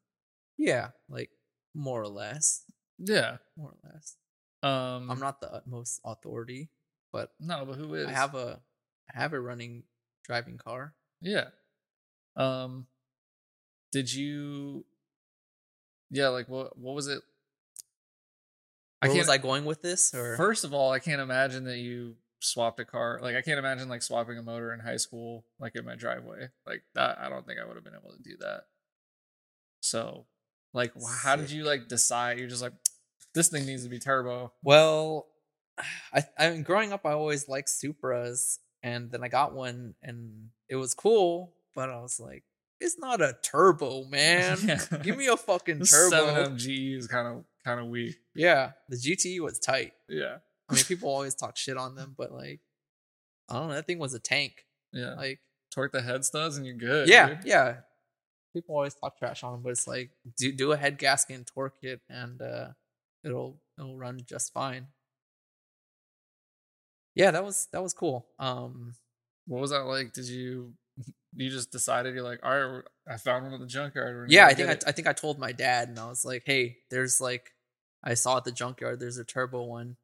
[0.58, 1.30] yeah, like
[1.74, 2.62] more or less,
[2.98, 3.36] Yeah.
[3.56, 4.16] more or less.
[4.64, 6.70] Um I'm not the utmost authority,
[7.12, 8.08] but No, but who is?
[8.08, 8.60] I have a
[9.14, 9.82] I have a running
[10.24, 10.94] driving car.
[11.20, 11.48] Yeah.
[12.36, 12.86] Um
[13.92, 14.86] did you
[16.10, 17.20] Yeah, like what what was it?
[19.00, 20.14] Where can't was I going with this?
[20.14, 23.18] Or First of all, I can't imagine that you swapped a car.
[23.22, 26.48] Like I can't imagine like swapping a motor in high school like in my driveway.
[26.66, 28.62] Like that I don't think I would have been able to do that.
[29.80, 30.24] So,
[30.72, 32.72] like wh- how did you like decide you're just like
[33.34, 34.52] this thing needs to be turbo?
[34.62, 35.26] well,
[36.12, 40.50] I I mean, growing up, I always liked Supras, and then I got one, and
[40.68, 42.44] it was cool, but I was like,
[42.80, 44.58] it's not a turbo, man.
[45.02, 46.16] Give me a fucking turbo.
[46.16, 48.16] 7MG is kind of kind of weak.
[48.34, 49.92] Yeah, the GT was tight.
[50.08, 50.36] Yeah.
[50.68, 52.60] I mean, people always talk shit on them, but like,
[53.48, 53.74] I don't know.
[53.74, 54.64] That thing was a tank.
[54.92, 55.14] Yeah.
[55.14, 55.40] Like,
[55.70, 57.08] Torque the head studs and you're good.
[57.08, 57.38] yeah, dude.
[57.44, 57.76] yeah.
[58.54, 61.46] People always talk trash on them, but it's like do do a head gasket and
[61.46, 62.68] torque it, and uh,
[63.24, 64.88] it'll it'll run just fine.
[67.14, 68.26] Yeah, that was that was cool.
[68.38, 68.94] Um,
[69.46, 70.12] What was that like?
[70.12, 70.74] Did you
[71.36, 74.30] you just decided you're like, all right, I found one at the junkyard.
[74.30, 76.78] yeah, I think I, I think I told my dad, and I was like, "Hey,
[76.90, 77.52] there's like,
[78.02, 79.96] I saw at the junkyard, there's a turbo one,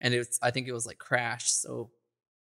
[0.00, 1.90] and it's I think it was like crashed, so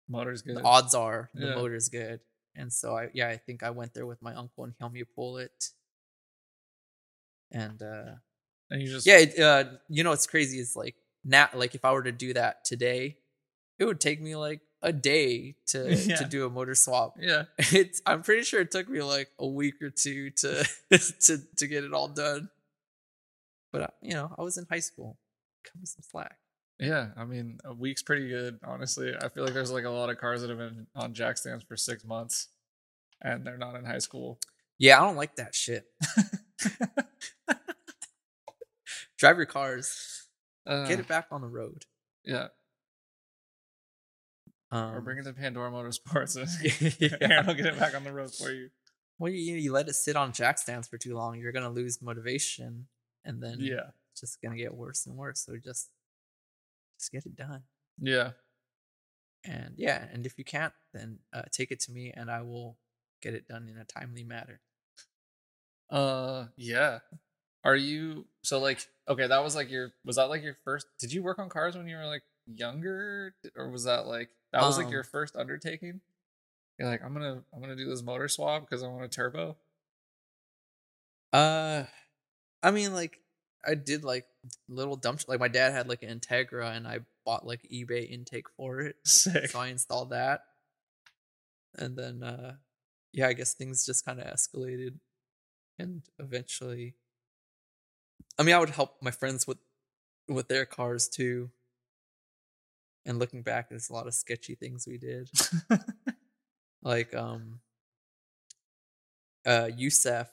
[0.07, 0.57] motor's good.
[0.57, 1.55] the odds are the Yeah.
[1.55, 2.21] motor's good."
[2.55, 4.95] And so I yeah, I think I went there with my uncle and he helped
[4.95, 5.69] me pull it.
[7.51, 8.15] And uh
[8.69, 11.83] and you just yeah, it, uh you know what's crazy is like now like if
[11.85, 13.17] I were to do that today,
[13.77, 16.15] it would take me like a day to Yeah.
[16.17, 17.15] to do a motor swap.
[17.19, 17.43] yeah.
[17.71, 21.67] It's I'm pretty sure it took me like a week or two to to to
[21.67, 22.49] get it all done.
[23.71, 25.17] But uh, you know, I was in high school.
[25.65, 26.37] Come me some slack.
[26.79, 29.13] Yeah, I mean, a week's pretty good, honestly.
[29.21, 31.65] I feel like there's like a lot of cars that have been on jack stands
[31.65, 32.47] for six months,
[33.21, 34.39] and they're not in high school.
[34.77, 35.85] Yeah, I don't like that shit.
[39.19, 40.27] Drive your cars.
[40.65, 41.85] Uh, Get it back on the road.
[42.23, 42.47] yeah,
[44.71, 46.35] Um, or bring it to Pandora Motorsports.
[47.21, 47.43] Yeah.
[47.45, 48.69] I'll get it back on the road for you.
[49.17, 52.01] well, you, you let it sit on jack stands for too long, you're gonna lose
[52.01, 52.87] motivation,
[53.25, 55.41] and then Yeah, it's just gonna get worse and worse.
[55.41, 55.89] So just,
[56.99, 57.63] just get it done.
[57.99, 58.31] yeah,
[59.43, 62.77] And yeah, and if you can't, then uh, take it to me, and I will
[63.21, 64.61] get it done in a timely manner.
[65.89, 66.99] uh, yeah.
[67.63, 69.27] Are you so like okay?
[69.27, 70.87] That was like your was that like your first?
[70.99, 74.61] Did you work on cars when you were like younger, or was that like that
[74.61, 76.01] was like Um, your first undertaking?
[76.77, 79.57] You're like, I'm gonna I'm gonna do this motor swap because I want a turbo.
[81.33, 81.83] Uh,
[82.63, 83.19] I mean, like
[83.65, 84.25] I did like
[84.67, 88.49] little dump like my dad had like an Integra, and I bought like eBay intake
[88.55, 88.95] for it.
[89.05, 89.49] Sick.
[89.49, 90.41] so I installed that.
[91.77, 92.55] And then uh
[93.11, 94.95] yeah, I guess things just kind of escalated
[95.77, 96.95] and eventually
[98.37, 99.57] I mean, I would help my friends with
[100.27, 101.51] with their cars too.
[103.05, 105.29] And looking back, there's a lot of sketchy things we did.
[106.81, 107.59] like um
[109.45, 110.29] uh Yusef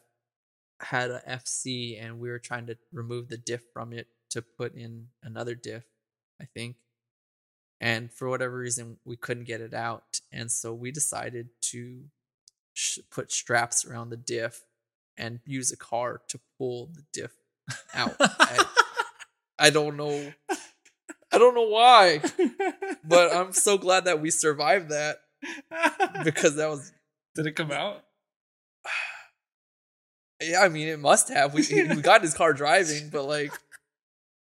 [0.80, 4.74] had a FC and we were trying to remove the diff from it to put
[4.74, 5.84] in another diff,
[6.40, 6.76] I think.
[7.80, 12.04] and for whatever reason we couldn't get it out and so we decided to
[12.74, 14.64] sh- put straps around the diff
[15.16, 17.32] and use a car to pull the diff
[17.94, 18.64] out I,
[19.58, 20.32] I don't know
[21.32, 22.20] i don't know why
[23.04, 25.18] but i'm so glad that we survived that
[26.24, 26.92] because that was
[27.34, 28.02] did it come out?
[30.40, 33.52] yeah i mean it must have we, we got his car driving but like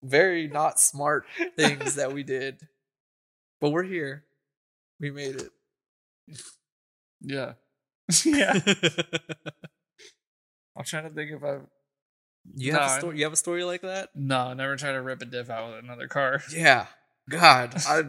[0.03, 1.25] very not smart
[1.57, 2.61] things that we did
[3.61, 4.25] but we're here
[5.01, 5.51] we made it
[7.21, 7.55] Yeah.
[8.25, 8.53] yeah.
[10.77, 11.67] I'm trying to think if I've
[12.55, 13.19] You have No, a story.
[13.19, 14.11] You have a story like that?
[14.15, 16.43] no, never try to rip a diff out with another car.
[16.55, 16.87] Yeah.
[17.29, 18.03] God, I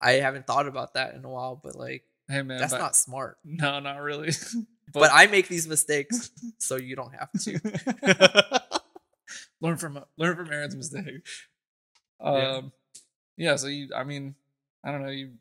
[0.00, 2.94] I haven't thought about that in a while, but like Hey man, that's but- not
[2.96, 3.38] smart.
[3.44, 4.30] no, not really.
[4.92, 8.60] But, I make these mistakes, so you don't have to.
[9.60, 11.26] learn from learn from Aaron's mistake.
[12.20, 12.60] Um, Yeah.
[13.36, 13.56] yeah.
[13.56, 14.36] So you, I mean,
[14.84, 15.32] I don't know you.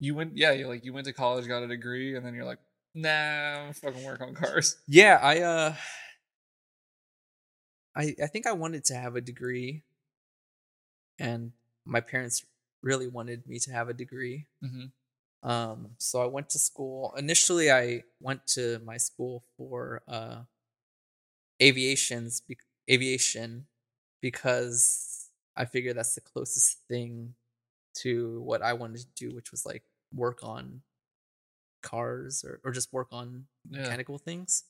[0.00, 0.50] You went, yeah.
[0.52, 2.58] You like you went to college, got a degree, and then you're like,
[2.94, 4.76] nah, I'm fucking work on cars.
[4.86, 5.74] Yeah, I uh,
[7.96, 9.82] I I think I wanted to have a degree,
[11.18, 11.52] and
[11.84, 12.44] my parents
[12.82, 14.46] really wanted me to have a degree.
[14.64, 15.48] Mm-hmm.
[15.48, 17.14] Um, so I went to school.
[17.16, 20.42] Initially, I went to my school for uh,
[21.60, 22.58] aviations, be-
[22.90, 23.66] aviation,
[24.20, 27.34] because I figured that's the closest thing
[27.94, 29.82] to what I wanted to do, which was like
[30.14, 30.82] work on
[31.82, 33.82] cars or, or just work on Yeah.
[33.82, 34.64] mechanical things.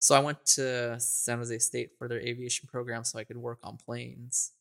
[0.00, 3.60] So I went to San Jose State for their aviation program so I could work
[3.62, 4.52] on planes.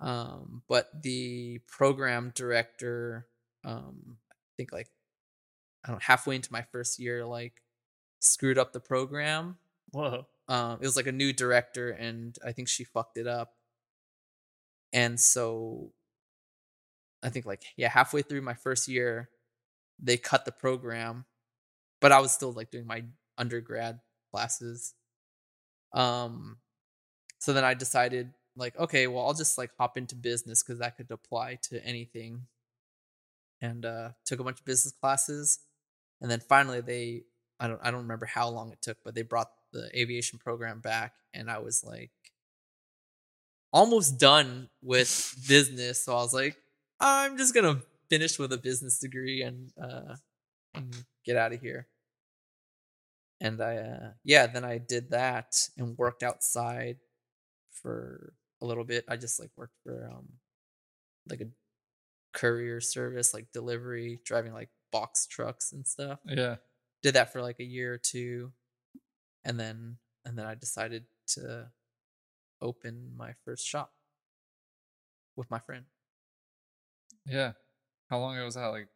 [0.00, 3.26] Um, but the program director,
[3.64, 4.88] um, I think like
[5.84, 7.62] I don't know, halfway into my first year, like
[8.20, 9.56] screwed up the program.
[9.90, 10.26] Whoa.
[10.48, 13.54] Um, it was like a new director, and I think she fucked it up.
[14.92, 15.92] And so,
[17.22, 19.28] I think like yeah, halfway through my first year,
[20.02, 21.24] they cut the program,
[22.00, 23.04] but I was still like doing my
[23.38, 24.00] undergrad
[24.32, 24.94] classes.
[25.94, 26.58] Um,
[27.38, 30.96] so then I decided like okay, well I'll just like hop into business because that
[30.96, 32.46] could apply to anything.
[33.60, 35.60] And uh, took a bunch of business classes,
[36.20, 37.22] and then finally they
[37.60, 40.80] I don't I don't remember how long it took, but they brought the aviation program
[40.80, 42.10] back, and I was like
[43.72, 46.04] almost done with business.
[46.04, 46.56] So I was like,
[46.98, 47.82] I'm just gonna
[48.12, 50.14] finish with a business degree and uh,
[50.74, 50.94] and
[51.24, 51.88] get out of here.
[53.40, 56.98] And I uh, yeah, then I did that and worked outside
[57.72, 59.04] for a little bit.
[59.08, 60.28] I just like worked for um
[61.30, 61.48] like a
[62.34, 66.56] courier service, like delivery, driving like box trucks and stuff Yeah.
[67.02, 68.52] did that for like a year or two
[69.42, 71.66] and then and then i decided to
[72.60, 73.90] open my first shop
[75.34, 75.86] with my friend
[77.24, 77.52] Yeah.
[78.12, 78.66] How long ago was that?
[78.66, 78.88] Like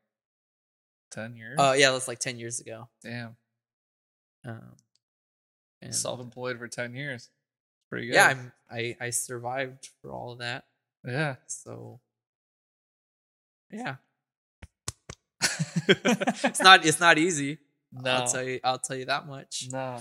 [1.11, 1.59] ten years.
[1.59, 3.35] uh yeah that's like 10 years ago Damn.
[4.45, 4.61] um
[5.81, 7.31] and Self-employed for ten years.
[7.89, 8.15] Pretty good.
[8.17, 10.65] yeah i'm i i survived for all of that
[11.03, 11.37] Yeah.
[11.47, 12.01] so
[13.71, 13.97] yeah
[15.89, 17.59] it's not it's not easy
[17.93, 18.11] no.
[18.11, 19.99] i'll tell you i'll tell you that much No.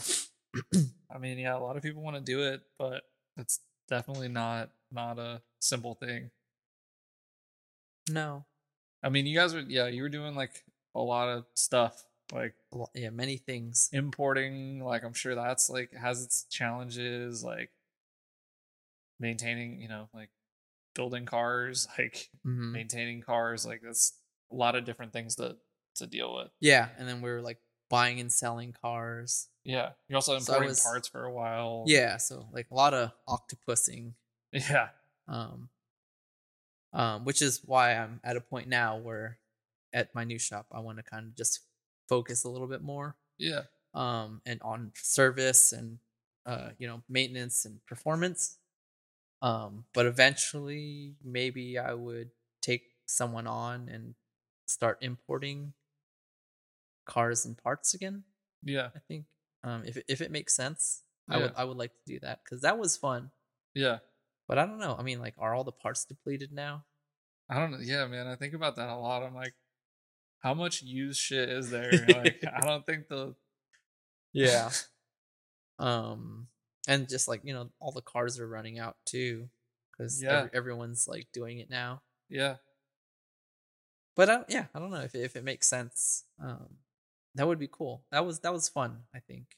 [1.10, 3.04] I mean, yeah, a lot of people want to do it, but
[3.38, 6.32] it's definitely not not a simple thing.
[8.10, 8.44] no
[9.06, 10.64] I mean, you guys were yeah, you were doing like
[10.96, 12.04] a lot of stuff,
[12.34, 12.56] like
[12.94, 17.70] yeah many things importing, like I'm sure that's like has its challenges, like
[19.20, 20.30] maintaining, you know, like
[20.96, 22.72] building cars, like Mhm.
[22.72, 24.14] maintaining cars, like that's
[24.52, 25.58] a lot of different things to
[25.96, 26.50] to deal with.
[26.60, 27.58] yeah and then we were like
[27.90, 29.92] buying and selling cars Yeah.
[30.10, 31.86] You're also So importing was- parts for a while.
[31.88, 34.14] Yeah, so like a lot of octopusing.
[34.52, 34.90] Yeah.
[35.28, 35.70] um,
[36.96, 39.38] um, which is why I'm at a point now where
[39.94, 41.60] at my new shop I want to kind of just
[42.10, 43.64] focus a little bit more, Yeah.
[43.94, 46.00] um, and on service and
[46.46, 48.58] uh, you know, maintenance and performance.
[49.42, 52.30] Um, but eventually, maybe I would
[52.62, 54.16] take someone on and
[54.68, 55.74] start importing
[57.06, 58.24] cars and parts again.
[58.64, 58.90] Yeah.
[58.96, 59.26] I think,
[59.64, 62.42] um, if it, if it makes sense, I would I would like to do that
[62.44, 63.32] because that was fun.
[63.74, 63.98] Yeah.
[64.48, 64.96] But I don't know.
[64.98, 66.86] I mean, like, are all the parts depleted now?
[67.50, 67.80] I don't know.
[67.82, 68.28] Yeah, man.
[68.28, 69.24] I think about that a lot.
[69.24, 69.54] I'm like,
[70.40, 71.92] how much used shit is there?
[72.08, 73.36] like, I don't think the
[74.34, 74.70] Yeah.
[75.80, 76.48] um,
[76.88, 79.50] and just like you know, all the cars are running out too,
[79.92, 80.48] because Yeah.
[80.54, 82.02] everyone's like doing it now.
[82.30, 82.56] yeah,
[84.16, 86.24] But I, yeah, I don't know if it, if it makes sense.
[86.42, 86.78] Um,
[87.36, 88.04] that would be cool.
[88.12, 89.00] That was that was fun.
[89.14, 89.58] I think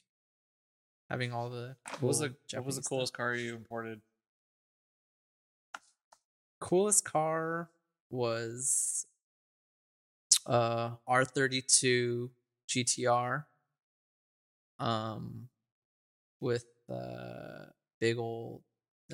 [1.08, 4.00] having all the what was the cool what was the coolest car you imported?
[6.60, 7.70] Coolest car
[8.10, 9.06] was
[10.46, 12.30] uh R32
[12.68, 13.44] GTR
[14.78, 15.48] um
[16.40, 17.66] with uh
[18.00, 18.62] big old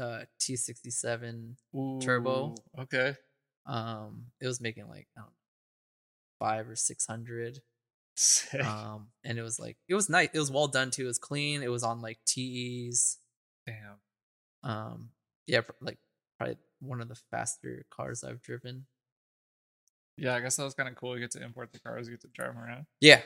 [0.00, 1.54] uh T67
[2.00, 2.54] Turbo.
[2.78, 3.14] Okay.
[3.66, 5.32] um it was making like I don't know
[6.40, 7.60] 5 or 600
[8.16, 8.64] Sick.
[8.64, 11.18] um and it was like it was nice it was well done too it was
[11.18, 13.18] clean it was on like TEs
[13.66, 13.98] Damn.
[14.62, 15.08] um
[15.46, 15.98] yeah like
[16.38, 18.86] probably one of the faster cars I've driven
[20.16, 21.14] Yeah, I guess that was kind of cool.
[21.14, 22.86] You get to import the cars, you get to drive them around.
[23.00, 23.20] Yeah.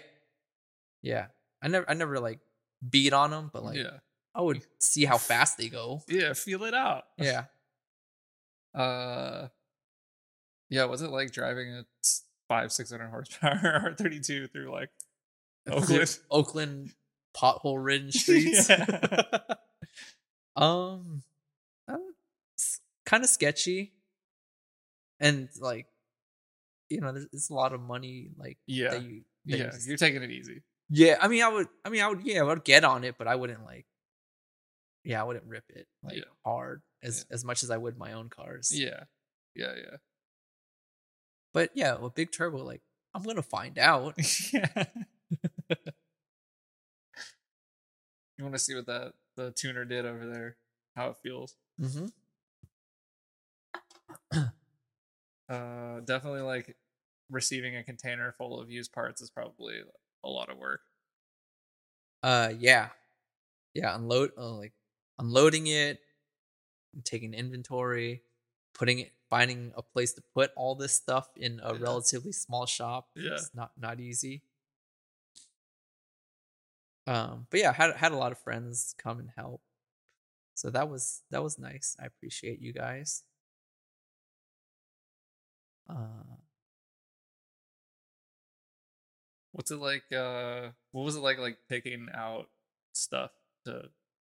[1.02, 1.26] Yeah.
[1.62, 2.40] I never I never like
[2.88, 3.98] beat on them, but like yeah.
[4.34, 6.02] I would see how fast they go.
[6.08, 7.04] Yeah, feel it out.
[7.18, 7.44] Yeah.
[8.74, 9.48] Uh,
[10.68, 10.84] yeah.
[10.84, 11.84] Was it like driving a
[12.48, 14.90] five, six hundred horsepower R thirty two through like
[15.68, 16.18] Oakland?
[16.30, 16.92] Oakland
[17.36, 18.68] pothole ridden streets.
[18.68, 19.38] Yeah.
[20.54, 21.22] um
[23.08, 23.92] kind of sketchy.
[25.20, 25.86] And like
[26.90, 28.90] you know, there's, a lot of money like Yeah.
[28.90, 30.62] that you that you Yeah, just- you're taking it easy.
[30.90, 33.16] Yeah, I mean I would I mean I would yeah, I would get on it,
[33.18, 33.86] but I wouldn't like
[35.04, 36.22] yeah, I wouldn't rip it like Yeah.
[36.44, 38.70] hard as as much as I would my own cars.
[38.72, 39.04] Yeah,
[39.54, 39.96] yeah, yeah.
[41.52, 42.82] But yeah, with big turbo, like
[43.14, 44.14] I'm gonna find out.
[44.52, 44.84] yeah.
[48.36, 50.56] you want to see what that the tuner did over there?
[50.96, 51.54] How it feels?
[51.80, 52.06] Mm-hmm.
[55.48, 56.76] Uh, definitely like
[57.30, 59.80] receiving a container full of used parts is probably
[60.24, 60.80] a lot of work.
[62.22, 62.88] Uh, yeah,
[63.74, 63.94] yeah.
[63.94, 64.72] Unload, uh, like
[65.18, 66.00] unloading it,
[67.04, 68.22] taking inventory,
[68.74, 71.80] putting it, finding a place to put all this stuff in a Yeah.
[71.80, 73.08] relatively small shop.
[73.14, 73.32] Yeah.
[73.34, 74.42] it's not not easy.
[77.06, 79.62] Um, but yeah, had had a lot of friends come and help,
[80.54, 81.96] so that was that was nice.
[81.98, 83.22] I appreciate you guys.
[85.88, 85.94] Uh,
[89.52, 90.04] What's it like?
[90.12, 91.38] Uh, what was it like?
[91.38, 92.48] Like picking out
[92.92, 93.30] stuff
[93.64, 93.84] to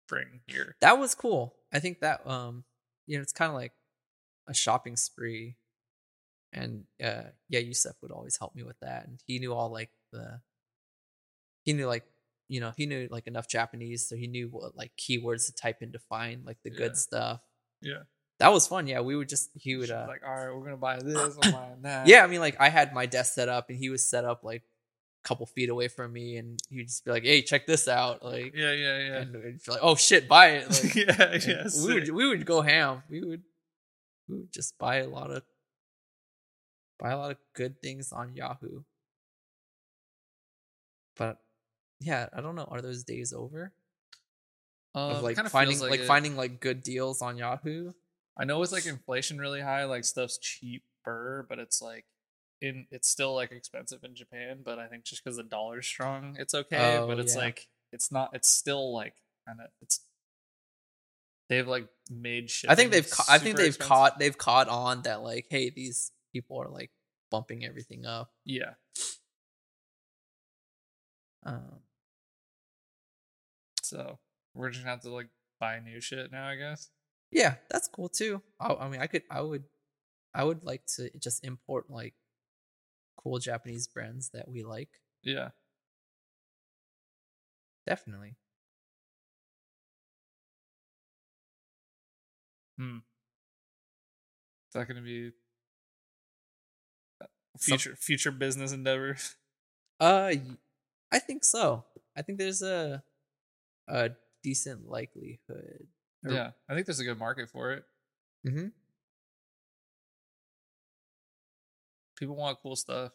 [0.09, 0.76] bring here.
[0.81, 1.55] that was cool.
[1.72, 2.64] I think that um,
[3.06, 3.72] you know, it's kind of like
[4.48, 5.56] a shopping spree,
[6.52, 9.90] and uh, yeah, Yusef would always help me with that, and he knew all like
[10.12, 10.40] the,
[11.64, 12.05] he knew like
[12.48, 15.81] you know he knew like enough Japanese, so he knew what like keywords to type
[15.81, 16.76] in to find like the Yeah.
[16.78, 17.40] good stuff.
[17.81, 18.02] Yeah,
[18.40, 18.86] That was fun.
[18.86, 21.36] Yeah, we would just he would uh, like, all right, we're gonna buy this.
[21.43, 22.06] I'm buying that.
[22.06, 24.43] yeah, I mean like I had my desk set up, and he was set up
[24.43, 24.62] like
[25.24, 28.24] a couple feet away from me, and he'd just be like, "Hey, check this out!"
[28.24, 29.16] Like, yeah, yeah, yeah.
[29.19, 31.69] and we'd be like, "Oh shit, buy it!" Like, yeah, yeah.
[31.86, 33.02] we would we would go ham.
[33.09, 33.43] We would
[34.28, 35.43] we would just buy a lot of
[36.98, 38.82] buy a lot of good things on Yahoo.
[41.16, 41.39] But
[42.01, 42.66] yeah, I don't know.
[42.69, 43.73] Are those days over?
[44.97, 47.93] Um, of like finding feels like, finding like good deals on Yahoo.
[48.36, 52.05] I know it's like inflation really high, like stuff's cheaper, but it's like
[52.61, 54.61] in it's still like expensive in Japan.
[54.65, 56.97] But I think just because the dollar's strong, it's okay.
[56.98, 57.43] Oh, but it's yeah.
[57.43, 58.31] like it's not.
[58.32, 59.15] It's still like
[59.47, 60.01] kind of it's.
[61.48, 62.70] They've like made shit.
[62.70, 66.11] I think they've ca- I think they've caught they've caught on that like hey these
[66.32, 66.90] people are like
[67.31, 68.31] bumping everything up.
[68.44, 68.74] Yeah,
[71.44, 71.81] Um,
[73.82, 74.19] so
[74.55, 75.28] we're just gonna have to like
[75.61, 76.90] buy new shit now, I guess.
[77.30, 78.42] Yeah, that's cool too.
[78.60, 79.64] I, I mean, I could I would
[80.34, 82.14] I would like to just import like
[83.16, 84.90] cool Japanese brands that we like.
[85.22, 85.51] Yeah,
[87.86, 88.36] Definitely.
[92.78, 92.96] hmm.
[92.98, 95.30] Is that gonna be
[97.20, 97.26] uh,
[97.59, 99.36] Some- future future business endeavors?
[100.01, 100.34] Uh,
[101.12, 101.84] I think so.
[102.16, 103.02] I think there's a
[103.86, 104.10] a
[104.42, 105.86] decent likelihood.
[106.32, 107.84] Yeah, I think there's a good market for it.
[108.46, 108.72] Mhm.
[112.16, 113.12] People want cool stuff.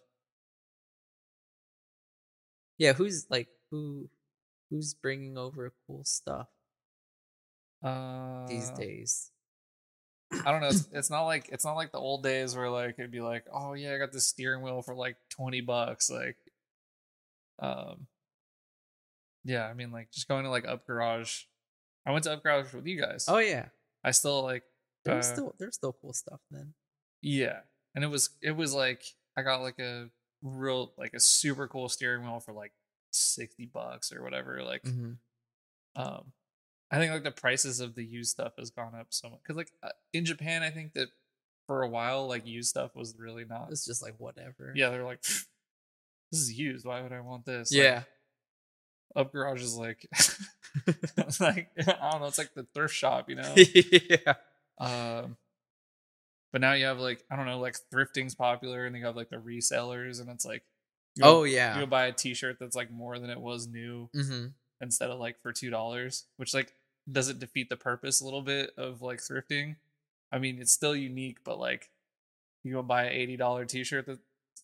[2.78, 2.94] Yeah.
[2.94, 4.10] Who's like who?
[4.70, 6.48] Who's bringing over cool stuff
[7.82, 9.32] Uh, these days?
[10.46, 10.68] I don't know.
[10.68, 13.46] It's, it's not like it's not like the old days where like it'd be like,
[13.52, 16.10] oh yeah, I got this steering wheel for like twenty bucks.
[16.10, 16.38] Like,
[17.60, 18.06] um,
[19.44, 19.66] yeah.
[19.66, 21.44] I mean, like just going to like Up Garage.
[22.06, 23.26] I went to Up with you guys.
[23.28, 23.68] Oh yeah.
[24.04, 24.64] I still like.
[25.06, 26.74] There's uh, still there's still cool stuff then.
[27.22, 27.60] Yeah,
[27.96, 29.04] and it was it was like
[29.38, 30.10] I got like a
[30.42, 32.72] real like a super cool steering wheel for like
[33.12, 34.64] sixty bucks or whatever.
[34.64, 35.14] Like, hmm
[35.96, 36.32] um,
[36.92, 39.58] I think like the prices of the used stuff has gone up so much because
[39.58, 41.10] like uh, in Japan, I think that
[41.68, 43.70] for a while like used stuff was really not.
[43.72, 44.74] It's just like whatever.
[44.76, 45.46] Yeah, they're like, this
[46.32, 46.86] is used.
[46.86, 47.72] Why would I want this?
[47.72, 48.04] Like, Yeah.
[49.16, 50.08] Up Garage is like,
[51.18, 52.28] it's like I don't know.
[52.28, 53.54] It's like the thrift shop, you know.
[53.56, 54.34] yeah.
[54.80, 55.38] um,
[56.52, 59.30] But now you have like I don't know, like thrifting's popular, and you have like
[59.30, 60.64] the resellers, and it's like
[61.22, 64.46] Oh yeah, you go buy a T-shirt that's like more than it was new Mm-hmm.
[64.82, 66.74] instead of like for two dollars, which like
[67.12, 69.76] doesn't defeat the purpose a little bit of like thrifting?
[70.32, 71.90] I mean, it's still unique, but like
[72.64, 74.20] you go buy an eighty dollar T-shirt that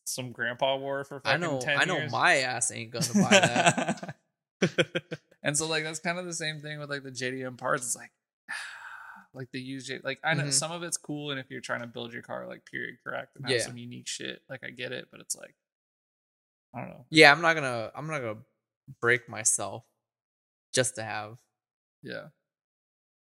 [0.06, 1.60] some grandpa wore for I know.
[1.60, 2.12] 10 I know years.
[2.12, 4.16] my ass ain't gonna buy that.
[5.44, 7.86] and so like that's kind of the same thing with like the JDM parts.
[7.86, 8.12] It's like
[9.34, 10.54] like the used J like I know Mhm.
[10.54, 13.36] some of it's cool and if you're trying to build your car like period correct
[13.36, 13.62] and have Yeah.
[13.66, 15.56] some unique shit, like I get it, but it's like
[16.74, 17.06] I don't know.
[17.10, 17.92] yeah, I'm not gonna.
[17.96, 18.42] I'm not gonna
[19.02, 19.84] break myself
[20.74, 21.40] just to have.
[22.04, 22.28] Yeah.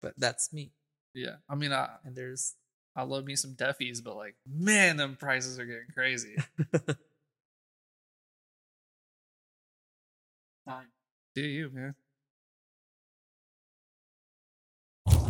[0.01, 0.71] But that's me.
[1.13, 1.35] Yeah.
[1.49, 2.55] I mean I And there's
[2.95, 6.37] I love me some Deffies, but like man, them prices are getting crazy.
[11.37, 11.93] Do you, man?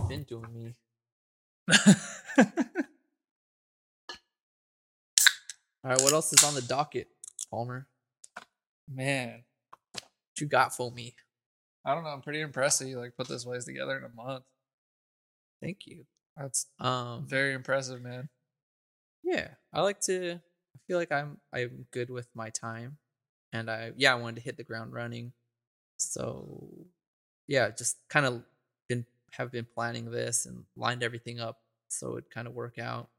[0.07, 0.73] been doing me.
[2.39, 2.45] All
[5.84, 7.09] right, what else is on the docket,
[7.51, 7.89] Palmer?
[8.89, 9.43] man.
[9.91, 11.13] What you got for me?
[11.84, 12.11] I don't know.
[12.11, 14.45] I'm pretty impressed that you like put this place together in a month.
[15.61, 16.05] Thank you.
[16.38, 18.29] That's Um, very impressive, man.
[19.25, 20.35] yeah, I like to.
[20.35, 22.97] I feel like I'm I'm good with my time,
[23.51, 25.34] and I yeah I wanted to hit the ground running,
[25.97, 26.67] so
[27.47, 28.43] yeah, just kind of
[28.89, 31.59] been have been planning this and lined everything up
[31.89, 33.09] so it kind of work out.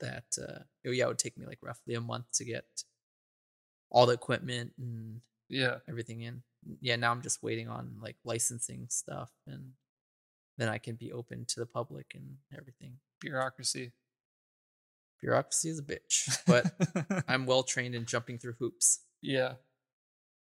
[0.00, 2.64] That uh, oh, yeah, it would take me like roughly a month to get
[3.90, 5.76] all the equipment and Yeah.
[5.88, 6.42] everything in.
[6.80, 9.72] Yeah, now I'm just waiting on like licensing stuff and
[10.58, 12.94] then I can be open to the public and everything.
[13.20, 13.92] Bureaucracy.
[15.20, 19.00] Bureaucracy is a bitch, but I'm well trained in jumping through hoops.
[19.22, 19.54] yeah.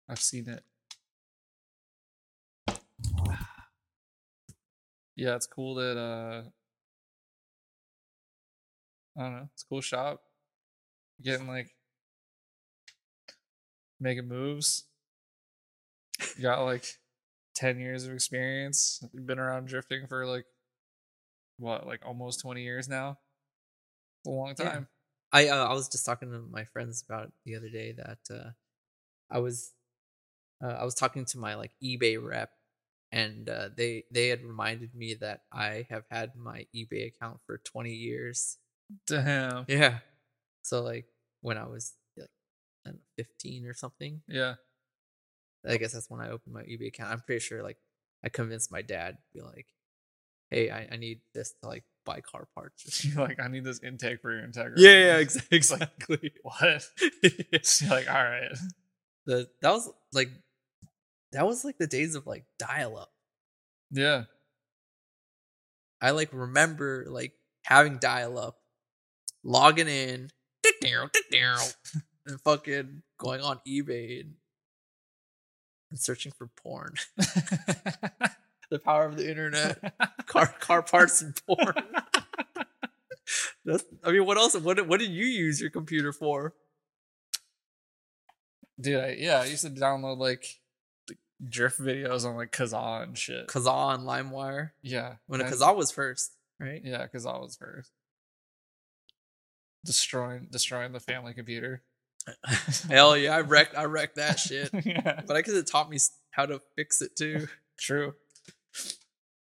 [0.08, 0.62] I've seen it.
[5.22, 6.42] Yeah, it's cool that uh
[9.16, 10.20] I don't know, it's a cool shop.
[11.22, 11.76] Getting like
[14.00, 14.82] making moves.
[16.36, 16.98] You got like
[17.54, 19.00] ten years of experience.
[19.12, 20.46] You've been around drifting for like
[21.56, 23.18] what, like almost twenty years now?
[24.22, 24.72] It's a long Yeah.
[24.72, 24.88] time.
[25.32, 28.50] I uh, I was just talking to my friends about the other day that uh,
[29.30, 29.70] I was
[30.60, 32.50] uh, I was talking to my like eBay rep
[33.12, 37.58] and uh, they they had reminded me that I have had my eBay account for
[37.58, 38.56] 20 years.
[39.06, 39.66] Damn.
[39.68, 39.98] Yeah.
[40.62, 41.06] So like
[41.42, 42.28] when I was like
[42.86, 44.54] I know, 15 or something, Yeah.
[45.66, 47.12] I guess that's when I opened my eBay account.
[47.12, 47.78] I'm pretty sure like
[48.24, 49.66] I convinced my dad to be like,
[50.50, 53.80] "Hey, I, I need this to like buy car parts." You're like, I need this
[53.80, 54.74] intake for your Integra.
[55.20, 56.18] ex- exactly.
[56.22, 56.84] like, what?
[57.22, 58.50] You're like, all right.
[59.26, 60.30] the that was like
[61.32, 63.10] that was like the days of like dial up.
[63.90, 64.24] Yeah.
[66.00, 67.32] I like remember like
[67.64, 68.58] having dial up,
[69.44, 70.30] logging in,
[72.26, 74.34] and fucking going on eBay and,
[75.90, 76.94] and searching for porn.
[77.16, 79.94] the power of the internet,
[80.26, 81.74] car car parts and porn.
[83.64, 84.56] That's, I mean, what else?
[84.56, 86.54] What what did you use your computer for?
[88.80, 90.58] Dude, I, yeah, I used to download like
[91.48, 93.48] drift videos on like Kazaa and shit.
[93.48, 94.70] Kazaa and LimeWire.
[94.82, 95.14] yeah.
[95.26, 96.80] When a Kazaa was first, right?
[96.84, 97.90] Yeah, Kazaa was first.
[99.84, 101.82] Destroying destroying the family computer.
[102.88, 104.70] Hell yeah, I wrecked I wrecked that shit.
[104.84, 105.22] yeah.
[105.26, 105.98] But I guess it taught me
[106.30, 107.48] how to fix it too.
[107.78, 108.14] True.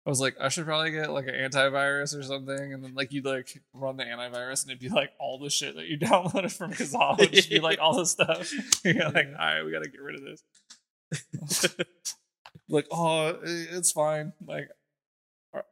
[0.06, 3.12] I was like, I should probably get like an antivirus or something, and then like
[3.12, 6.56] you'd like run the antivirus, and it'd be like all the shit that you downloaded
[6.56, 8.50] from Kazaa, would just be like all the stuff.
[8.84, 10.42] You're like, all right, we gotta get rid of this.
[12.68, 14.32] like, oh, it's fine.
[14.46, 14.68] Like,
[15.54, 15.62] uh,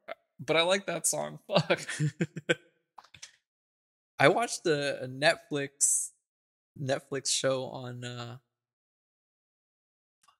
[0.40, 1.38] but I like that song.
[1.46, 1.80] Fuck.
[4.18, 6.10] I watched a, a Netflix
[6.80, 8.36] Netflix show on uh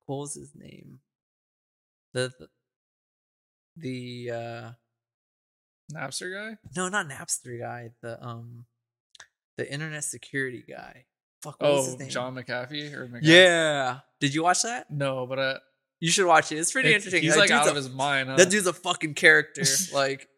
[0.07, 1.01] what was his name?
[2.13, 2.49] The the,
[3.77, 4.71] the uh
[5.93, 6.59] Napster guy.
[6.75, 8.65] no, not Napster guy, the um
[9.57, 11.05] the internet security guy.
[11.43, 12.09] Fuck what was Oh, his name?
[12.09, 13.21] John McAfee or McAfee?
[13.23, 13.99] Yeah.
[14.21, 14.91] Did you watch that?
[14.91, 15.59] No, but uh,
[16.01, 16.57] You should watch it.
[16.57, 17.25] It's pretty it's- entertaining.
[17.25, 18.29] He's That like out a- of his mind.
[18.31, 18.37] Huh?
[18.37, 19.63] That dude's a fucking character.
[19.93, 20.29] like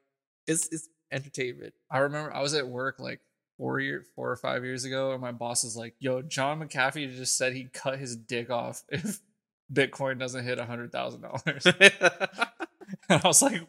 [0.46, 1.74] it's it's entertainment.
[1.90, 3.20] I remember I was at work like
[3.56, 7.14] four year, four or five years ago, and my boss is like, "Yo, John McAfee
[7.16, 9.20] just said he'd cut his dick off if
[9.72, 11.66] Bitcoin doesn't hit a hundred thousand dollars."
[13.10, 13.62] And I was like,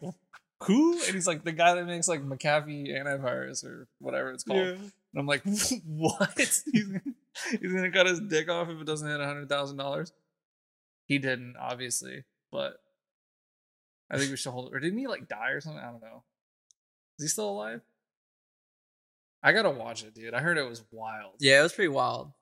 [0.64, 4.78] "Who?" And he's like, "The guy that makes like McAfee antivirus or whatever it's called."
[5.12, 5.42] And I'm like,
[5.84, 6.32] "What?
[6.36, 7.00] he's, gonna,
[7.60, 10.12] he's gonna cut his dick off if it doesn't hit a hundred thousand dollars?"
[11.06, 12.80] He didn't, obviously, but
[14.10, 14.72] I think we should hold.
[14.72, 14.76] it.
[14.76, 15.82] Or didn't he like die or something?
[15.82, 16.22] I don't know.
[17.18, 17.80] Is he still alive?
[19.42, 20.34] I gotta watch it, dude.
[20.34, 21.34] I heard it was wild.
[21.40, 22.32] Yeah, it was pretty wild.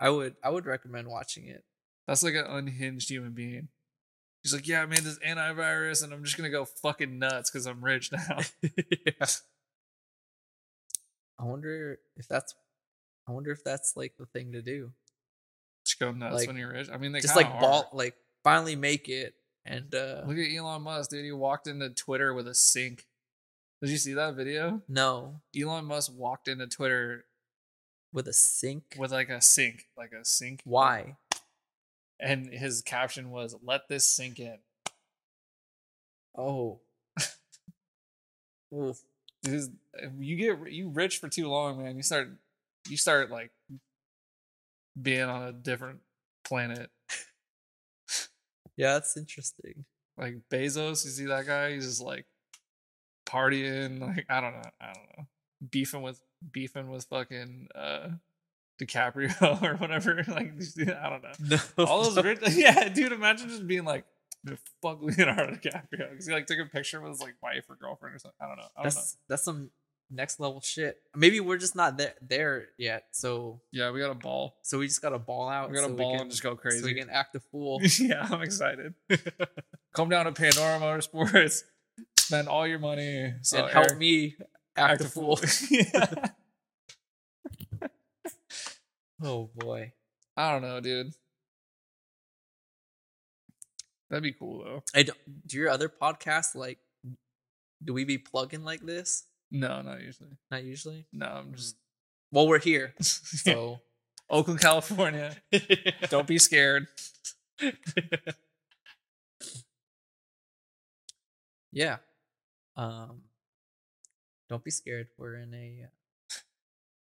[0.00, 1.64] I would I would recommend watching it.
[2.06, 3.68] That's like an unhinged human being.
[4.42, 7.66] He's like, yeah, I made this antivirus, and I'm just gonna go fucking nuts because
[7.66, 8.38] I'm rich now.
[8.62, 9.26] yeah.
[11.38, 12.54] I wonder if that's
[13.28, 14.92] I wonder if that's like the thing to do.
[15.84, 16.88] just go nuts Like, when you're rich.
[16.92, 18.14] I mean, they Just like ball like
[18.44, 19.34] finally make it
[19.64, 21.24] and uh Look at Elon Musk, dude.
[21.24, 23.06] He walked into Twitter with a sink.
[23.82, 24.82] Did you see that video?
[24.88, 27.24] no Elon Musk walked into Twitter
[28.12, 28.96] with a sink.
[28.98, 30.62] with like a sink, like a sink.
[30.64, 31.16] Why?
[32.18, 34.56] And his caption was, "Let this sink in."
[36.34, 36.80] Oh.
[38.74, 39.02] Oof.
[39.46, 39.70] Because
[40.18, 41.96] you get you rich for too long, man.
[41.96, 42.28] You start
[42.88, 43.50] you start like
[45.00, 46.00] being on a different
[46.44, 46.90] planet.
[48.76, 49.84] Yeah, that's interesting.
[50.18, 51.72] Like Bezos, you see that guy?
[51.72, 52.26] He's just like
[53.26, 54.00] partying.
[54.00, 55.26] Like I don't know, I don't know,
[55.70, 56.20] beefing with
[56.52, 58.08] beefing with fucking uh
[58.80, 60.24] DiCaprio or whatever.
[60.28, 61.58] Like I don't know.
[61.78, 61.84] No.
[61.84, 63.12] All those rich, yeah, dude.
[63.12, 64.04] Imagine just being like,
[64.46, 67.76] "Dude, "Fuck Leonardo DiCaprio," because he like took a picture with his like wife or
[67.76, 68.36] girlfriend or something.
[68.40, 68.62] I don't know.
[68.76, 69.00] I don't know.
[69.00, 69.70] that's that's some
[70.10, 70.98] next level shit.
[71.16, 73.04] Maybe we're just not there there yet.
[73.12, 74.56] So Yeah, we got a ball.
[74.62, 75.68] so we just gotta ball out.
[75.70, 76.94] We got a ball can, and just go So we crazy.
[76.94, 77.80] can act a fool.
[77.98, 78.94] yeah, I'm excited.
[79.94, 81.62] Come down to Pandora Motorsports,
[82.18, 84.36] spend all your money, so and help Eric- me
[84.76, 85.40] act, a fool.
[85.70, 86.28] yeah.
[89.22, 89.92] oh boy.
[90.36, 91.12] I don't know, dude.
[94.10, 94.82] That'd be cool though.
[94.94, 96.78] I don't, do your other podcasts like
[97.84, 99.24] do we be plugging like this?
[99.50, 100.30] No, not usually.
[100.50, 101.06] Not usually.
[101.12, 101.76] No, I'm just
[102.32, 102.94] Well, we're here.
[103.00, 103.80] so
[104.30, 105.36] Oakland, California.
[106.10, 106.86] Don't be scared.
[111.72, 111.96] yeah.
[112.76, 113.22] Um
[114.48, 115.08] don't be scared.
[115.18, 116.34] We're in a uh,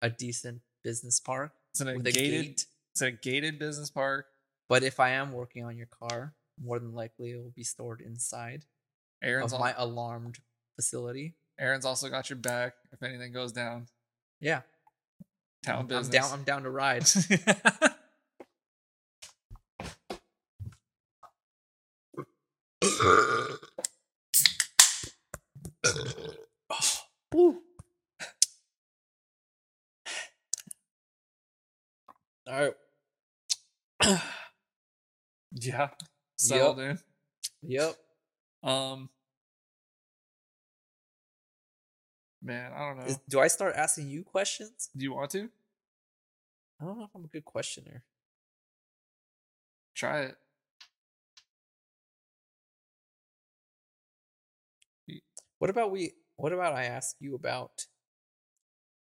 [0.02, 2.44] a decent business park It's in a with a gated.
[2.46, 2.66] gate.
[2.92, 4.26] It's a gated business park.
[4.68, 8.00] But if I am working on your car, more than likely it will be stored
[8.00, 8.64] inside
[9.22, 10.38] Aaron's of al- my alarmed
[10.76, 11.34] facility.
[11.58, 13.86] Aaron's also got your back if anything goes down.
[14.40, 14.62] Yeah.
[15.64, 16.08] Town I'm business.
[16.08, 17.04] down I'm down to ride.
[27.32, 27.62] Woo.
[32.48, 32.72] All
[34.02, 34.20] right.
[35.52, 35.88] yeah.
[36.40, 36.98] Settled Yep.
[37.62, 37.70] in.
[37.70, 37.96] Yep.
[38.62, 39.10] Um.
[42.42, 43.04] Man, I don't know.
[43.04, 44.88] Is, do I start asking you questions?
[44.96, 45.50] Do you want to
[46.80, 48.02] I don't know if I'm a good questioner.
[49.94, 50.36] try it?
[55.58, 56.12] What about we?
[56.36, 57.84] What about I ask you about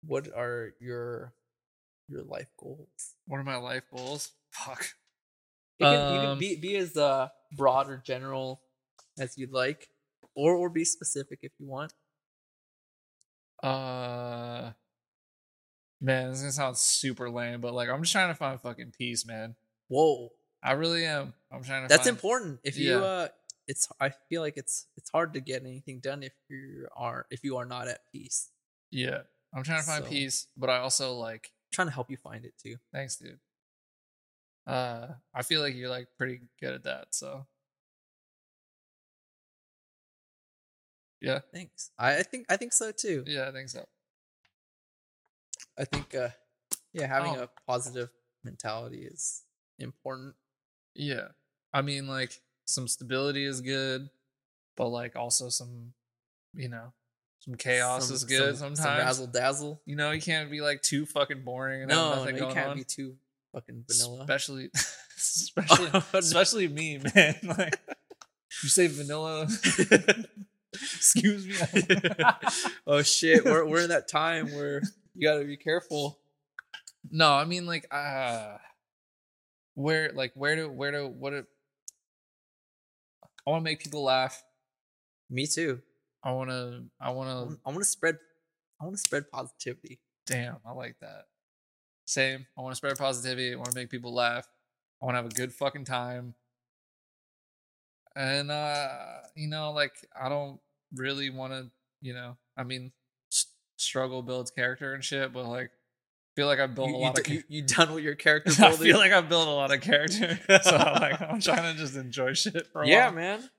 [0.05, 1.33] what are your
[2.07, 3.15] your life goals?
[3.25, 4.31] What are my life goals?
[4.51, 4.89] Fuck.
[5.79, 8.61] You can, you can Um, be be as uh, broad or general
[9.19, 9.89] as you'd like,
[10.35, 11.93] or or be specific if you want.
[13.63, 14.71] Uh.
[16.01, 18.91] Man, this is gonna sound super lame, but like I'm just trying to find fucking
[18.97, 19.55] peace, man.
[19.87, 20.29] Whoa,
[20.61, 21.33] I really am.
[21.51, 21.87] I'm trying to.
[21.87, 22.59] that's find, important.
[22.63, 23.03] If you Yeah.
[23.05, 23.27] uh,
[23.67, 27.43] it's I feel like it's it's hard to get anything done if you are if
[27.43, 28.51] you are not at peace.
[28.91, 29.21] Yeah,
[29.53, 31.51] I'm trying to find So- peace, but I also like.
[31.71, 32.75] I'm trying to help you find it too.
[32.93, 33.39] Thanks, dude.
[34.67, 37.07] Uh, I feel like you're like pretty good at that.
[37.11, 37.45] So.
[41.21, 41.91] Yeah, Thanks.
[41.97, 43.23] I, I think I think so too.
[43.25, 43.85] yeah, I think so.
[45.77, 46.29] I think uh,
[46.93, 47.43] yeah, having Oh.
[47.43, 48.09] a positive
[48.43, 49.41] mentality is
[49.79, 50.35] important.
[50.93, 51.29] Yeah.
[51.73, 54.09] I mean, like, some stability is good,
[54.77, 55.93] but, like, also some,
[56.53, 56.93] you know,
[57.39, 58.79] some chaos Some- is good some- sometimes.
[58.79, 59.81] Some razzle dazzle.
[59.85, 62.69] you know, you can't be, like, too fucking boring and No, no, nothing you can't
[62.69, 62.77] on.
[62.77, 63.17] be too
[63.55, 64.21] fucking vanilla.
[64.21, 64.69] Especially,
[65.17, 67.35] especially, Oh, especially me, man.
[67.43, 67.79] Like,
[68.63, 69.47] you say vanilla.
[70.73, 71.55] Excuse me.
[72.85, 74.81] oh shit, we're we're in that time where
[75.13, 76.19] you gotta be careful.
[77.09, 78.57] no, I mean, like, uh,
[79.75, 81.29] where, like, where do, where do, what?
[81.31, 81.45] Do,
[83.47, 84.43] I want to make people laugh.
[85.29, 85.81] Me too.
[86.23, 88.17] I want to, I wanna I want to spread.
[88.81, 89.99] I want to spread positivity.
[90.25, 91.25] Damn, I like that.
[92.05, 92.45] Same.
[92.57, 93.53] I want to spread positivity.
[93.53, 94.47] I want to make people laugh.
[95.01, 96.35] I want to have a good fucking time.
[98.15, 98.87] And uh,
[99.35, 100.59] you know, like I don't
[100.95, 101.69] really want to,
[102.01, 102.91] you know, I mean,
[103.31, 105.71] s- struggle builds character and shit, but like
[106.35, 107.27] feel like I built You, a lot d- of.
[107.27, 108.87] You, you done with your character I building?
[108.87, 111.95] feel like I've built a lot of character, so I'm like I'm trying to just
[111.97, 113.13] enjoy shit for a yeah, while.
[113.15, 113.49] man.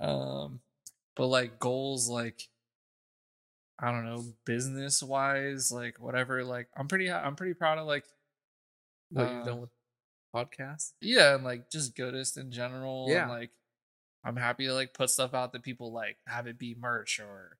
[0.00, 0.60] Um,
[1.16, 2.46] but like goals, like
[3.78, 6.44] I don't know, business wise, like whatever.
[6.44, 8.04] Like I'm pretty I'm pretty proud of like
[9.10, 9.70] What Uh, you've done with
[10.34, 10.92] podcasts?
[11.00, 13.06] yeah, and like just goodest in general.
[13.08, 13.22] Yeah.
[13.22, 13.50] And like
[14.24, 17.58] I'm happy to like put stuff out that people like, have it be merch or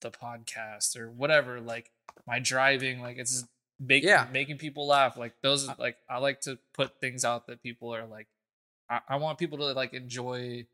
[0.00, 1.60] the podcast or whatever.
[1.60, 1.90] Like
[2.26, 3.44] my driving, like it's
[3.80, 4.26] making Yeah.
[4.32, 5.16] making people laugh.
[5.16, 8.26] Like those I- like I like to put things out that people are like
[8.90, 10.66] I, I want people to like enjoy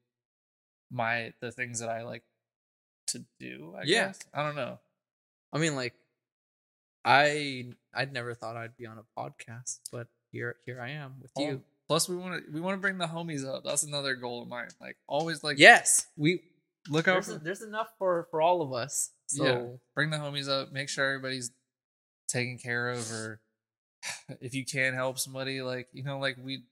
[0.90, 2.24] my the things that I like
[3.12, 4.07] to do, I Yeah.
[4.09, 4.20] guess.
[4.35, 4.78] I don't know.
[5.53, 5.95] I mean, like,
[7.05, 11.31] I I'd never thought I'd be on a podcast, but here here I am with
[11.37, 11.62] Oh, you.
[11.89, 13.65] Plus, we want to we want to bring the homies up.
[13.65, 14.69] That's another goal of mine.
[14.81, 16.43] Like always, like yes, we
[16.89, 19.11] look out there's, for there's enough for for all of us.
[19.27, 19.66] So Yeah.
[19.95, 20.73] bring the homies up.
[20.73, 21.51] Make sure everybody's
[22.28, 23.41] taken care of, or
[24.41, 26.65] if you can help somebody, like you know, like we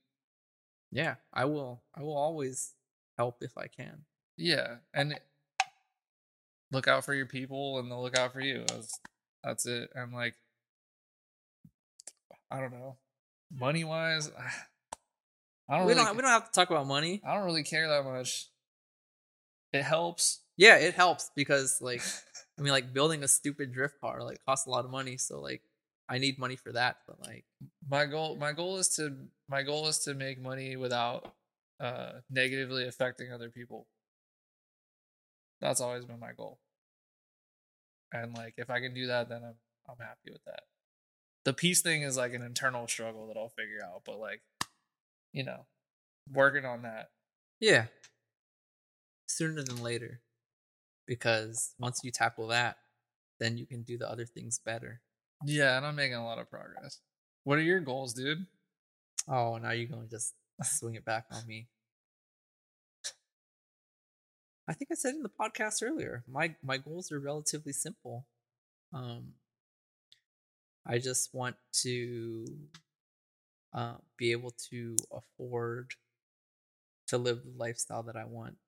[0.92, 2.74] yeah, I will I will always
[3.16, 4.04] help if I can.
[4.36, 5.18] yeah, and
[6.72, 8.64] look out for your people, and they'll look out for you.
[8.68, 9.00] That's
[9.42, 9.90] that's it.
[9.94, 10.34] And like,
[12.50, 12.96] I don't know,
[13.52, 14.30] money wise,
[15.68, 17.20] I don't we really, don't we don't have to talk about money.
[17.26, 18.48] I don't really care that much.
[19.72, 20.40] It helps.
[20.56, 22.02] Yeah, it helps because like
[22.58, 25.40] I mean like building a stupid drift car like costs a lot of money, so
[25.40, 25.62] like
[26.08, 27.44] I need money for that, but like
[27.88, 29.14] my goal my goal is to
[29.48, 31.34] my goal is to make money without
[31.80, 33.86] uh negatively affecting other people
[35.60, 36.58] that's always been my goal
[38.12, 39.54] and like if i can do that then i'm
[39.88, 40.62] i'm happy with that
[41.44, 44.40] the peace thing is like an internal struggle that i'll figure out but like
[45.32, 45.66] you know
[46.32, 47.08] working on that
[47.60, 47.86] yeah.
[49.26, 50.20] Sooner than later.
[51.06, 52.76] Because once you tackle that,
[53.40, 55.00] then you can do the other things better.
[55.46, 57.00] yeah and i'm making a lot of progress
[57.44, 58.46] what are your goals dude
[59.30, 61.68] Oh, now you're gonna just swing it back on me.
[64.68, 68.26] I think I said in the podcast earlier, my my goals are relatively simple.
[68.92, 69.34] Um,
[70.86, 72.46] I just want to
[73.74, 75.94] uh, be able to afford
[77.08, 78.58] to live the lifestyle that I want.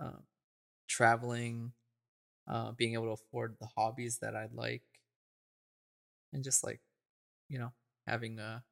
[0.00, 0.24] Um,
[0.88, 1.72] traveling,
[2.48, 4.82] uh, being able to afford the hobbies that I like,
[6.32, 6.80] and just like,
[7.48, 7.72] you know,
[8.06, 8.62] having a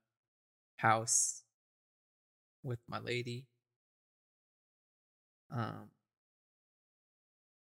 [0.76, 1.42] house
[2.64, 3.46] with my lady
[5.51, 5.88] um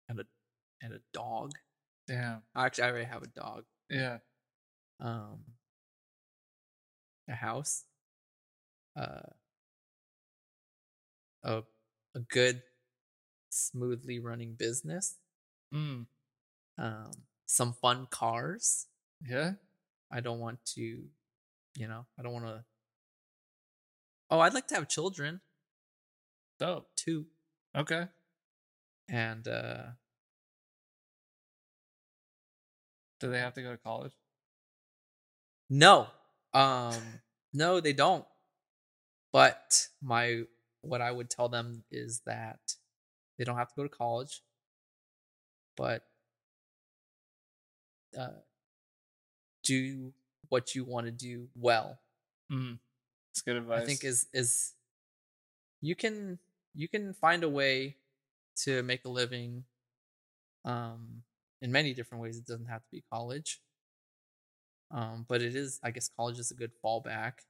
[0.08, 0.24] and a
[0.82, 1.52] and a dog.
[2.06, 2.42] Damn.
[2.56, 3.64] Actually i already have a dog.
[3.90, 4.18] Yeah.
[5.00, 5.40] Um
[7.28, 7.84] a house.
[8.96, 9.30] Uh
[11.44, 11.62] a
[12.14, 12.62] a good
[13.50, 15.16] smoothly running business.
[15.74, 16.06] Mm.
[16.78, 17.10] um
[17.46, 18.86] some fun cars.
[19.26, 19.52] Yeah.
[20.10, 21.04] I don't want to
[21.76, 22.64] you know i don't want to
[24.30, 25.40] oh i'd like to have children.
[26.58, 26.88] Dope.
[26.96, 27.26] Too
[27.76, 28.08] okay
[29.08, 29.82] and uh
[33.20, 34.12] do they have to go to college?
[35.68, 36.06] No.
[36.54, 36.94] Um
[37.52, 38.24] no they don't.
[39.32, 40.42] But my
[40.82, 42.74] what i would tell them is that
[43.36, 44.42] they don't have to go to college.
[45.76, 46.04] But
[48.18, 48.40] uh
[49.64, 50.12] do
[50.48, 51.98] what you want to do well.
[52.50, 52.78] Mm.
[53.28, 54.72] that's good advice i think is is
[55.82, 56.38] you can
[56.74, 57.96] you can find a way
[58.64, 59.64] to make a living
[60.64, 61.22] um
[61.62, 63.60] in many different ways it doesn't have to be college.
[64.90, 67.44] Um but it is i guess college is a good fallback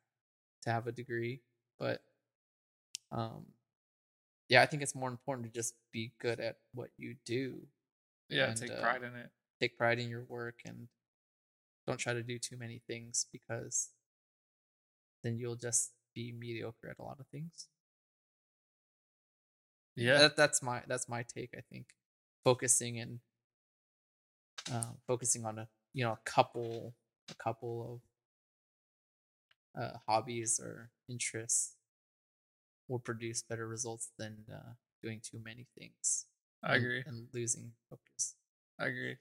[0.62, 1.40] to have a degree
[1.78, 2.02] but
[3.12, 3.46] um
[4.48, 7.60] yeah i think it's more important to just be good at what you do
[8.28, 9.30] yeah and, take uh, pride in it.
[9.60, 10.88] take pride in your work and
[11.86, 13.90] don't try to do too many things because
[15.22, 17.68] then you'll just be mediocre at a lot of things
[19.98, 21.86] yeah that, that's my that's my take i think
[22.44, 23.20] focusing and
[24.72, 26.94] uh, focusing on a you know a couple
[27.30, 28.00] a couple
[29.76, 31.74] of uh, hobbies or interests
[32.88, 34.72] will produce better results than uh,
[35.02, 36.26] doing too many things
[36.62, 38.34] i and- agree and losing focus
[38.80, 39.16] I agree.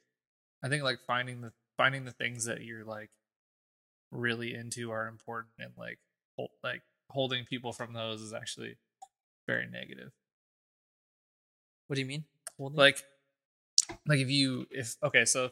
[0.63, 3.09] I think like finding the finding the things that you're like
[4.11, 5.99] really into are important and like
[6.35, 8.77] hold, like holding people from those is actually
[9.47, 10.11] very negative.
[11.87, 12.25] What do you mean
[12.57, 12.77] Holding?
[12.77, 13.01] Like
[14.05, 15.51] like if you if okay, so if,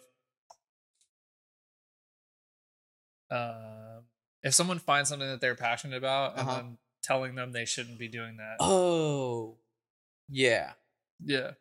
[3.31, 4.03] um
[4.43, 6.49] if someone finds something that they're passionate about Uh-huh.
[6.51, 8.57] and then telling them they shouldn't be doing that.
[8.59, 9.57] oh
[10.29, 10.73] yeah
[11.23, 11.51] Yeah.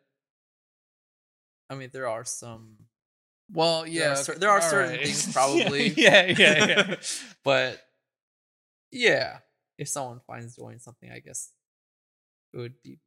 [1.69, 2.77] i mean there are some
[3.53, 4.13] Well, There yeah.
[4.13, 5.05] are cer- there are certain right.
[5.05, 5.89] things probably.
[5.97, 6.97] yeah, yeah, yeah.
[7.45, 7.81] but
[8.91, 9.39] yeah
[9.79, 11.51] if someone finds joy in something i guess
[12.53, 12.99] it would be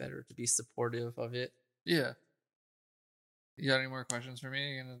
[0.00, 1.52] better to be supportive of it
[1.86, 2.12] yeah.
[3.56, 4.76] You got any more questions for me?
[4.76, 5.00] You gonna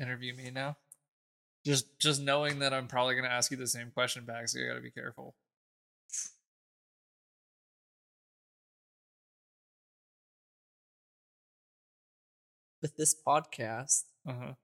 [0.00, 0.76] interview me now?
[1.64, 4.68] Just just knowing that I'm probably gonna ask you the same question back, so you
[4.68, 5.36] gotta be careful.
[12.82, 14.54] With this podcast, Uh huh.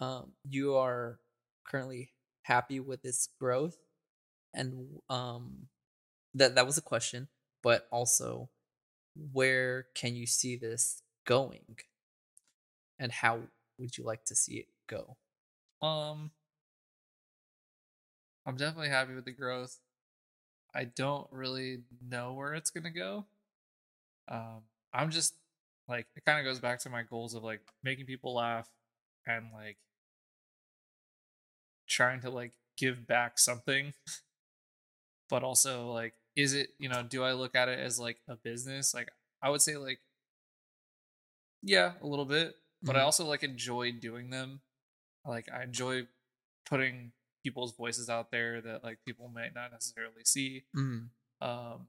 [0.00, 1.20] um, you are
[1.66, 2.12] currently
[2.42, 3.76] happy with its growth,
[4.54, 5.68] and um,
[6.34, 7.28] that that was a question,
[7.64, 8.50] but also,
[9.32, 11.78] where can you see this going,
[12.98, 13.40] and how
[13.78, 15.16] would you like to see it go?
[15.84, 16.30] Um,
[18.46, 19.80] I'm definitely happy with the growth.
[20.74, 23.24] I don't really know where it's gonna go.
[24.28, 24.62] Um,
[24.92, 25.34] I'm just
[25.88, 28.68] like it kind of goes back to my goals of like making people laugh
[29.26, 29.78] and like
[31.88, 33.94] trying to like give back something,
[35.30, 38.36] but also like, is it you know, do I look at it as like a
[38.36, 38.92] business?
[38.94, 39.10] Like,
[39.42, 40.00] I would say like,
[41.62, 43.04] yeah, a little bit, but I Mhm.
[43.04, 44.60] also like enjoy doing them
[45.26, 46.06] like i enjoy
[46.66, 47.10] putting
[47.42, 51.08] people's voices out there that like people might not necessarily see Mm.
[51.40, 51.88] um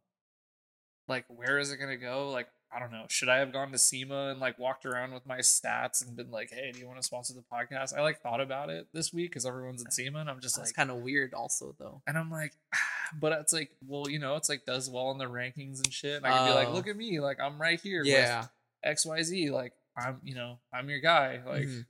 [1.09, 3.71] like where is it going to go like i don't know should i have gone
[3.71, 6.87] to sema and like walked around with my stats and been like hey do you
[6.87, 9.93] want to sponsor the podcast i like thought about it this week because everyone's at
[9.93, 12.01] sema and i'm just That's like kind of weird, also though.
[12.07, 12.53] and i'm like
[13.19, 16.17] but it's like well you know it's like does well in the rankings and shit
[16.17, 16.73] and i can be like Oh.
[16.73, 18.45] look at me like i'm right here Yeah,
[18.85, 21.85] xyz like i'm you know i'm your guy like Mhm.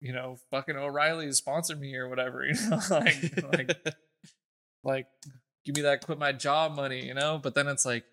[0.00, 3.76] you know, fucking O'Reilly sponsored me or whatever, you know, like like
[4.84, 5.06] like
[5.64, 7.38] give me that quit my job money, you know?
[7.40, 8.04] But then it's like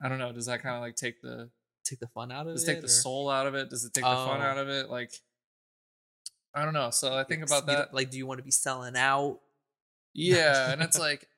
[0.00, 1.50] I don't know, does that kind of like take the
[1.84, 2.70] take the fun out of does it.
[2.70, 3.70] it take the or- soul out of it?
[3.70, 4.44] Does it take the fun Oh.
[4.44, 4.88] out of it?
[4.90, 5.12] Like
[6.54, 6.90] I don't know.
[6.90, 7.94] So I think Like, about that.
[7.94, 9.40] Like, do you want to be selling out?
[10.14, 11.28] Yeah, and it's like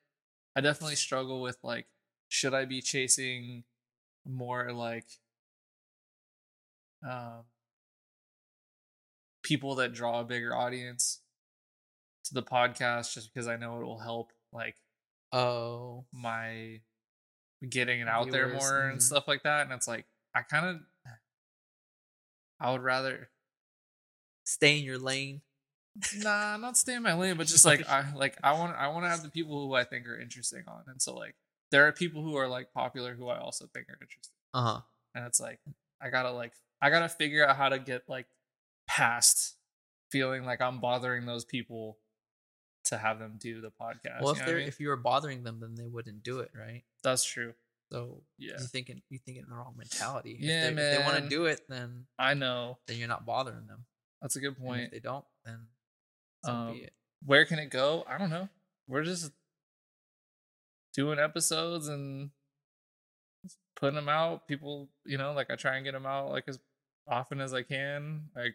[0.56, 1.86] I definitely struggle with like
[2.28, 3.64] should I be chasing
[4.26, 5.06] more like
[7.08, 7.44] um
[9.42, 11.20] people that draw a bigger audience
[12.24, 14.76] to the podcast just because I know it will help like
[15.32, 16.80] Oh, my
[17.68, 19.02] getting it out there more and mhm.
[19.02, 20.76] stuff like that and it's like I kind of
[22.58, 23.30] I would rather
[24.44, 25.42] stay in your lane.
[26.18, 29.04] nah not stay in my lane but just like I like I want I want
[29.04, 31.34] to have the people who I think are interesting on and so like
[31.70, 34.80] there are people who are like popular who I also think are interesting Uh huh.
[35.14, 35.58] and it's like
[36.00, 38.26] I gotta like I gotta figure out how to get like
[38.88, 39.56] past
[40.10, 41.98] feeling like I'm bothering those people
[42.84, 44.22] to have them do the podcast.
[44.22, 44.68] Well, you if know they're I mean?
[44.68, 46.82] if you were bothering them, then they wouldn't do it, right?
[47.02, 47.54] That's true.
[47.92, 48.52] So Yeah.
[48.58, 50.36] you thinking you thinking in the wrong mentality.
[50.38, 53.26] Yeah, if they, If they want to do it, then I know then you're not
[53.26, 53.84] bothering them.
[54.22, 54.80] that's a good And point.
[54.84, 55.68] if they don't, then
[56.44, 56.94] so Um, be it.
[57.24, 58.04] Where can it go?
[58.06, 58.48] I don't know.
[58.86, 59.32] We're just
[60.94, 62.30] doing episodes and
[63.76, 64.46] putting them out.
[64.48, 66.58] People, you know, like I try and get them out like as
[67.06, 68.30] often as I can.
[68.36, 68.54] Like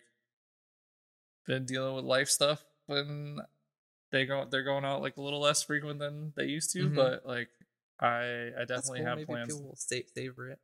[1.45, 3.39] been dealing with life stuff and
[4.11, 6.95] they go they're going out like a little less frequent than they used to, Mhm.
[6.95, 7.49] but like
[7.99, 9.07] I I definitely cool.
[9.07, 9.53] have Maybe plans.
[9.53, 10.59] people will savor it.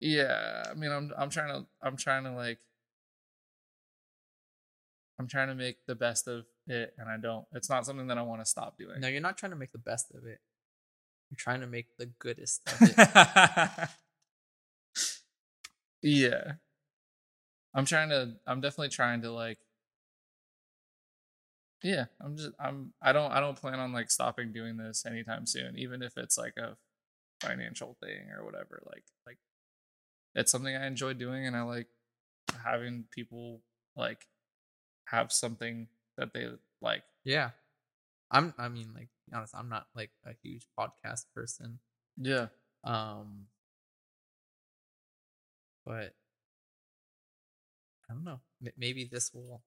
[0.00, 2.58] Yeah, I mean, I'm I'm trying to I'm trying to like
[5.18, 7.46] I'm trying to make the best of it, and I don't.
[7.52, 9.00] It's not something that I want to stop doing.
[9.00, 10.40] No, you're not trying to make the best of it.
[11.30, 13.88] You're trying to make the goodest of it.
[16.02, 16.52] yeah,
[17.74, 18.34] I'm trying to.
[18.46, 19.58] I'm definitely trying to like.
[21.82, 22.50] Yeah, I'm just.
[22.58, 22.92] I'm.
[23.02, 23.30] I don't.
[23.30, 26.76] I don't plan on like stopping doing this anytime soon, even if it's like a
[27.40, 28.82] financial thing or whatever.
[28.86, 29.38] Like, like
[30.34, 31.88] it's something I enjoy doing, and I like
[32.64, 33.60] having people
[33.96, 34.26] like
[35.06, 36.48] have something that they
[36.80, 37.02] like.
[37.24, 37.50] yeah.
[38.30, 41.78] I'm I mean like honest, I'm not like a huge podcast person.
[42.16, 42.48] Yeah.
[42.84, 43.46] Um
[45.84, 46.14] but
[48.10, 48.40] I don't know.
[48.76, 49.62] Maybe this will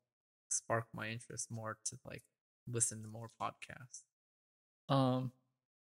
[0.50, 2.24] spark my interest more to like
[2.68, 4.04] listen to more podcasts.
[4.94, 5.32] Um.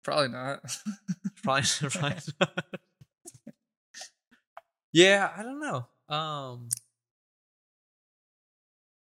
[0.03, 0.61] Probably not.
[1.43, 2.63] Probably, probably not.
[4.91, 5.87] yeah, I don't know.
[6.15, 6.69] Um,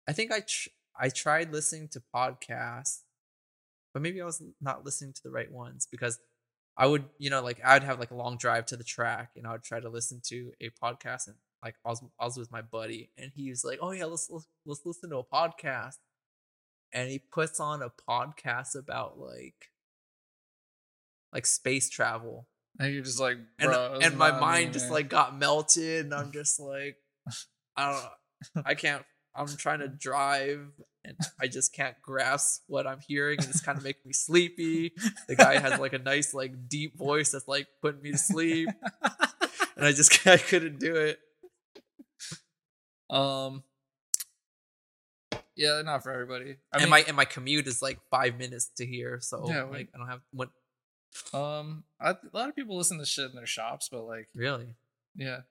[0.09, 0.69] I think I tr-
[0.99, 3.01] I tried listening to podcasts,
[3.93, 6.19] but maybe I was not listening to the right ones because
[6.77, 9.47] I would, you know, like I'd have like a long drive to the track, and
[9.47, 12.53] I would try to listen to a podcast, and like I was I was with
[12.53, 15.97] my buddy, and he was like, "Oh yeah, let's let's, let's listen to a podcast,"
[16.93, 19.71] and he puts on a podcast about like
[21.33, 22.47] like space travel.
[22.79, 23.73] And you're just like, and
[24.03, 26.97] and my mind just like got melted and i'm just like
[27.77, 28.03] i don't
[28.57, 29.05] know i can't
[29.35, 30.67] i'm trying to drive
[31.05, 34.93] and i just can't grasp what i'm hearing and it's kind of making me sleepy.
[35.29, 38.69] The guy has like a nice like deep voice that's like putting me to sleep
[39.77, 41.19] and i just i couldn't do it
[43.11, 43.63] Um.
[45.57, 46.57] Yeah, not for everybody.
[46.73, 49.63] I and mean, my and my commute is like five minutes to here, so Yeah,
[49.65, 50.51] like I don't have what
[51.33, 54.75] um, I, a lot of people listen to shit in their shops, but like, really.
[55.15, 55.43] yeah,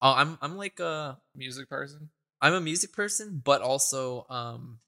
[0.00, 2.10] Oh, I'm I'm like a music person.
[2.40, 4.78] I'm a music person, but also um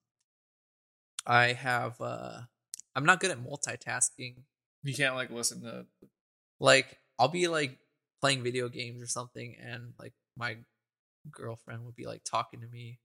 [1.26, 2.40] I have uh
[2.94, 4.36] I'm not good at multitasking.
[4.82, 5.86] You can't like listen to.
[6.60, 7.78] Like I'll be like
[8.20, 10.56] playing video games or something and like my
[11.30, 12.98] girlfriend would be like talking to me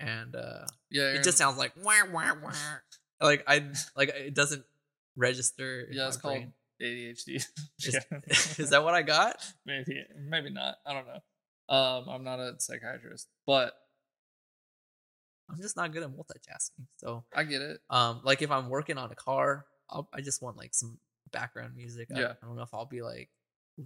[0.00, 2.52] and uh Yeah, it just sounds like wah, wah, wah.
[3.20, 4.64] like I like it doesn't
[5.16, 6.08] register in yeah.
[6.08, 6.52] It's called brain.
[6.82, 7.36] ADHD.
[7.80, 9.36] Is, is that what I got?
[9.66, 10.76] maybe maybe not.
[10.84, 11.74] I don't know.
[11.74, 13.72] Um, I'm not a psychiatrist, but
[15.48, 16.86] I'm just not good at multitasking.
[16.96, 17.80] So I get it.
[17.90, 20.98] Um, like if I'm working on a car, I'll, I just want like some
[21.32, 22.08] background music.
[22.14, 22.32] I, Yeah.
[22.42, 23.30] I don't know if I'll be like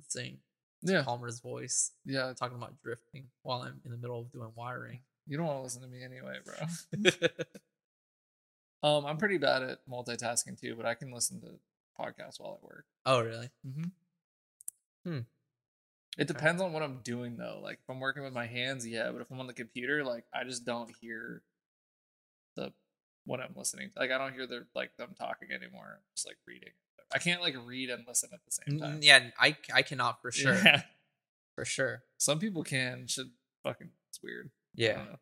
[0.09, 0.39] sing
[0.83, 2.33] Yeah, Palmer's voice yeah.
[2.37, 5.01] talking about drifting while I'm in the middle of doing wiring.
[5.27, 7.11] You don't want to listen to me anyway, bro.
[8.83, 11.49] Um, I'm pretty bad at multitasking too, but I can listen to
[11.99, 12.85] podcasts while I work.
[13.07, 13.51] oh, really?
[13.67, 15.11] Mm-hmm.
[15.11, 15.19] Hmm.
[16.17, 17.61] It depends on what I'm doing though.
[17.63, 19.11] Like if I'm working with my hands, yeah.
[19.13, 21.43] But if I'm on the computer, like I just don't hear
[22.57, 22.73] the
[23.25, 23.91] what I'm listening.
[23.91, 24.01] to.
[24.01, 25.95] Like I don't hear the like them talking anymore.
[25.95, 26.73] I'm just like reading.
[27.13, 29.01] I can't like read and listen at the same time.
[29.03, 30.55] Yeah, I I cannot for sure.
[30.55, 30.83] Yeah.
[31.55, 32.05] For sure.
[32.19, 33.09] Some people can.
[33.09, 33.31] Should
[33.65, 33.91] fucking.
[34.11, 34.51] It's weird.
[34.77, 34.95] Yeah.
[34.95, 35.19] don't.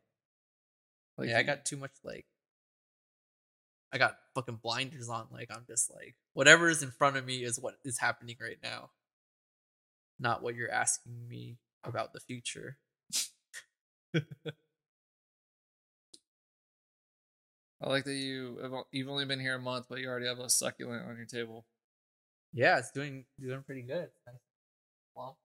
[1.16, 2.26] Like yeah, I got too much like
[3.90, 5.28] I got fucking blinders on.
[5.30, 8.58] Like I'm just like whatever is in front of me is what is happening right
[8.62, 8.90] now.
[10.18, 12.76] Not what you're asking me about the future.
[14.14, 14.20] I
[17.88, 20.50] like that you have you've only been here a month, but you already have a
[20.50, 21.64] succulent on your table.
[22.56, 24.08] Yeah, it's doing doing pretty good.
[25.14, 25.36] Well,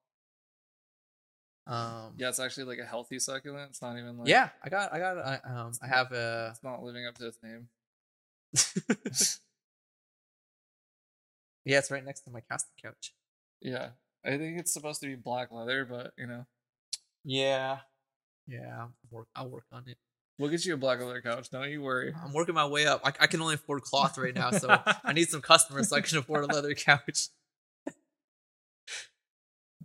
[1.68, 3.72] um, Yeah, it's actually like a healthy succulent.
[3.72, 6.48] It's not even like yeah, I got, I got, I, um, I have a.
[6.52, 7.68] It's not living up to its name.
[11.66, 13.14] yeah, it's right next to my casting couch.
[13.62, 13.90] Yeah,
[14.26, 16.46] I think it's supposed to be black leather, but you know,
[17.26, 17.80] Yeah,
[18.48, 19.98] yeah, I'll work, I'll work on it.
[20.40, 21.50] We'll get you a black leather couch.
[21.50, 22.14] Don't you worry.
[22.24, 23.02] I'm working my way up.
[23.04, 24.70] I, I can only afford cloth right now, so
[25.04, 27.30] I need some customers so I can afford a leather couch.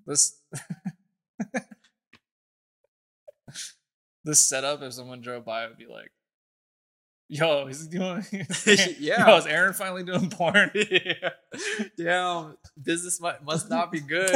[0.07, 0.37] This
[4.25, 6.13] this setup, if someone drove by, would be like,
[7.29, 8.25] "Yo, is he doing?
[9.01, 9.29] Yeah.
[9.29, 11.31] Yo, is Aaron finally doing porn?" yeah.
[11.99, 14.31] Damn, business must not be good.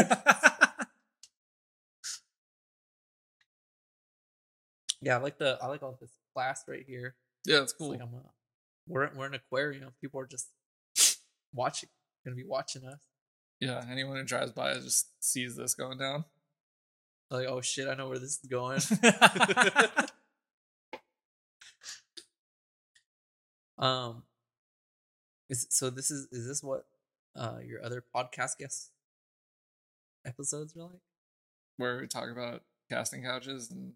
[5.03, 7.15] Yeah, I like the I like all this glass right here.
[7.47, 7.91] yeah, It's cool.
[7.91, 8.23] like I'm a,
[8.87, 9.93] we're we're an aquarium.
[10.01, 10.49] People are just
[11.55, 11.89] watching,
[12.25, 13.01] gonna be watching us.
[13.61, 16.25] Yeah, anyone who drives by just sees this going down.
[17.31, 18.81] Like, oh shit, I know where this is going.
[23.79, 24.23] um,
[25.49, 26.85] is so this is is this what
[27.37, 28.91] uh your other podcast guest
[30.27, 31.01] episodes are like?
[31.77, 33.93] Where we talk about casting couches and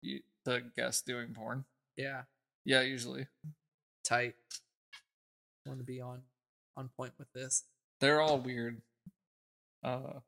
[0.00, 1.64] you, the guest doing porn.
[1.96, 2.22] Yeah,
[2.64, 3.26] Yeah, usually
[4.04, 4.34] tight.
[5.66, 6.22] Want to be on
[6.76, 7.64] on point with this.
[8.00, 8.80] they're all weird.
[9.84, 10.20] Uh,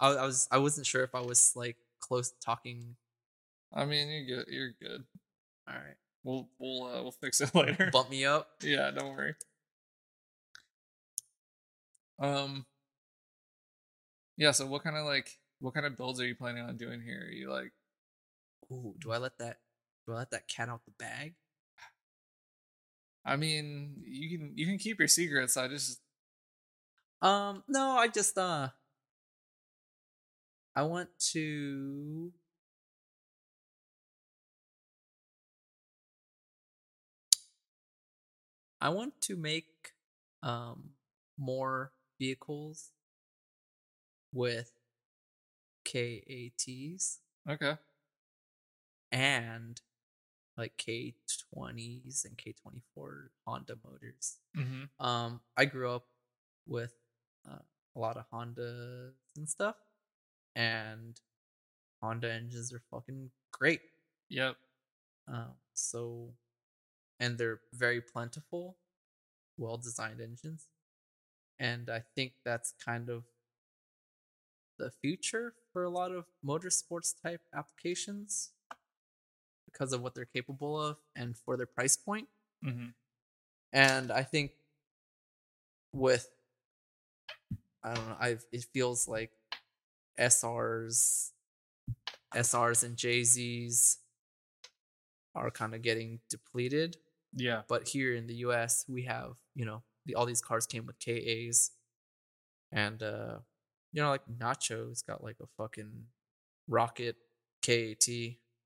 [0.00, 2.96] I, I was I wasn't sure if I was like close to talking.
[3.72, 4.48] I mean, you're good.
[4.52, 5.04] You're good.
[5.68, 7.90] All right, We'll we'll uh, we'll fix it later.
[7.92, 8.48] bump me up.
[8.62, 9.34] Yeah, don't worry.
[12.18, 12.64] Um.
[14.36, 14.50] Yeah.
[14.52, 17.26] So, what kind of like what kind of builds are you planning on doing here?
[17.26, 17.72] Are you like,
[18.70, 19.58] Ooh, do I let that
[20.06, 21.34] do I let that cat out the bag?
[23.24, 25.56] I mean, you can you can keep your secrets.
[25.56, 26.00] I just
[27.20, 28.68] Um, no, I just uh
[30.76, 32.32] I want to
[38.80, 39.94] I want to make
[40.44, 40.90] um
[41.36, 41.90] more
[42.20, 42.92] vehicles
[44.32, 44.70] with
[45.96, 47.76] KATs okay.
[49.10, 49.80] and
[50.56, 54.38] like K20s and K24 Honda motors.
[54.56, 55.04] Mm-hmm.
[55.04, 56.04] Um, I grew up
[56.66, 56.94] with
[57.48, 57.58] uh,
[57.94, 59.76] a lot of Hondas and stuff,
[60.54, 61.18] and
[62.02, 63.80] Honda engines are fucking great.
[64.30, 64.56] Yep.
[65.28, 66.34] Um, so,
[67.20, 68.76] and they're very plentiful,
[69.58, 70.68] well designed engines,
[71.58, 73.24] and I think that's kind of
[74.78, 78.52] the future for a lot of motorsports type applications
[79.66, 82.26] because of what they're capable of and for their price point.
[82.64, 82.86] Mm-hmm.
[83.74, 84.52] And I think
[85.92, 86.30] with
[87.84, 89.32] I don't know, I've it feels like
[90.18, 91.32] SRs
[92.34, 93.96] SRs and JZs
[95.34, 96.96] are kind of getting depleted.
[97.34, 97.62] Yeah.
[97.68, 100.98] But here in the US, we have, you know, the, all these cars came with
[100.98, 101.72] KAs.
[102.72, 103.40] And, uh,
[103.96, 105.90] you know, like Nacho's got like a fucking
[106.68, 107.16] rocket
[107.64, 108.06] KAT.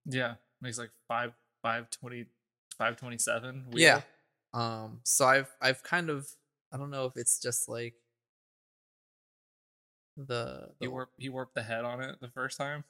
[0.05, 0.35] Yeah.
[0.61, 1.33] Makes like five
[1.63, 2.27] five twenty
[2.77, 3.67] five twenty seven.
[3.73, 4.01] Yeah.
[4.53, 6.29] Um, so I've I've kind of
[6.73, 7.95] I don't know if it's just like
[10.17, 12.83] the, He the warped he warped the head on it the first time.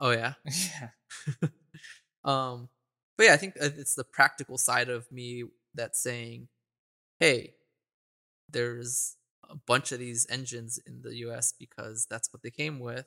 [0.00, 0.34] oh yeah.
[0.46, 1.48] yeah.
[2.24, 2.68] um,
[3.18, 5.42] but yeah, I think uh, it's the practical side of me
[5.74, 6.46] that's saying,
[7.18, 7.54] hey,
[8.48, 9.16] there's
[9.50, 13.06] a bunch of these engines in the US because that's what they came with.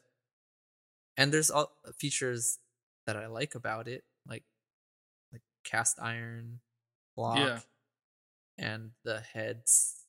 [1.17, 2.59] And there's all features
[3.07, 4.43] that I like about it, like
[5.31, 6.59] like cast iron
[7.15, 7.59] block Yeah.
[8.57, 10.05] and the heads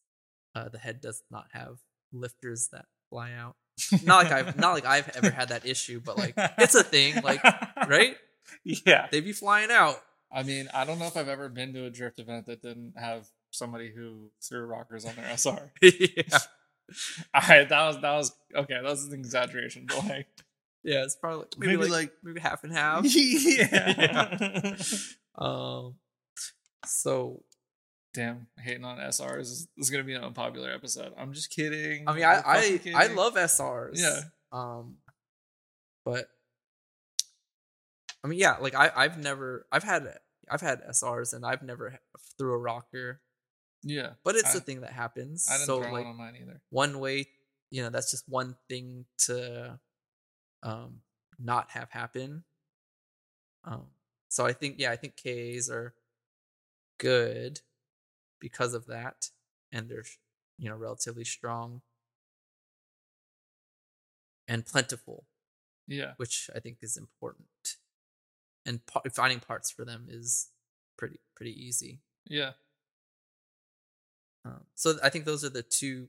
[0.54, 1.78] uh the head does not have
[2.12, 3.56] lifters that fly out.
[4.04, 7.22] Not like I've not like I've ever had that issue, but like it's a thing,
[7.22, 7.42] like
[7.88, 8.16] right?
[8.64, 9.08] Yeah.
[9.10, 9.96] They be flying out.
[10.32, 12.94] I mean, I don't know if I've ever been to a drift event that didn't
[12.98, 15.72] have somebody who threw rockers on their SR.
[15.82, 16.38] yeah.
[17.34, 18.74] I that was that was okay.
[18.74, 20.26] That was an exaggeration, but like
[20.82, 23.04] Yeah, it's probably maybe, Maybe, like, like- maybe half and half.
[23.14, 24.76] yeah.
[25.36, 25.94] Um
[26.86, 27.42] so
[28.12, 31.12] Damn, hating on SRs is, is gonna be an unpopular episode.
[31.18, 32.04] I'm just kidding.
[32.06, 33.94] I mean I I, I love SRs.
[33.94, 34.20] Yeah.
[34.52, 34.98] Um
[36.04, 36.26] but
[38.22, 40.06] I mean yeah, like I I've never I've had
[40.50, 41.98] I've had SRs and I've never
[42.38, 43.20] threw a rocker,
[43.84, 45.46] Yeah, but it's I, a thing that happens.
[45.48, 46.60] I didn't so throw like one on mine either.
[46.70, 47.26] one way,
[47.70, 49.78] you know, that's just one thing to
[50.62, 51.00] um
[51.38, 52.44] not have happen.
[53.64, 53.86] Um
[54.28, 55.94] so I think yeah, I think Ks are
[56.98, 57.60] good
[58.40, 59.30] because of that
[59.72, 60.04] and they're
[60.58, 61.82] you know relatively strong
[64.48, 65.24] and plentiful,
[65.86, 67.48] Yeah, which I think is important.
[68.66, 68.80] And
[69.12, 70.48] finding parts for them is
[70.96, 72.00] pretty pretty easy.
[72.26, 72.52] yeah,
[74.44, 76.08] Um, so I think those are the two,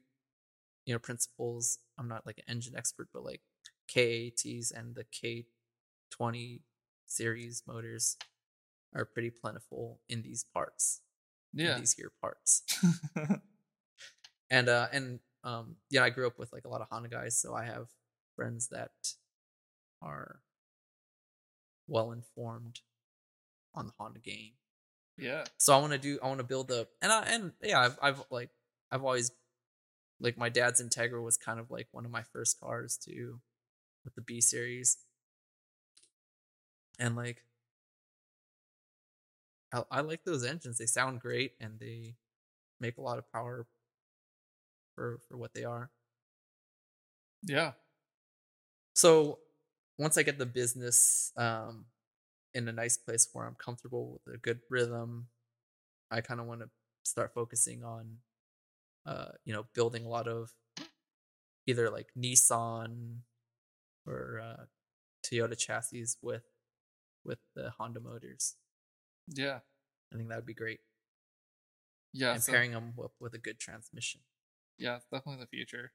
[0.85, 1.79] you know, principles.
[1.97, 3.41] I'm not like an engine expert, but like
[3.93, 5.05] KATs and the
[6.19, 6.61] K20
[7.05, 8.17] series motors
[8.93, 11.01] are pretty plentiful in these parts.
[11.53, 11.77] in yeah.
[11.77, 12.63] these gear parts.
[14.49, 17.39] And uh and um yeah, I grew up with like a lot of Honda guys,
[17.39, 17.87] so I have
[18.35, 18.91] friends that
[20.01, 20.41] are
[21.87, 22.81] well informed
[23.73, 24.53] on the Honda game
[25.17, 27.79] yeah, so I want to do I want to build a and I and yeah
[27.79, 28.49] I've I've like
[28.91, 29.31] I've always
[30.19, 33.39] like my dad's Integra was kind of like one of my first cars too
[34.03, 34.97] with the B series.
[36.99, 37.43] And like
[39.73, 42.15] I, I like those engines they sound great and they
[42.79, 43.67] make a lot of power
[44.95, 45.89] for for what they are.
[47.43, 47.73] Yeah,
[48.93, 49.39] so
[49.97, 51.85] once I get the business um,
[52.55, 55.27] in a nice place where I'm comfortable with a good rhythm,
[56.09, 56.69] I kind of want to
[57.03, 58.17] start focusing on,
[59.05, 60.49] uh, you know, building a lot of
[61.67, 63.17] either like Nissan
[64.07, 64.63] or uh,
[65.25, 66.43] Toyota chassis with
[67.23, 68.55] with the Honda motors.
[69.27, 69.59] yeah,
[70.13, 70.79] I think that would be great.
[72.13, 72.33] yeah.
[72.33, 74.21] and so- pairing them with, with a good transmission.
[74.77, 75.91] yeah, it's definitely the future.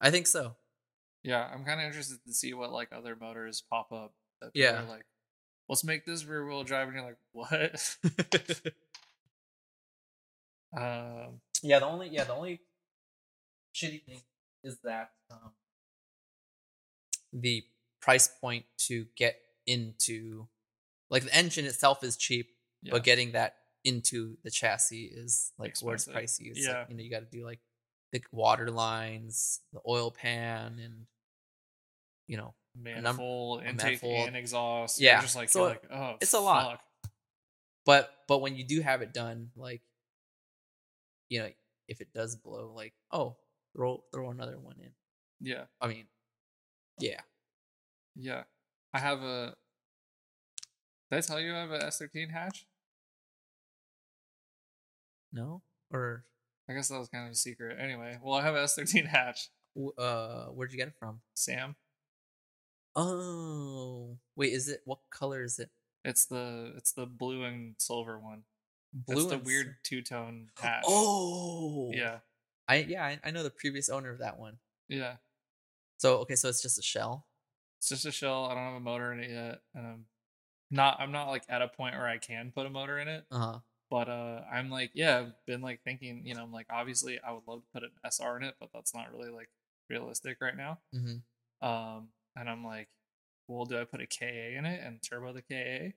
[0.00, 0.56] I think so.
[1.22, 4.14] Yeah, I'm kind of interested to see what like other motors pop up.
[4.40, 4.82] That Yeah.
[4.88, 5.04] like,
[5.70, 7.96] let's make this rear wheel drive, and you're like, what?
[10.76, 12.60] um, Yeah, the only yeah the only
[13.74, 14.20] shitty thing
[14.64, 15.52] is that um,
[17.32, 17.62] the
[18.02, 19.36] price point to get
[19.66, 20.48] into
[21.08, 22.50] like the engine itself is cheap,
[22.82, 26.50] yeah, but getting that into the chassis is like where it's pricey.
[26.50, 26.80] It's Yeah.
[26.80, 27.60] like, you know you got to do like
[28.12, 31.06] the water lines, the oil pan, and
[32.26, 34.28] you know manifold, intake, manifold.
[34.28, 35.00] and exhaust.
[35.00, 36.80] Yeah, you're just like, so like, oh, it's a lot.
[37.86, 39.82] but but when you do have it done like
[41.28, 41.48] you know
[41.88, 43.36] if it does blow like oh
[43.74, 44.90] throw throw another one in
[45.40, 46.06] Yeah, i mean
[46.98, 47.20] yeah
[48.16, 48.42] yeah.
[48.92, 49.54] I have a.
[51.10, 52.66] Did I tell you I have a S13 hatch?
[55.32, 56.24] no or
[56.68, 57.78] I guess that was kind of a secret.
[57.80, 59.48] Anyway, well, I have an S13 hatch.
[59.96, 61.76] uh where'd you get it from Sam,
[62.96, 65.70] oh wait is it what color is it
[66.04, 68.42] it's the it's the blue and silver one.
[68.92, 70.82] blue it's the weird two tone hatch.
[70.86, 72.18] oh yeah,
[72.68, 74.56] i yeah I, I know the previous owner of that one
[74.88, 75.14] yeah.
[75.98, 77.26] so okay so it's just a shell
[77.78, 78.46] It's just a shell.
[78.46, 80.04] I don't have a motor in it yet, and I'm
[80.70, 80.98] not.
[81.00, 83.24] I'm not like at a point where I can put a motor in it.
[83.30, 86.22] uh-huh But uh, I'm like, yeah, I've been like thinking.
[86.26, 88.68] You know, I'm like, obviously, I would love to put an SR in it, but
[88.74, 89.48] that's not really like
[89.88, 90.78] realistic right now.
[90.92, 91.18] hmm
[91.66, 92.88] Um, and I'm like,
[93.48, 95.94] well, do I put a KA in it and turbo the KA?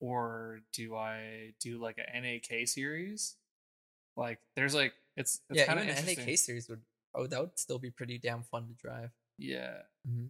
[0.00, 3.36] Or do I do like a NA K series?
[4.16, 6.06] Like there's like it's, it's yeah, kind of an.
[6.06, 6.80] NA K series would
[7.14, 9.10] oh that would still be pretty damn fun to drive.
[9.38, 9.78] Yeah.
[10.08, 10.28] Mhm.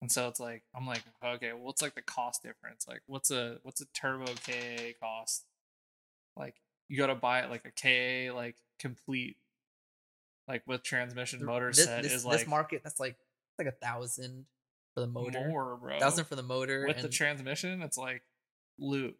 [0.00, 2.86] And so it's like I'm like, okay, what's like the cost difference?
[2.88, 5.44] Like what's a what's a turbo KA cost?
[6.36, 6.56] Like
[6.88, 9.36] you gotta buy it like a KA like complete
[10.48, 13.16] like with transmission motor this, set this, is this like market that's like
[13.64, 14.46] like a thousand
[14.94, 15.48] for the motor.
[15.48, 15.98] more, bro.
[15.98, 16.84] Thousand for the motor.
[16.86, 18.22] with the transmission, it's like
[18.78, 19.16] loot.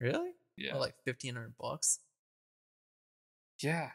[0.00, 0.16] really?
[0.30, 0.74] Oh, yeah.
[0.74, 1.98] Or like fifteen hundred bucks.
[3.60, 3.90] yeah.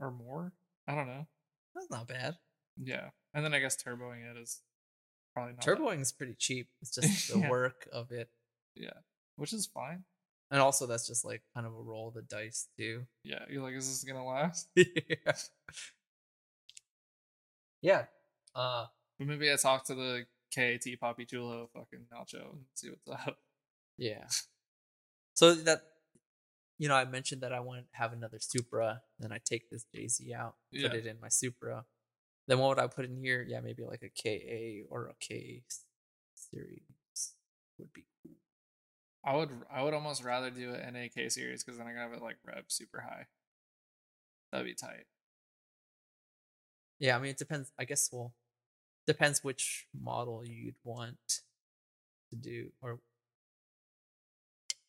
[0.00, 0.52] Or more.
[0.88, 1.26] I don't know.
[1.74, 2.36] That's not bad.
[2.82, 3.10] Yeah.
[3.32, 4.60] And then I guess turboing it is
[5.34, 6.68] probably not Turboing is pretty cheap.
[6.82, 7.50] It's just the Yeah.
[7.50, 8.28] work of it.
[8.74, 8.90] Yeah.
[9.36, 10.04] Which is fine.
[10.50, 13.06] And also that's just like kind of a roll of the dice too.
[13.24, 13.44] Yeah.
[13.48, 14.68] You're like, is this gonna last?
[14.76, 15.32] yeah.
[17.82, 18.04] Yeah.
[18.54, 18.86] Uh
[19.18, 23.38] But maybe I talk to the KAT Poppy Chulo fucking Nacho and see what's up.
[23.96, 24.26] yeah.
[25.36, 25.82] So that
[26.78, 29.84] you know, I mentioned that I want to have another Supra, then I take this
[29.94, 30.92] JZ out, put Yeah.
[30.94, 31.84] it in my Supra.
[32.46, 33.42] Then what would I put in here?
[33.48, 35.62] Yeah, maybe like a KA or a K
[36.34, 36.82] series
[37.78, 38.32] would be cool.
[39.24, 42.00] I would I would almost rather do an NA K series because then I can
[42.00, 43.26] have it like rev super high.
[44.52, 45.06] That'd be tight.
[46.98, 47.72] Yeah, I mean it depends.
[47.78, 48.34] I guess well,
[49.06, 51.42] depends which model you'd want
[52.30, 52.98] to do, or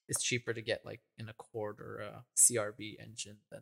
[0.07, 3.61] it's cheaper to get like an Accord or a CRV engine than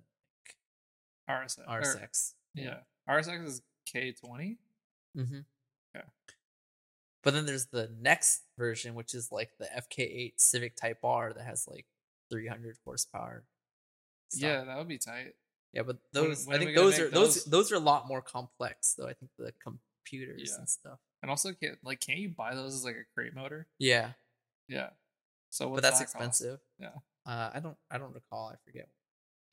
[1.30, 1.59] like RSX.
[1.67, 2.34] or- RSX.
[2.53, 2.77] yeah.
[3.09, 3.61] RSX is
[3.93, 4.57] K20.
[5.17, 5.39] Mm-hmm.
[5.95, 6.01] Yeah.
[7.23, 11.43] But then there's the next version, which is like the FK8 Civic Type R that
[11.45, 11.85] has like
[12.31, 13.43] 300 horsepower.
[14.30, 14.41] stuff.
[14.41, 15.35] Yeah, that would be tight.
[15.73, 17.45] yeah, but those when I think those are those those?
[17.45, 19.07] those are a lot more complex though.
[19.07, 19.53] I think the
[20.03, 20.59] computers Yeah.
[20.59, 20.99] and stuff.
[21.21, 23.67] And also, can't like, can't you buy those as like a crate motor?
[23.80, 24.11] Yeah,
[24.67, 24.89] Yeah.
[25.49, 26.15] So but that's that cost?
[26.15, 26.59] expensive.
[26.80, 26.89] Yeah.
[27.25, 28.49] Uh, I don't I don't recall.
[28.53, 28.89] I forget.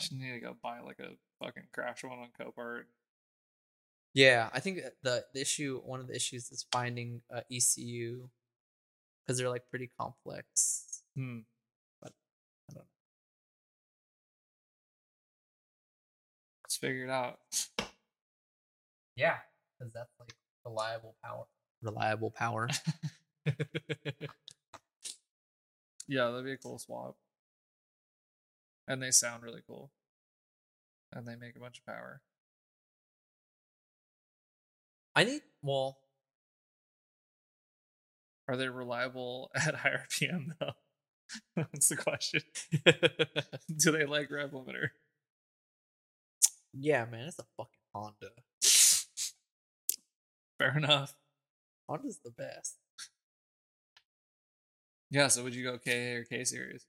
[0.01, 1.11] Just need to go buy like a
[1.45, 2.85] fucking crash one on Copart.
[4.15, 8.29] Yeah, I think the, the issue one of the issues is finding uh, ECU
[9.27, 11.03] because they're like pretty complex.
[11.15, 11.41] Hmm.
[12.03, 12.13] But
[12.69, 12.89] I don't know.
[16.65, 17.39] Let's figure it out.
[19.17, 19.37] Yeah,
[19.79, 20.35] because that's like
[20.65, 21.45] reliable power.
[21.83, 22.69] Reliable power.
[26.11, 27.15] Yeah, that'd be a cool swap.
[28.89, 29.93] And they sound really cool.
[31.13, 32.21] And they make a bunch of power.
[35.15, 35.99] I need well,
[38.49, 40.73] Are they reliable at higher RPM though?
[41.57, 42.43] That's the question.
[43.77, 44.89] Do they like rev limiter?
[46.73, 48.31] yeah, man, it's a fucking Honda.
[50.61, 51.15] Fair enough.
[51.89, 52.77] Honda's the best.
[55.11, 56.85] Yeah, so would you go K or K series?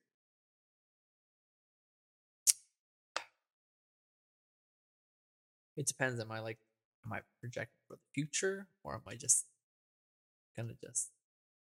[5.78, 6.20] It depends.
[6.20, 6.58] Am I like,
[7.06, 9.46] am I projecting for the future, or am I just
[10.58, 11.08] gonna just?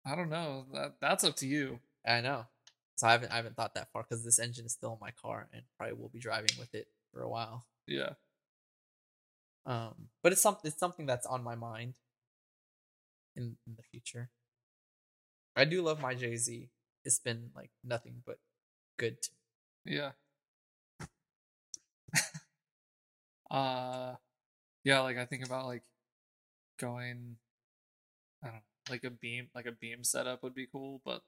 [0.04, 0.66] I don't know.
[0.74, 1.80] That that's up to you.
[2.08, 2.48] I know.
[2.96, 5.12] So I haven't I haven't thought that far because this engine is still in my
[5.12, 7.68] car and probably will be driving with it for a while.
[7.86, 8.14] Yeah.
[9.66, 11.94] Um, but it's something it's something that's on my mind
[13.36, 14.30] in, in the future.
[15.56, 16.70] I do love my JZ.
[17.06, 18.40] It's been like nothing but
[18.98, 19.22] good.
[19.22, 19.30] To
[19.86, 20.12] Yeah.
[23.52, 24.16] uh
[24.84, 25.84] yeah, like I think about like
[26.80, 27.38] going
[28.44, 31.22] I don't know, like a beam like a beam setup would be cool, but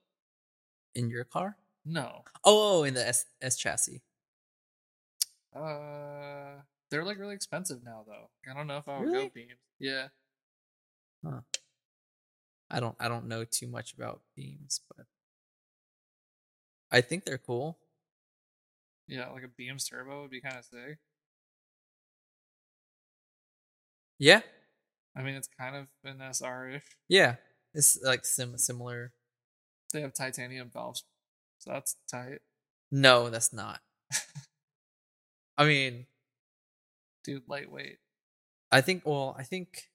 [0.95, 1.57] in your car?
[1.85, 2.23] no.
[2.43, 4.01] Oh, in the S S chassis.
[5.53, 8.29] Uh they're like really expensive now though.
[8.49, 9.25] I don't know if I would Really?
[9.25, 9.59] go beams.
[9.79, 10.07] Yeah.
[11.25, 11.41] Huh.
[12.69, 15.05] I don't I don't know too much about beams, but
[16.91, 17.79] I think they're cool.
[19.07, 20.99] Yeah, like a beams turbo would be kind of sick.
[24.19, 24.41] Yeah,
[25.15, 26.83] I mean, it's kind of an SR-ish.
[27.09, 27.35] yeah.
[27.73, 29.13] It's like sim similar.
[29.93, 31.05] They have titanium valves,
[31.57, 32.39] so that's tight,
[32.91, 33.79] No, that's not.
[35.57, 36.05] I mean,
[37.23, 37.43] dude.
[37.47, 37.97] Lightweight.
[38.71, 39.03] I think.
[39.05, 39.89] Well, I think.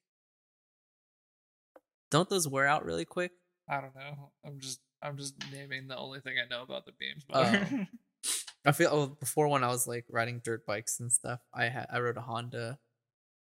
[2.10, 3.32] Don't those wear out really quick?
[3.68, 4.30] I don't know.
[4.44, 7.24] I'm just I'm just naming the only thing I know about the beams.
[7.32, 7.88] Motor.
[8.64, 11.86] I feel oh, before when I was like riding dirt bikes and stuff, I had
[11.92, 12.78] I rode a Honda,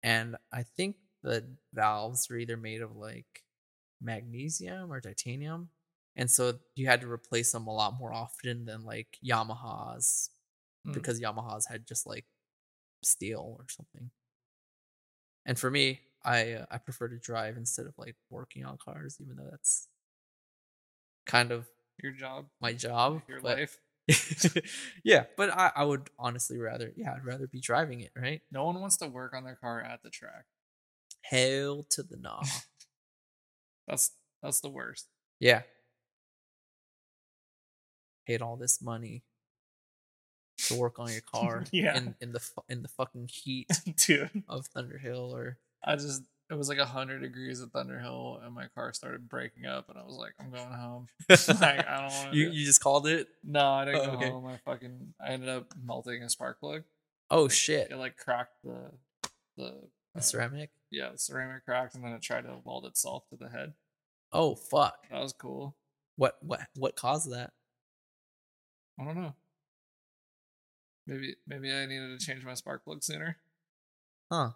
[0.04, 3.44] and I think the valves were either made of like
[4.02, 5.70] magnesium or titanium,
[6.16, 10.30] and so you had to replace them a lot more often than like Yamahas
[10.86, 10.94] Hmm.
[10.94, 12.26] because Yamahas had just like
[13.04, 14.12] steel or something.
[15.46, 19.18] And for me, I uh, I prefer to drive instead of like working on cars,
[19.22, 19.88] even though that's
[21.26, 21.68] kind of
[22.04, 23.22] Your job, my job.
[23.28, 23.80] your but- life.
[25.04, 28.42] yeah, but I, I would honestly rather yeah I'd rather be driving it right.
[28.52, 30.46] No one wants to work on their car at the track.
[31.22, 32.42] Hell to the nah.
[33.88, 34.12] That's
[34.42, 35.08] that's the worst.
[35.40, 35.62] yeah.
[38.28, 39.24] Paid all this money
[40.70, 41.98] to work on your car Yeah.
[41.98, 43.68] in in the in the fucking heat
[44.08, 48.66] Dude, of Thunderhill or I just it was like hundred degrees at Thunderhill, and my
[48.74, 51.08] car started breaking up, and I was like, I'm going home.
[51.30, 52.38] like I don't want to.
[52.38, 53.28] you you just called it.
[53.44, 54.30] no, I didn't Oh, go okay.
[54.32, 54.46] home.
[54.48, 56.84] I fucking I ended up melting a spark plug.
[57.30, 57.92] Oh shit!
[57.92, 58.92] It like cracked the
[59.58, 59.76] the
[60.16, 60.72] The uh, ceramic.
[60.90, 63.74] yeah the ceramic cracked, and then it tried to weld itself to the head.
[64.34, 65.08] Oh fuck!
[65.12, 65.76] That was cool.
[66.16, 67.52] What what what caused that?
[69.00, 69.36] I don't know.
[71.10, 73.38] Maybe maybe I needed to change my spark plug sooner.
[74.32, 74.52] Huh?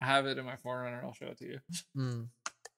[0.00, 1.02] I have it in my 4Runner.
[1.02, 1.58] I'll show it to you.
[1.96, 2.22] Hmm.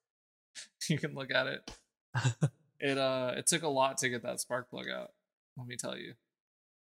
[0.89, 1.71] you can look at it.
[2.81, 5.11] It uh it took a lot to get that spark plug out.
[5.57, 6.13] Let me tell you.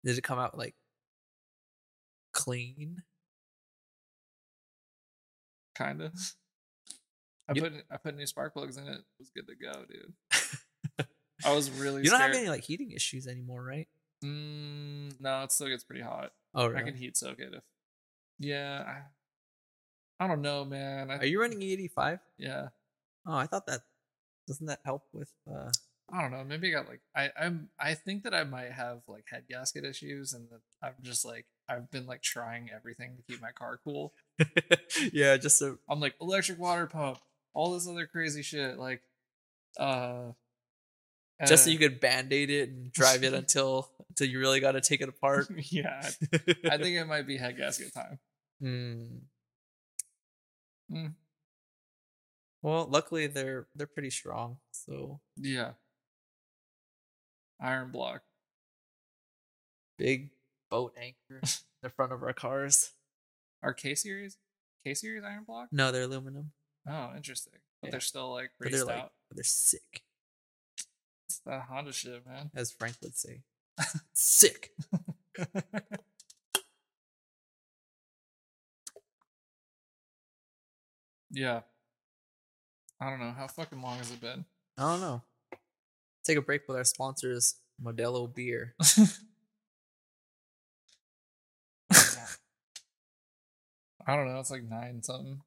[0.05, 0.75] Did it come out like
[2.31, 3.01] clean?
[5.73, 6.13] Kind of.
[7.47, 8.97] I You- put I put new spark plugs in it.
[8.99, 11.07] It was good to go, dude.
[11.45, 13.87] I was really You don't have any like heating issues anymore, right?
[14.23, 16.31] Mm, no, it still gets pretty hot.
[16.53, 17.63] Oh, I can heat soak it if.
[18.39, 18.83] Yeah,
[20.19, 21.11] I, I don't know, man.
[21.11, 22.19] I, Are you running E85?
[22.37, 22.69] Yeah,
[23.25, 23.81] Oh, I thought that
[24.47, 25.69] doesn't that help with uh
[26.11, 26.43] I don't know.
[26.43, 29.85] Maybe I got like I I'm I think that I might have like head gasket
[29.85, 33.79] issues, and that I'm just like I've been like trying everything to keep my car
[33.83, 34.13] cool.
[35.13, 37.19] Yeah, just so I'm like electric water pump,
[37.53, 39.01] all this other crazy shit, like
[39.79, 40.31] uh,
[41.47, 44.73] just so uh, you could band-aid it and drive it until until you really got
[44.73, 45.47] to take it apart.
[45.71, 46.01] yeah,
[46.69, 48.19] I think it might be head gasket time.
[48.61, 49.05] Hmm.
[50.91, 51.13] Mm.
[52.61, 54.57] Well, luckily they're they're pretty strong.
[54.71, 55.71] So Yeah,
[57.61, 58.23] iron block.
[59.97, 60.31] big
[60.69, 61.49] boat anchor in
[61.83, 62.91] the front of our cars.
[63.63, 64.37] Our K series,
[64.85, 65.69] K series iron block.
[65.71, 66.51] No, they're aluminum,
[66.85, 67.53] Oh, interesting.
[67.81, 67.91] But Yeah.
[67.91, 68.87] they're still like but they're stout.
[69.03, 70.03] like they're sick,
[71.29, 72.49] it's that Honda shit, man.
[72.55, 73.41] as Frank would say.
[74.13, 74.71] sick.
[81.29, 81.61] yeah.
[82.99, 84.43] I don't know how fucking long has it been.
[84.75, 85.21] I don't know.
[86.23, 88.73] Take a break with our sponsors, Modelo Beer.
[94.05, 94.39] I don't know.
[94.39, 95.39] It's like nine something.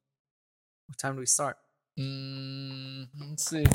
[0.87, 1.57] What time do we start?
[1.99, 3.65] Mm, let's see.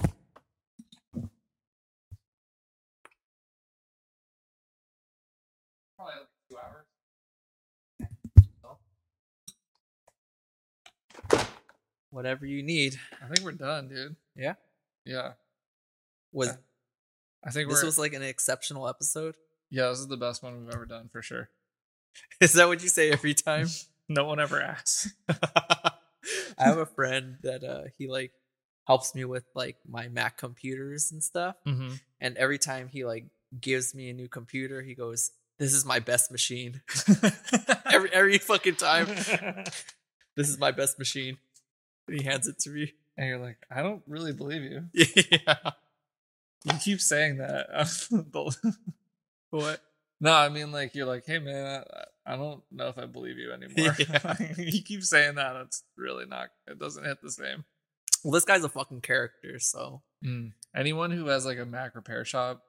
[12.19, 12.99] Whatever you need.
[13.23, 14.17] I think we're done, dude.
[14.35, 14.55] Yeah.
[15.05, 15.35] Yeah.
[16.33, 16.49] Was
[17.45, 17.87] I think this we're.
[17.87, 19.37] was like an exceptional episode?
[19.71, 21.49] yeah, this is the best one we've ever done for sure.
[22.41, 23.69] Is that what you say every time?
[24.09, 25.15] No one ever asks.
[25.29, 25.93] I
[26.59, 28.33] have a friend that uh he like
[28.89, 31.55] helps me with like my Mac computers and stuff.
[31.69, 31.95] Mm-hmm.
[32.21, 33.27] And every time he like
[33.61, 35.31] gives me a new computer, he goes,
[35.61, 36.81] "This is my best machine."
[37.93, 39.07] every every fucking time,
[40.35, 41.39] this is my best machine.
[42.19, 42.93] He hands it to me.
[43.17, 44.85] and you're like, I don't really believe you.
[44.93, 45.57] yeah.
[46.65, 47.67] You keep saying that.
[49.51, 49.81] What?
[50.21, 51.83] no, I mean, like, you're like, hey, man,
[52.27, 53.97] I, I don't know if I believe you anymore.
[53.99, 54.37] Yeah.
[54.59, 55.57] you keep saying that.
[55.57, 57.65] It's really not, it doesn't hit the same.
[58.23, 60.53] Well, this guy's a fucking character, so mm.
[60.77, 62.63] Anyone who has like a Mac repair shop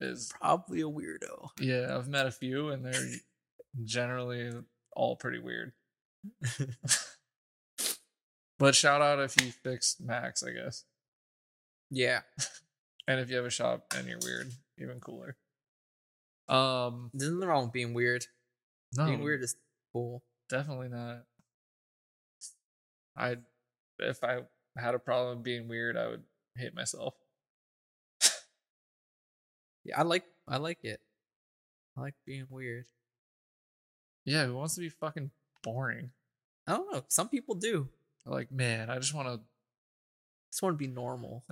[0.00, 1.50] is, probably a weirdo.
[1.60, 3.10] yeah, I've met a few and they're
[3.84, 4.52] generally
[4.96, 5.72] all pretty weird.
[8.62, 10.84] But shout out if you fix Macs, I guess.
[11.90, 12.20] Yeah.
[13.08, 15.36] And if you have a shop and you're weird, even cooler.
[16.48, 18.24] Um, There's nothing wrong with being weird.
[18.96, 19.56] no, Being weird is
[19.92, 20.22] cool.
[20.48, 21.24] definitely not.
[23.16, 23.38] I,
[23.98, 24.42] if I
[24.76, 26.22] had a problem being weird, I would
[26.56, 27.14] hate myself.
[29.84, 31.00] Yeah, I like I like it.
[31.98, 32.84] I like being weird.
[34.24, 35.32] Yeah, who wants to be fucking
[35.64, 36.10] boring?
[36.68, 37.02] I don't know.
[37.08, 37.88] Some people do.
[38.26, 39.40] Like, man, I just want to.
[40.52, 41.44] Just want to be normal.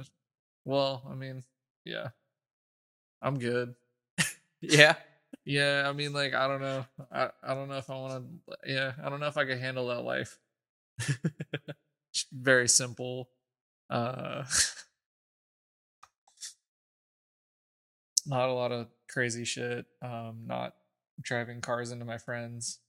[0.64, 1.42] Well, I mean,
[1.84, 2.08] yeah,
[3.22, 3.74] I'm good.
[4.62, 4.94] Yeah.
[5.46, 6.84] Yeah, I mean, like, I don't know.
[7.10, 8.56] I, I don't know if I want to.
[8.70, 10.38] Yeah, I don't know if I can handle that life.
[12.32, 13.30] Very simple.
[13.88, 14.44] Uh,
[18.26, 19.86] not a lot of crazy shit.
[20.02, 20.74] Um, not
[21.22, 22.80] driving cars into my friends.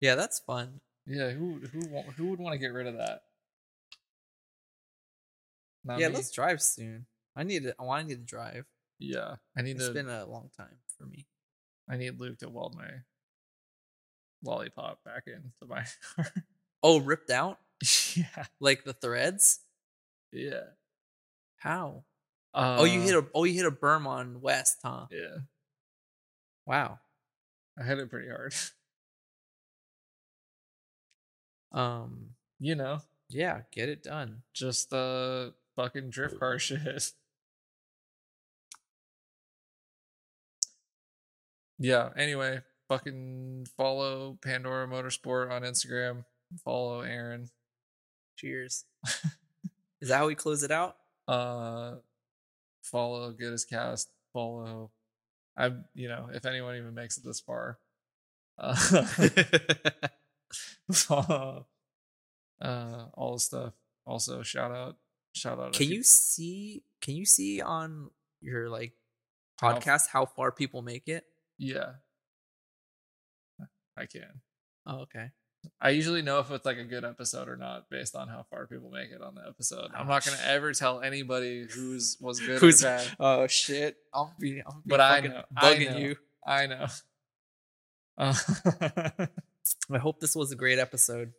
[0.00, 0.80] Yeah, that's fun.
[1.06, 1.80] Yeah, who who
[2.16, 3.22] who would want to get rid of that?
[5.84, 6.14] Not yeah, me.
[6.14, 7.06] let's drive soon.
[7.36, 7.74] I need to.
[7.78, 8.64] Oh, I need to drive.
[8.98, 9.92] Yeah, I need It's to.
[9.92, 11.26] been a long time for me.
[11.88, 12.88] I need Luke to weld my
[14.42, 15.84] lollipop back into my.
[16.16, 16.32] Car.
[16.82, 17.58] Oh, ripped out
[18.16, 19.60] yeah, like the threads.
[20.32, 20.60] yeah.
[21.56, 22.04] How?
[22.54, 23.26] Uh, oh, you hit a.
[23.34, 25.06] Oh, you hit a berm on West, huh?
[25.10, 25.38] Yeah,
[26.66, 26.98] Wow.
[27.78, 28.54] I hit it pretty hard.
[31.74, 32.30] Um.
[32.60, 34.42] you know, Yeah, get it done.
[34.54, 37.12] just uh fucking drift car shit.
[41.78, 42.10] Yeah.
[42.16, 46.24] Anyway, fucking follow Pandora Motorsport on Instagram.
[46.64, 47.48] Follow Aaron.
[48.36, 48.84] Cheers.
[50.00, 50.96] Is that how we close it out?
[51.26, 51.94] Uh,
[52.82, 54.08] follow Goodest Cast.
[54.32, 54.90] Follow.
[55.56, 57.78] I, you know, if anyone even makes it this far,
[58.58, 58.76] uh.
[62.60, 63.72] Uh, all the stuff.
[64.06, 64.96] Also, shout out,
[65.34, 65.72] shout out.
[65.72, 66.82] Can you see?
[67.02, 68.10] Can you see on
[68.40, 68.92] your like
[69.60, 71.24] podcast how far people make it?
[71.58, 71.94] Yeah,
[73.98, 74.40] I can.
[74.86, 75.30] Oh, okay.
[75.80, 78.66] I usually know if it's like a good episode or not based on how far
[78.66, 79.90] people make it on the episode.
[79.94, 83.06] I'm not gonna ever tell anybody who's was good Who's- or bad.
[83.18, 83.96] Oh shit!
[84.14, 85.98] I'm be, I'm be But I know, I bugging know.
[85.98, 86.16] you.
[86.46, 86.86] I know.
[88.16, 88.32] Uh,
[89.90, 91.32] I hope this was a great episode.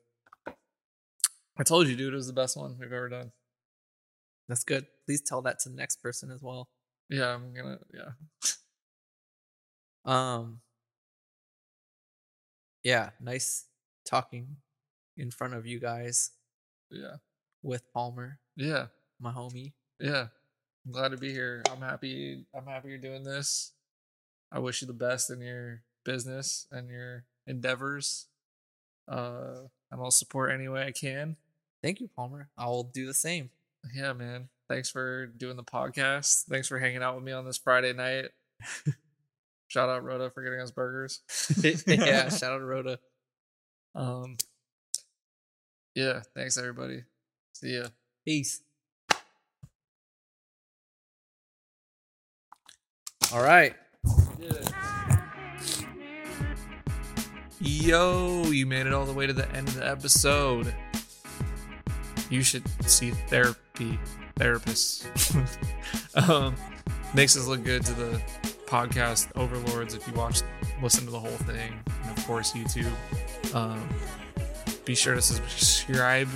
[1.58, 3.32] I told you, dude, it was the best one we've ever done.
[4.48, 4.86] That's good.
[5.06, 6.70] Please tell that to the next person as well.
[7.10, 7.80] Yeah, I'm gonna.
[7.94, 8.12] Yeah,
[10.06, 10.60] Um.
[12.84, 13.66] Yeah, nice
[14.08, 14.58] talking
[15.18, 16.32] in front of you guys
[16.92, 17.16] yeah,
[17.64, 18.88] with Palmer, yeah,
[19.20, 19.74] my homie.
[20.00, 20.28] yeah.
[20.86, 21.64] I'm glad to be here.
[21.72, 22.46] I'm happy.
[22.54, 23.72] I'm happy you're doing this.
[24.52, 28.28] I wish you the best in your business and your endeavors.
[29.08, 31.36] Uh, and I'll support any way I can.
[31.84, 32.50] Thank you, Palmer.
[32.58, 33.50] I'll do the same.
[33.94, 34.50] Yeah, man.
[34.68, 36.46] Thanks for doing the podcast.
[36.46, 38.26] Thanks for hanging out with me on this Friday night.
[39.68, 41.22] Shout out Rhoda for getting us burgers.
[41.88, 43.00] yeah, shout out Rhoda.
[43.96, 44.36] Um.
[45.96, 46.22] Yeah.
[46.36, 47.04] Thanks, everybody.
[47.54, 47.88] See ya.
[48.26, 48.62] Peace.
[53.34, 53.74] All right.
[57.68, 60.72] Yo, you made it all the way to the end of the episode.
[62.30, 63.98] You should see therapy
[64.36, 65.04] therapists.
[66.30, 66.56] um,
[67.16, 68.22] makes us look good to the
[68.68, 70.42] podcast overlords if you watch,
[70.84, 71.74] listen to the whole thing,
[72.04, 72.94] and of course YouTube.
[73.56, 73.90] Um,
[74.86, 76.30] be sure to subscribe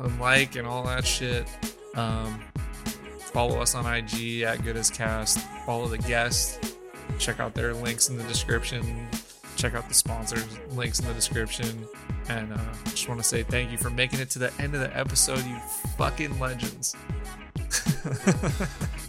[0.00, 1.48] and like and all that shit.
[1.94, 2.42] Um,
[3.32, 5.38] follow us on IG at Goodest Cast.
[5.64, 6.76] Follow the guest.
[7.18, 9.08] Check out their links in the description
[9.56, 11.86] check out the sponsors links in the description.
[12.28, 14.80] And uh, just want to say thank you for making it to the end of
[14.80, 15.58] the episode you
[15.98, 16.96] fucking legends